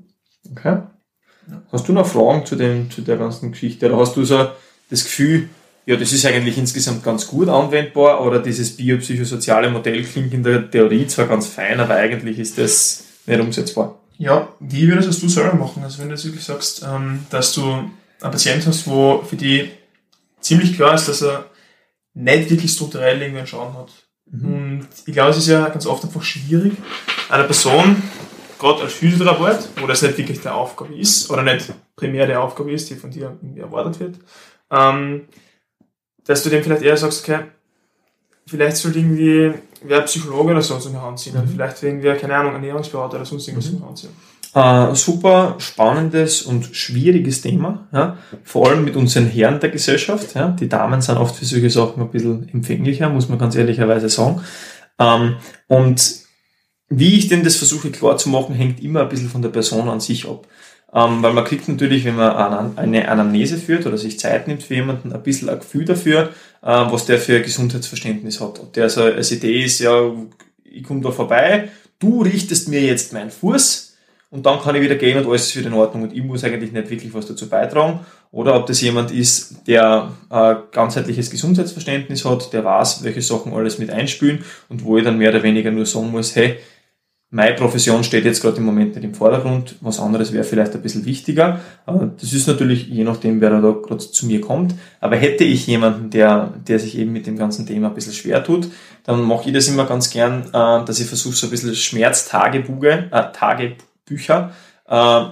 Okay. 0.51 0.83
Hast 1.71 1.87
du 1.87 1.93
noch 1.93 2.07
Fragen 2.07 2.45
zu, 2.45 2.55
dem, 2.55 2.89
zu 2.89 3.01
der 3.01 3.17
ganzen 3.17 3.51
Geschichte? 3.51 3.87
Oder 3.87 3.97
hast 3.97 4.15
du 4.15 4.23
so 4.23 4.47
das 4.89 5.03
Gefühl, 5.03 5.49
ja, 5.85 5.95
das 5.95 6.11
ist 6.11 6.25
eigentlich 6.25 6.57
insgesamt 6.57 7.03
ganz 7.03 7.27
gut 7.27 7.47
anwendbar 7.47 8.25
oder 8.25 8.39
dieses 8.39 8.75
biopsychosoziale 8.75 9.69
Modell 9.69 10.03
klingt 10.03 10.33
in 10.33 10.41
der 10.41 10.69
Theorie 10.69 11.05
zwar 11.05 11.27
ganz 11.27 11.47
fein, 11.47 11.79
aber 11.79 11.95
eigentlich 11.95 12.39
ist 12.39 12.57
das 12.57 13.03
nicht 13.27 13.39
umsetzbar? 13.39 13.99
Ja, 14.17 14.49
wie 14.59 14.87
würdest 14.87 15.21
du 15.21 15.29
selber 15.29 15.55
machen? 15.55 15.83
Also 15.83 15.99
wenn 15.99 16.07
du 16.07 16.15
jetzt 16.15 16.25
wirklich 16.25 16.43
sagst, 16.43 16.83
ähm, 16.87 17.25
dass 17.29 17.53
du 17.53 17.63
einen 17.63 17.91
Patient 18.19 18.65
hast, 18.65 18.87
wo 18.87 19.21
für 19.23 19.35
die 19.35 19.69
ziemlich 20.45 20.75
klar 20.75 20.93
ist, 20.93 21.07
dass 21.07 21.21
er 21.21 21.49
nicht 22.13 22.49
wirklich 22.49 22.71
strukturell 22.71 23.19
irgendwie 23.21 23.39
einen 23.39 23.47
Schaden 23.47 23.73
hat. 23.73 23.91
Mhm. 24.31 24.53
Und 24.53 24.87
ich 25.05 25.13
glaube, 25.13 25.31
es 25.31 25.37
ist 25.37 25.47
ja 25.47 25.67
ganz 25.69 25.85
oft 25.85 26.03
einfach 26.03 26.23
schwierig, 26.23 26.73
einer 27.29 27.43
Person, 27.43 28.01
gerade 28.59 28.83
als 28.83 28.93
Physiotherapeut, 28.93 29.69
wo 29.81 29.87
das 29.87 30.01
nicht 30.01 30.17
wirklich 30.17 30.41
der 30.41 30.55
Aufgabe 30.55 30.95
ist, 30.95 31.29
oder 31.29 31.41
nicht 31.41 31.73
primär 31.95 32.27
der 32.27 32.41
Aufgabe 32.41 32.71
ist, 32.71 32.89
die 32.89 32.95
von 32.95 33.11
dir 33.11 33.37
erwartet 33.55 33.99
wird, 33.99 34.15
ähm, 34.71 35.27
dass 36.25 36.43
du 36.43 36.49
dem 36.49 36.63
vielleicht 36.63 36.83
eher 36.83 36.97
sagst, 36.97 37.27
okay, 37.27 37.45
vielleicht 38.47 38.77
sollte 38.77 38.99
irgendwie 38.99 39.53
wer 39.81 40.01
Psychologe 40.01 40.51
oder 40.51 40.61
so 40.61 40.75
in 40.75 40.93
die 40.93 40.99
Hand 40.99 41.19
ziehen, 41.19 41.33
mhm. 41.33 41.39
oder 41.39 41.47
vielleicht 41.47 41.83
irgendwie, 41.83 42.13
keine 42.13 42.35
Ahnung, 42.35 42.53
Ernährungsberater 42.53 43.17
oder 43.17 43.25
sonst 43.25 43.47
irgendwas 43.47 43.69
mhm. 43.69 43.75
in 43.75 43.81
die 43.81 43.87
Hand 43.87 43.97
ziehen. 43.97 44.15
Äh, 44.55 44.95
super 44.95 45.55
spannendes 45.57 46.41
und 46.41 46.73
schwieriges 46.73 47.41
Thema, 47.41 47.89
ja? 47.91 48.17
vor 48.45 48.69
allem 48.69 48.85
mit 48.85 48.95
unseren 48.95 49.27
Herren 49.27 49.59
der 49.59 49.69
Gesellschaft. 49.69 50.33
Ja? 50.33 50.47
Die 50.47 50.69
Damen 50.69 51.01
sind 51.01 51.17
oft 51.17 51.35
für 51.35 51.43
solche 51.43 51.69
Sachen 51.69 52.01
ein 52.01 52.09
bisschen 52.09 52.47
empfänglicher, 52.47 53.09
muss 53.09 53.27
man 53.27 53.37
ganz 53.37 53.55
ehrlicherweise 53.55 54.07
sagen. 54.07 54.41
Ähm, 54.97 55.35
und 55.67 56.21
wie 56.87 57.17
ich 57.17 57.27
denn 57.27 57.43
das 57.43 57.57
versuche 57.57 57.91
klar 57.91 58.17
zu 58.17 58.29
machen, 58.29 58.55
hängt 58.55 58.81
immer 58.81 59.01
ein 59.01 59.09
bisschen 59.09 59.29
von 59.29 59.41
der 59.41 59.49
Person 59.49 59.89
an 59.89 59.99
sich 59.99 60.25
ab. 60.25 60.47
Ähm, 60.93 61.21
weil 61.21 61.33
man 61.33 61.43
kriegt 61.43 61.67
natürlich, 61.67 62.05
wenn 62.05 62.15
man 62.15 62.77
eine 62.77 63.09
Anamnese 63.09 63.57
führt 63.57 63.85
oder 63.85 63.97
sich 63.97 64.19
Zeit 64.19 64.47
nimmt 64.47 64.63
für 64.63 64.75
jemanden, 64.75 65.11
ein 65.11 65.21
bisschen 65.21 65.49
ein 65.49 65.59
Gefühl 65.59 65.83
dafür, 65.83 66.29
äh, 66.61 66.67
was 66.67 67.05
der 67.05 67.19
für 67.19 67.35
ein 67.35 67.43
Gesundheitsverständnis 67.43 68.39
hat. 68.39 68.61
Ob 68.61 68.71
der 68.71 68.89
so 68.89 69.01
als 69.01 69.33
Idee 69.33 69.65
ist, 69.65 69.79
ja, 69.79 70.13
ich 70.63 70.83
komme 70.83 71.01
da 71.01 71.11
vorbei, 71.11 71.71
du 71.99 72.21
richtest 72.21 72.69
mir 72.69 72.79
jetzt 72.79 73.11
meinen 73.11 73.31
Fuß, 73.31 73.94
und 74.29 74.45
dann 74.45 74.59
kann 74.59 74.75
ich 74.75 74.81
wieder 74.81 74.95
gehen 74.95 75.17
und 75.17 75.27
alles 75.27 75.47
ist 75.47 75.55
wieder 75.55 75.67
in 75.67 75.73
Ordnung 75.73 76.03
und 76.03 76.13
ich 76.13 76.23
muss 76.23 76.43
eigentlich 76.43 76.71
nicht 76.71 76.89
wirklich 76.89 77.13
was 77.13 77.27
dazu 77.27 77.47
beitragen. 77.47 78.01
Oder 78.31 78.55
ob 78.55 78.65
das 78.65 78.81
jemand 78.81 79.11
ist, 79.11 79.65
der 79.67 80.11
ein 80.29 80.57
ganzheitliches 80.71 81.29
Gesundheitsverständnis 81.29 82.25
hat, 82.25 82.51
der 82.51 82.65
weiß, 82.65 83.03
welche 83.03 83.21
Sachen 83.21 83.53
alles 83.53 83.79
mit 83.79 83.91
einspülen 83.91 84.43
und 84.67 84.83
wo 84.83 84.97
ich 84.97 85.03
dann 85.03 85.17
mehr 85.17 85.29
oder 85.29 85.43
weniger 85.43 85.71
nur 85.71 85.85
sagen 85.85 86.11
muss, 86.11 86.35
hey, 86.35 86.57
meine 87.29 87.55
Profession 87.55 88.03
steht 88.03 88.23
jetzt 88.23 88.41
gerade 88.41 88.57
im 88.57 88.65
Moment 88.65 88.95
nicht 88.95 89.03
im 89.03 89.13
Vordergrund, 89.13 89.75
was 89.81 89.99
anderes 89.99 90.31
wäre 90.31 90.43
vielleicht 90.43 90.73
ein 90.73 90.81
bisschen 90.81 91.05
wichtiger. 91.05 91.59
Das 91.85 92.31
ist 92.31 92.47
natürlich 92.47 92.87
je 92.87 93.03
nachdem, 93.03 93.41
wer 93.41 93.49
da 93.49 93.71
gerade 93.71 93.97
zu 93.97 94.25
mir 94.25 94.41
kommt. 94.41 94.75
Aber 95.01 95.15
hätte 95.15 95.43
ich 95.43 95.67
jemanden, 95.67 96.11
der, 96.11 96.53
der 96.67 96.79
sich 96.79 96.97
eben 96.97 97.11
mit 97.11 97.27
dem 97.27 97.37
ganzen 97.37 97.65
Thema 97.65 97.87
ein 97.87 97.93
bisschen 97.93 98.13
schwer 98.13 98.43
tut, 98.43 98.69
dann 99.03 99.21
mache 99.21 99.47
ich 99.47 99.53
das 99.53 99.67
immer 99.67 99.85
ganz 99.85 100.11
gern, 100.11 100.43
äh, 100.53 100.85
dass 100.85 100.99
ich 100.99 101.07
versuche, 101.07 101.35
so 101.35 101.47
ein 101.47 101.51
bisschen 101.51 101.75
Schmerztagebuche, 101.75 103.09
äh, 103.11 103.31
Tagebuch 103.33 103.83
Bücher 104.05 104.53
äh, 104.87 105.25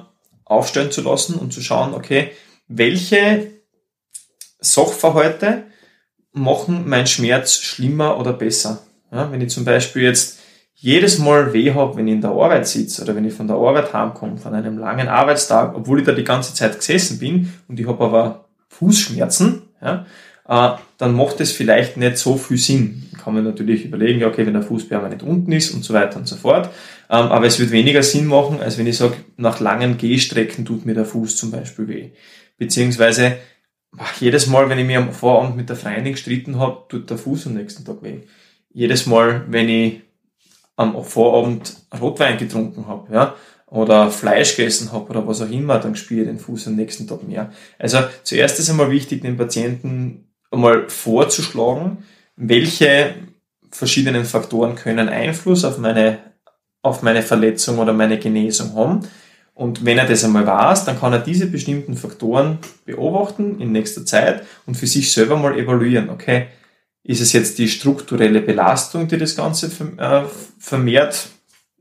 aufstellen 0.45 0.91
zu 0.91 1.01
lassen 1.01 1.36
und 1.36 1.53
zu 1.53 1.62
schauen, 1.62 1.93
okay, 1.93 2.31
welche 2.67 3.51
Sachverhalte 4.59 5.63
machen 6.31 6.88
meinen 6.88 7.07
Schmerz 7.07 7.55
schlimmer 7.55 8.19
oder 8.19 8.33
besser. 8.33 8.81
Ja, 9.12 9.31
wenn 9.31 9.41
ich 9.41 9.50
zum 9.50 9.65
Beispiel 9.65 10.04
jetzt 10.04 10.39
jedes 10.75 11.19
Mal 11.19 11.54
weh 11.54 11.73
habe, 11.73 11.95
wenn 11.95 12.08
ich 12.08 12.15
in 12.15 12.21
der 12.21 12.31
Arbeit 12.31 12.67
sitze 12.67 13.04
oder 13.04 13.15
wenn 13.15 13.25
ich 13.25 13.33
von 13.33 13.48
der 13.48 13.58
Arbeit 13.58 13.93
heimkomme, 13.93 14.37
von 14.37 14.54
einem 14.54 14.77
langen 14.77 15.08
Arbeitstag, 15.08 15.75
obwohl 15.75 16.00
ich 16.00 16.06
da 16.06 16.12
die 16.12 16.23
ganze 16.23 16.54
Zeit 16.54 16.77
gesessen 16.77 17.19
bin 17.19 17.54
und 17.67 17.79
ich 17.79 17.87
habe 17.87 18.04
aber 18.04 18.45
Fußschmerzen, 18.69 19.62
ja, 19.81 20.06
äh, 20.48 20.77
dann 20.98 21.15
macht 21.15 21.39
es 21.39 21.52
vielleicht 21.52 21.98
nicht 21.98 22.17
so 22.17 22.35
viel 22.35 22.58
Sinn. 22.58 23.10
Kann 23.23 23.33
man 23.33 23.43
natürlich 23.43 23.85
überlegen, 23.85 24.23
okay, 24.25 24.45
wenn 24.45 24.54
der 24.54 24.63
Fuß 24.63 24.89
permanent 24.89 25.23
unten 25.23 25.52
ist 25.52 25.71
und 25.71 25.83
so 25.83 25.93
weiter 25.93 26.17
und 26.17 26.27
so 26.27 26.35
fort. 26.35 26.69
Ähm, 27.13 27.27
aber 27.31 27.45
es 27.45 27.59
wird 27.59 27.69
weniger 27.69 28.01
Sinn 28.01 28.25
machen, 28.25 28.59
als 28.59 28.79
wenn 28.79 28.87
ich 28.87 28.97
sage, 28.97 29.17
nach 29.37 29.59
langen 29.59 29.99
Gehstrecken 29.99 30.65
tut 30.65 30.87
mir 30.87 30.95
der 30.95 31.05
Fuß 31.05 31.35
zum 31.37 31.51
Beispiel 31.51 31.87
weh. 31.87 32.09
Beziehungsweise 32.57 33.37
jedes 34.19 34.47
Mal, 34.47 34.67
wenn 34.67 34.79
ich 34.79 34.87
mir 34.87 34.97
am 34.97 35.13
Vorabend 35.13 35.55
mit 35.55 35.69
der 35.69 35.75
Freundin 35.75 36.13
gestritten 36.13 36.57
habe, 36.57 36.85
tut 36.89 37.11
der 37.11 37.19
Fuß 37.19 37.45
am 37.45 37.53
nächsten 37.53 37.85
Tag 37.85 38.01
weh. 38.01 38.21
Jedes 38.73 39.05
Mal, 39.05 39.45
wenn 39.47 39.69
ich 39.69 40.01
am 40.75 41.03
Vorabend 41.03 41.75
Rotwein 42.01 42.39
getrunken 42.39 42.87
habe, 42.87 43.13
ja, 43.13 43.35
oder 43.67 44.09
Fleisch 44.09 44.55
gegessen 44.55 44.91
habe 44.91 45.11
oder 45.11 45.27
was 45.27 45.41
auch 45.41 45.51
immer, 45.51 45.77
dann 45.77 45.95
spüre 45.95 46.21
ich 46.21 46.27
den 46.27 46.39
Fuß 46.39 46.67
am 46.67 46.75
nächsten 46.75 47.07
Tag 47.07 47.27
mehr. 47.27 47.51
Also 47.77 47.99
zuerst 48.23 48.57
ist 48.57 48.71
einmal 48.71 48.89
wichtig, 48.89 49.21
den 49.21 49.37
Patienten 49.37 50.29
einmal 50.49 50.89
vorzuschlagen, 50.89 51.99
welche 52.35 53.13
verschiedenen 53.69 54.25
Faktoren 54.25 54.73
können 54.73 55.09
Einfluss 55.09 55.63
auf 55.63 55.77
meine, 55.77 56.33
auf 56.84 57.02
meine 57.02 57.23
Verletzung 57.23 57.79
oder 57.79 57.94
meine 57.94 58.19
Genesung 58.19 58.75
haben. 58.75 59.00
Und 59.56 59.86
wenn 59.86 59.98
er 59.98 60.06
das 60.06 60.23
einmal 60.23 60.46
weiß, 60.46 60.86
dann 60.86 61.00
kann 61.00 61.13
er 61.13 61.19
diese 61.19 61.48
bestimmten 61.48 61.96
Faktoren 61.96 62.60
beobachten 62.86 63.60
in 63.60 63.71
nächster 63.71 64.06
Zeit 64.06 64.44
und 64.65 64.75
für 64.75 64.88
sich 64.88 65.12
selber 65.12 65.38
mal 65.38 65.58
evaluieren. 65.58 66.10
Okay, 66.10 66.48
ist 67.04 67.21
es 67.21 67.34
jetzt 67.34 67.58
die 67.58 67.67
strukturelle 67.67 68.42
Belastung, 68.42 69.08
die 69.08 69.17
das 69.17 69.36
Ganze 69.36 69.67
äh, 69.98 70.21
vermehrt 70.60 71.27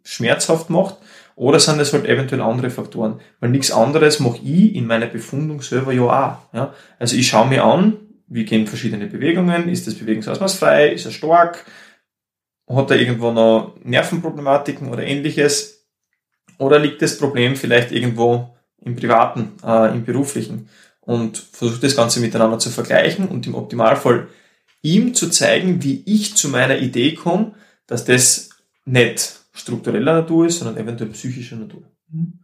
schmerzhaft 0.04 0.70
macht? 0.70 0.96
Oder 1.34 1.60
sind 1.60 1.80
es 1.80 1.92
halt 1.92 2.06
eventuell 2.06 2.42
andere 2.42 2.70
Faktoren? 2.70 3.20
Weil 3.40 3.50
nichts 3.50 3.70
anderes 3.70 4.20
mache 4.20 4.38
ich 4.44 4.74
in 4.74 4.86
meiner 4.86 5.06
Befundung 5.06 5.62
selber 5.62 5.92
ja 5.92 6.02
auch. 6.02 6.54
Ja? 6.54 6.74
Also 6.98 7.16
ich 7.16 7.26
schaue 7.26 7.48
mir 7.48 7.64
an, 7.64 7.96
wie 8.28 8.44
gehen 8.44 8.66
verschiedene 8.66 9.06
Bewegungen, 9.06 9.68
ist 9.68 9.86
das 9.86 9.94
Bewegungsausmaß 9.94 10.54
frei, 10.54 10.92
ist 10.92 11.06
er 11.06 11.12
stark, 11.12 11.64
hat 12.76 12.90
er 12.90 13.00
irgendwo 13.00 13.30
noch 13.32 13.74
Nervenproblematiken 13.82 14.88
oder 14.88 15.04
ähnliches? 15.04 15.86
Oder 16.58 16.78
liegt 16.78 17.02
das 17.02 17.18
Problem 17.18 17.56
vielleicht 17.56 17.92
irgendwo 17.92 18.54
im 18.80 18.96
Privaten, 18.96 19.52
äh, 19.64 19.92
im 19.94 20.04
Beruflichen? 20.04 20.68
Und 21.00 21.38
versuche 21.38 21.80
das 21.80 21.96
Ganze 21.96 22.20
miteinander 22.20 22.58
zu 22.58 22.70
vergleichen 22.70 23.26
und 23.26 23.46
im 23.46 23.56
Optimalfall 23.56 24.28
ihm 24.82 25.14
zu 25.14 25.30
zeigen, 25.30 25.82
wie 25.82 26.02
ich 26.06 26.36
zu 26.36 26.48
meiner 26.48 26.78
Idee 26.78 27.14
komme, 27.14 27.52
dass 27.86 28.04
das 28.04 28.50
nicht 28.84 29.40
struktureller 29.52 30.14
Natur 30.14 30.46
ist, 30.46 30.58
sondern 30.58 30.76
eventuell 30.82 31.10
psychischer 31.10 31.56
Natur. 31.56 31.82
Mhm. 32.10 32.34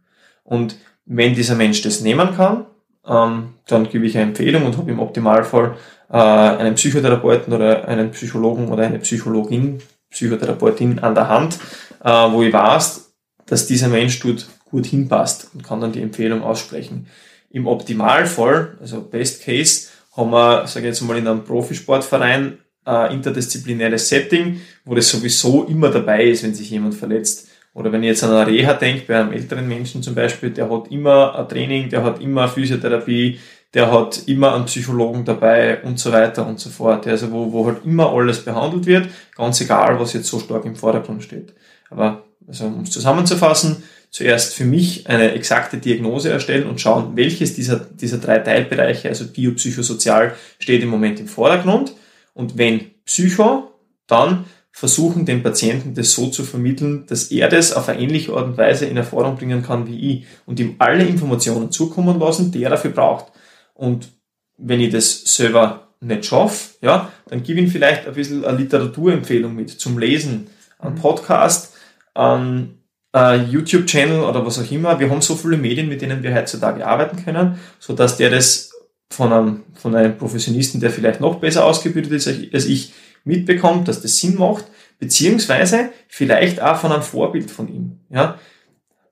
Und 0.43 0.77
wenn 1.05 1.35
dieser 1.35 1.55
Mensch 1.55 1.81
das 1.81 2.01
nehmen 2.01 2.35
kann, 2.35 2.65
ähm, 3.05 3.55
dann 3.67 3.89
gebe 3.89 4.05
ich 4.05 4.17
eine 4.17 4.27
Empfehlung 4.27 4.65
und 4.65 4.77
habe 4.77 4.91
im 4.91 4.99
Optimalfall 4.99 5.75
äh, 6.09 6.17
einen 6.17 6.75
Psychotherapeuten 6.75 7.53
oder 7.53 7.87
einen 7.87 8.11
Psychologen 8.11 8.69
oder 8.69 8.83
eine 8.83 8.99
Psychologin, 8.99 9.81
Psychotherapeutin 10.19 10.99
an 10.99 11.15
der 11.15 11.29
Hand, 11.29 11.57
äh, 12.03 12.09
wo 12.09 12.43
ich 12.43 12.51
weiß, 12.51 13.13
dass 13.45 13.67
dieser 13.67 13.87
Mensch 13.87 14.19
dort 14.19 14.47
gut 14.65 14.85
hinpasst 14.85 15.49
und 15.53 15.63
kann 15.63 15.79
dann 15.79 15.93
die 15.93 16.01
Empfehlung 16.01 16.43
aussprechen. 16.43 17.07
Im 17.49 17.65
Optimalfall, 17.67 18.77
also 18.81 19.01
Best 19.01 19.43
Case, 19.43 19.87
haben 20.15 20.31
wir, 20.31 20.67
sage 20.67 20.87
ich 20.87 20.91
jetzt 20.91 21.01
mal, 21.01 21.17
in 21.17 21.27
einem 21.27 21.43
Profisportverein 21.43 22.59
ein 22.83 23.11
interdisziplinäres 23.11 24.09
Setting, 24.09 24.61
wo 24.83 24.93
das 24.93 25.09
sowieso 25.09 25.63
immer 25.65 25.89
dabei 25.89 26.25
ist, 26.25 26.43
wenn 26.43 26.53
sich 26.53 26.69
jemand 26.69 26.95
verletzt. 26.95 27.47
Oder 27.73 27.91
wenn 27.91 28.03
ich 28.03 28.09
jetzt 28.09 28.23
an 28.23 28.31
eine 28.31 28.47
Reha 28.47 28.73
denke, 28.73 29.03
bei 29.07 29.19
einem 29.19 29.31
älteren 29.31 29.67
Menschen 29.67 30.03
zum 30.03 30.15
Beispiel, 30.15 30.49
der 30.49 30.69
hat 30.69 30.91
immer 30.91 31.35
ein 31.35 31.47
Training, 31.47 31.89
der 31.89 32.03
hat 32.03 32.21
immer 32.21 32.47
Physiotherapie, 32.47 33.39
der 33.73 33.91
hat 33.91 34.23
immer 34.27 34.55
einen 34.55 34.65
Psychologen 34.65 35.25
dabei 35.25 35.83
und 35.83 35.99
so 35.99 36.11
weiter 36.11 36.47
und 36.47 36.59
so 36.59 36.69
fort. 36.69 37.05
Also 37.07 37.31
wo, 37.31 37.51
wo 37.51 37.67
halt 37.67 37.85
immer 37.85 38.11
alles 38.11 38.43
behandelt 38.43 38.85
wird, 38.85 39.09
ganz 39.35 39.61
egal, 39.61 39.99
was 39.99 40.13
jetzt 40.13 40.27
so 40.27 40.39
stark 40.39 40.65
im 40.65 40.75
Vordergrund 40.75 41.23
steht. 41.23 41.53
Aber 41.89 42.23
also 42.47 42.65
um 42.65 42.81
es 42.81 42.91
zusammenzufassen, 42.91 43.83
zuerst 44.09 44.55
für 44.55 44.65
mich 44.65 45.07
eine 45.07 45.33
exakte 45.33 45.77
Diagnose 45.77 46.31
erstellen 46.31 46.67
und 46.67 46.81
schauen, 46.81 47.15
welches 47.15 47.53
dieser, 47.53 47.77
dieser 47.77 48.17
drei 48.17 48.39
Teilbereiche, 48.39 49.07
also 49.07 49.27
biopsychosozial, 49.27 50.33
steht 50.57 50.81
im 50.81 50.89
Moment 50.89 51.19
im 51.19 51.27
Vordergrund. 51.27 51.93
Und 52.33 52.57
wenn 52.57 52.91
Psycho, 53.05 53.71
dann 54.07 54.45
versuchen, 54.71 55.25
dem 55.25 55.43
Patienten 55.43 55.93
das 55.93 56.13
so 56.13 56.27
zu 56.27 56.43
vermitteln, 56.43 57.05
dass 57.07 57.31
er 57.31 57.49
das 57.49 57.73
auf 57.73 57.89
eine 57.89 57.99
ähnliche 57.99 58.33
Art 58.33 58.45
und 58.45 58.57
Weise 58.57 58.85
in 58.85 58.97
Erfahrung 58.97 59.35
bringen 59.35 59.61
kann 59.61 59.87
wie 59.87 60.11
ich 60.11 60.25
und 60.45 60.59
ihm 60.59 60.75
alle 60.79 61.05
Informationen 61.05 61.71
zukommen 61.71 62.19
lassen, 62.19 62.51
die 62.51 62.63
er 62.63 62.69
dafür 62.69 62.91
braucht. 62.91 63.31
Und 63.79 64.09
wenn 64.57 64.81
ich 64.81 64.91
das 64.91 65.23
selber 65.23 65.93
nicht 66.01 66.25
schaffe, 66.25 66.75
ja, 66.81 67.11
dann 67.27 67.43
gebe 67.43 67.61
ich 67.61 67.67
ihm 67.67 67.71
vielleicht 67.71 68.07
ein 68.07 68.13
bisschen 68.13 68.43
eine 68.43 68.57
Literaturempfehlung 68.57 69.55
mit 69.55 69.69
zum 69.69 69.97
Lesen, 69.97 70.47
ein 70.79 70.93
mhm. 70.93 70.97
Podcast, 70.97 71.73
ein 72.13 72.75
YouTube-Channel 73.13 74.21
oder 74.23 74.45
was 74.45 74.59
auch 74.59 74.69
immer. 74.69 74.99
Wir 74.99 75.09
haben 75.09 75.21
so 75.21 75.35
viele 75.35 75.55
Medien, 75.57 75.87
mit 75.87 76.01
denen 76.01 76.21
wir 76.21 76.35
heutzutage 76.35 76.85
arbeiten 76.85 77.23
können, 77.23 77.57
so 77.79 77.93
dass 77.93 78.17
der 78.17 78.29
das 78.29 78.71
von 79.09 79.31
einem, 79.31 79.63
von 79.73 79.95
einem 79.95 80.17
Professionisten, 80.17 80.81
der 80.81 80.91
vielleicht 80.91 81.21
noch 81.21 81.39
besser 81.39 81.65
ausgebildet 81.65 82.11
ist 82.11 82.27
als 82.27 82.65
ich, 82.65 82.93
mitbekommt, 83.23 83.87
dass 83.87 84.01
das 84.01 84.17
Sinn 84.17 84.35
macht, 84.35 84.65
beziehungsweise 84.99 85.89
vielleicht 86.09 86.61
auch 86.61 86.77
von 86.77 86.91
einem 86.91 87.01
Vorbild 87.01 87.49
von 87.49 87.69
ihm. 87.69 87.99
Ja? 88.09 88.37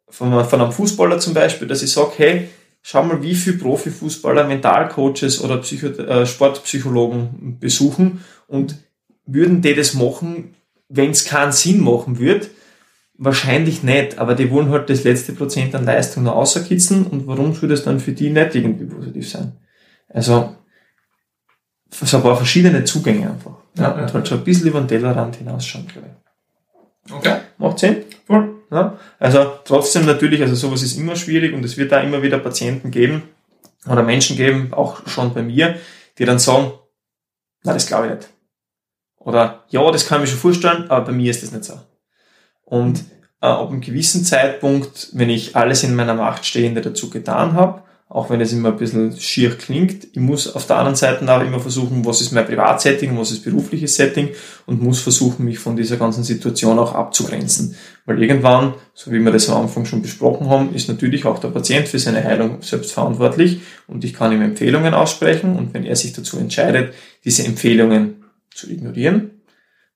Von, 0.10 0.46
von 0.46 0.62
einem 0.62 0.72
Fußballer 0.72 1.20
zum 1.20 1.34
Beispiel, 1.34 1.68
dass 1.68 1.84
ich 1.84 1.92
sage, 1.92 2.12
hey, 2.18 2.50
schau 2.82 3.04
mal, 3.04 3.22
wie 3.22 3.36
viele 3.36 3.58
Profifußballer 3.58 4.46
Mentalcoaches 4.46 5.44
oder 5.44 5.58
Psycho 5.58 5.88
äh, 5.88 6.26
Sportpsychologen 6.26 7.58
besuchen 7.60 8.24
und 8.48 8.76
würden 9.26 9.62
die 9.62 9.76
das 9.76 9.94
machen, 9.94 10.56
wenn 10.90 11.12
es 11.12 11.26
keinen 11.26 11.52
Sinn 11.52 11.82
machen 11.82 12.20
würde? 12.20 12.48
Wahrscheinlich 13.20 13.84
nicht, 13.84 14.20
aber 14.20 14.36
die 14.36 14.50
wollen 14.52 14.70
halt 14.70 14.90
das 14.90 15.04
letzte 15.04 15.34
Prozent 15.34 15.74
an 15.76 15.86
Leistung 15.86 16.24
noch 16.24 16.36
außerkitzeln 16.36 17.08
und 17.08 17.28
warum 17.28 17.54
soll 17.54 17.68
das 17.68 17.84
dann 17.84 18.00
für 18.00 18.12
die 18.12 18.30
nicht 18.30 18.56
irgendwie 18.56 18.86
positiv 18.86 19.30
sein? 19.30 19.54
Also, 20.08 20.56
so 21.92 22.18
ein 22.18 22.24
paar 22.24 22.38
verschiedene 22.38 22.84
Zugänge 22.84 23.30
einfach. 23.30 23.56
Ja, 23.76 23.96
ja, 23.96 24.04
und 24.04 24.14
halt 24.14 24.28
so 24.28 24.36
ein 24.36 24.44
bisschen 24.44 24.68
über 24.68 24.80
den 24.80 24.88
Tellerrand 24.88 25.36
hinausschauen, 25.38 25.88
glaube 25.88 26.08
ich. 26.08 27.14
Okay. 27.14 27.38
Macht 27.58 27.80
Sinn? 27.80 28.04
Voll. 28.26 28.57
Ja, 28.70 29.00
also 29.18 29.60
trotzdem 29.64 30.06
natürlich, 30.06 30.42
also 30.42 30.56
sowas 30.56 30.84
ist 30.84 30.98
immer 30.98 31.16
schwierig 31.16 31.54
und 31.54 31.64
es 31.64 31.78
wird 31.78 31.92
da 31.92 32.02
immer 32.02 32.22
wieder 32.22 32.38
Patienten 32.38 32.92
geben 32.92 33.24
oder 33.90 34.04
Menschen 34.04 34.36
geben, 34.36 34.74
auch 34.74 35.08
schon 35.08 35.34
bei 35.34 35.42
mir, 35.42 35.78
die 36.18 36.26
dann 36.26 36.40
sagen, 36.40 36.74
na, 37.64 37.74
das 37.74 37.88
glaube 37.88 38.08
ich 38.08 38.14
nicht. 38.16 38.30
Oder 39.20 39.66
ja, 39.70 39.90
das 39.92 40.08
kann 40.08 40.18
ich 40.18 40.22
mir 40.22 40.28
schon 40.28 40.40
vorstellen, 40.40 40.90
aber 40.90 41.06
bei 41.06 41.12
mir 41.14 41.32
ist 41.32 41.44
das 41.44 41.52
nicht 41.52 41.64
so. 41.64 41.80
Und 42.64 43.00
äh, 43.42 43.48
ab 43.48 43.70
einem 43.70 43.82
gewissen 43.82 44.26
Zeitpunkt, 44.26 45.10
wenn 45.14 45.30
ich 45.30 45.56
alles 45.56 45.84
in 45.84 45.96
meiner 45.96 46.14
Macht 46.14 46.46
Stehende 46.46 46.82
dazu 46.82 47.10
getan 47.10 47.54
habe, 47.54 47.84
auch 48.18 48.32
wenn 48.32 48.42
es 48.42 48.52
immer 48.52 48.70
ein 48.70 48.78
bisschen 48.78 49.16
schier 49.16 49.52
klingt. 49.52 50.08
Ich 50.12 50.20
muss 50.20 50.56
auf 50.56 50.66
der 50.66 50.78
anderen 50.78 50.96
Seite 50.96 51.30
aber 51.30 51.46
immer 51.46 51.60
versuchen, 51.60 52.04
was 52.04 52.20
ist 52.20 52.32
mein 52.32 52.48
Privatsetting, 52.48 53.16
was 53.16 53.30
ist 53.30 53.44
berufliches 53.44 53.94
Setting 53.94 54.30
und 54.66 54.82
muss 54.82 55.02
versuchen, 55.02 55.46
mich 55.46 55.60
von 55.60 55.76
dieser 55.76 55.98
ganzen 55.98 56.24
Situation 56.24 56.80
auch 56.80 56.96
abzugrenzen. 56.96 57.76
Weil 58.08 58.20
irgendwann, 58.20 58.74
so 58.96 59.12
wie 59.12 59.20
wir 59.20 59.32
das 59.32 59.48
am 59.52 59.62
Anfang 59.62 59.86
schon 59.86 60.02
besprochen 60.02 60.50
haben, 60.50 60.74
ist 60.74 60.90
natürlich 60.90 61.26
auch 61.26 61.38
der 61.38 61.50
Patient 61.50 61.88
für 61.88 62.00
seine 62.00 62.24
Heilung 62.24 62.64
selbst 62.64 62.92
verantwortlich 62.92 63.62
und 63.86 64.04
ich 64.04 64.16
kann 64.16 64.32
ihm 64.32 64.42
Empfehlungen 64.42 64.96
aussprechen 64.96 65.56
und 65.56 65.76
wenn 65.76 65.86
er 65.86 65.96
sich 65.96 66.14
dazu 66.14 66.40
entscheidet, 66.40 66.96
diese 67.24 67.46
Empfehlungen 67.46 68.24
zu 68.52 68.68
ignorieren, 68.68 69.30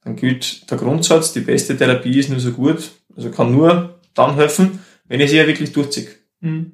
dann 0.04 0.16
gilt 0.16 0.70
der 0.70 0.78
Grundsatz, 0.78 1.34
die 1.34 1.40
beste 1.40 1.76
Therapie 1.76 2.20
ist 2.20 2.30
nur 2.30 2.40
so 2.40 2.52
gut, 2.52 2.92
also 3.16 3.32
kann 3.32 3.52
nur 3.52 4.00
dann 4.14 4.36
helfen, 4.36 4.80
wenn 5.08 5.22
ich 5.22 5.32
sie 5.32 5.38
ja 5.38 5.48
wirklich 5.48 5.72
durchziehe. 5.72 6.08
Mhm. 6.42 6.74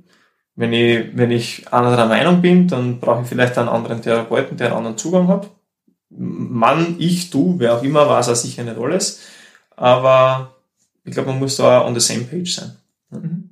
Wenn 0.58 0.74
ich, 0.74 1.16
wenn 1.16 1.30
ich 1.30 1.72
anderer 1.72 2.08
Meinung 2.08 2.42
bin, 2.42 2.68
dann 2.68 3.00
brauche 3.00 3.22
ich 3.22 3.28
vielleicht 3.28 3.58
einen 3.60 3.70
anderen 3.70 4.02
Therapeuten, 4.02 4.58
der 4.58 4.70
einen 4.70 4.78
anderen 4.78 4.98
Zugang 4.98 5.28
hat. 5.28 5.52
Mann, 6.10 6.96
ich, 6.98 7.30
du, 7.30 7.56
wer 7.60 7.76
auch 7.76 7.84
immer, 7.84 8.10
weiß 8.10 8.30
auch 8.30 8.36
sicher 8.36 8.64
nicht 8.64 8.78
alles. 8.78 9.22
Aber 9.76 10.56
ich 11.06 11.14
glaube, 11.14 11.30
man 11.30 11.40
muss 11.40 11.58
da 11.58 11.86
on 11.86 11.94
the 11.94 12.00
same 12.00 12.24
page 12.24 12.56
sein. 12.56 12.76
Mhm. 13.12 13.50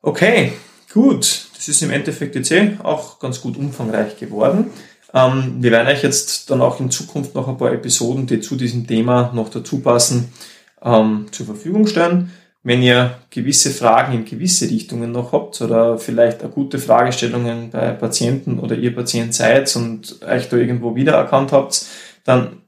Okay, 0.00 0.52
gut. 0.92 1.48
Das 1.56 1.66
ist 1.66 1.82
im 1.82 1.90
Endeffekt 1.90 2.36
jetzt 2.36 2.52
eh 2.52 2.76
auch 2.84 3.18
ganz 3.18 3.40
gut 3.40 3.56
umfangreich 3.56 4.16
geworden. 4.18 4.70
Ähm, 5.12 5.56
wir 5.58 5.72
werden 5.72 5.88
euch 5.88 6.04
jetzt 6.04 6.48
dann 6.48 6.62
auch 6.62 6.78
in 6.78 6.92
Zukunft 6.92 7.34
noch 7.34 7.48
ein 7.48 7.58
paar 7.58 7.72
Episoden, 7.72 8.26
die 8.28 8.40
zu 8.40 8.54
diesem 8.54 8.86
Thema 8.86 9.32
noch 9.34 9.48
dazu 9.48 9.80
passen, 9.80 10.32
ähm, 10.80 11.26
zur 11.32 11.46
Verfügung 11.46 11.88
stellen. 11.88 12.30
Wenn 12.64 12.82
ihr 12.82 13.18
gewisse 13.30 13.70
Fragen 13.70 14.12
in 14.12 14.24
gewisse 14.24 14.70
Richtungen 14.70 15.10
noch 15.10 15.32
habt 15.32 15.60
oder 15.60 15.98
vielleicht 15.98 16.44
akute 16.44 16.78
Fragestellungen 16.78 17.70
bei 17.70 17.90
Patienten 17.90 18.60
oder 18.60 18.76
ihr 18.76 18.94
Patient 18.94 19.34
seid 19.34 19.74
und 19.74 20.22
euch 20.22 20.48
da 20.48 20.56
irgendwo 20.56 20.94
wiedererkannt 20.94 21.50
habt, 21.50 21.84
dann 22.24 22.62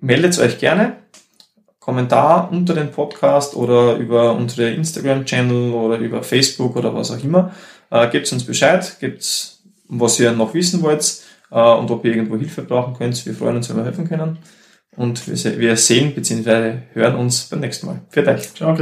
meldet 0.00 0.38
euch 0.38 0.58
gerne. 0.58 0.96
Kommentar 1.80 2.52
unter 2.52 2.74
den 2.74 2.90
Podcast 2.90 3.56
oder 3.56 3.96
über 3.96 4.34
unsere 4.34 4.70
Instagram-Channel 4.72 5.72
oder 5.72 5.96
über 5.96 6.22
Facebook 6.22 6.76
oder 6.76 6.94
was 6.94 7.10
auch 7.10 7.24
immer. 7.24 7.54
Äh, 7.90 8.08
gebt 8.10 8.30
uns 8.30 8.44
Bescheid, 8.44 8.98
gebt 9.00 9.56
was 9.88 10.20
ihr 10.20 10.32
noch 10.32 10.52
wissen 10.52 10.82
wollt 10.82 11.22
äh, 11.50 11.58
und 11.58 11.90
ob 11.90 12.04
ihr 12.04 12.14
irgendwo 12.14 12.36
Hilfe 12.36 12.60
brauchen 12.60 12.92
könnt. 12.92 13.24
Wir 13.24 13.32
freuen 13.32 13.56
uns, 13.56 13.70
wenn 13.70 13.78
wir 13.78 13.84
helfen 13.84 14.06
können. 14.06 14.36
Und 14.96 15.26
wir 15.28 15.76
sehen 15.76 16.14
bzw. 16.14 16.78
hören 16.94 17.16
uns 17.16 17.44
beim 17.44 17.60
nächsten 17.60 17.86
Mal. 17.86 18.00
Für 18.10 18.26
euch. 18.26 18.54
Ciao. 18.54 18.76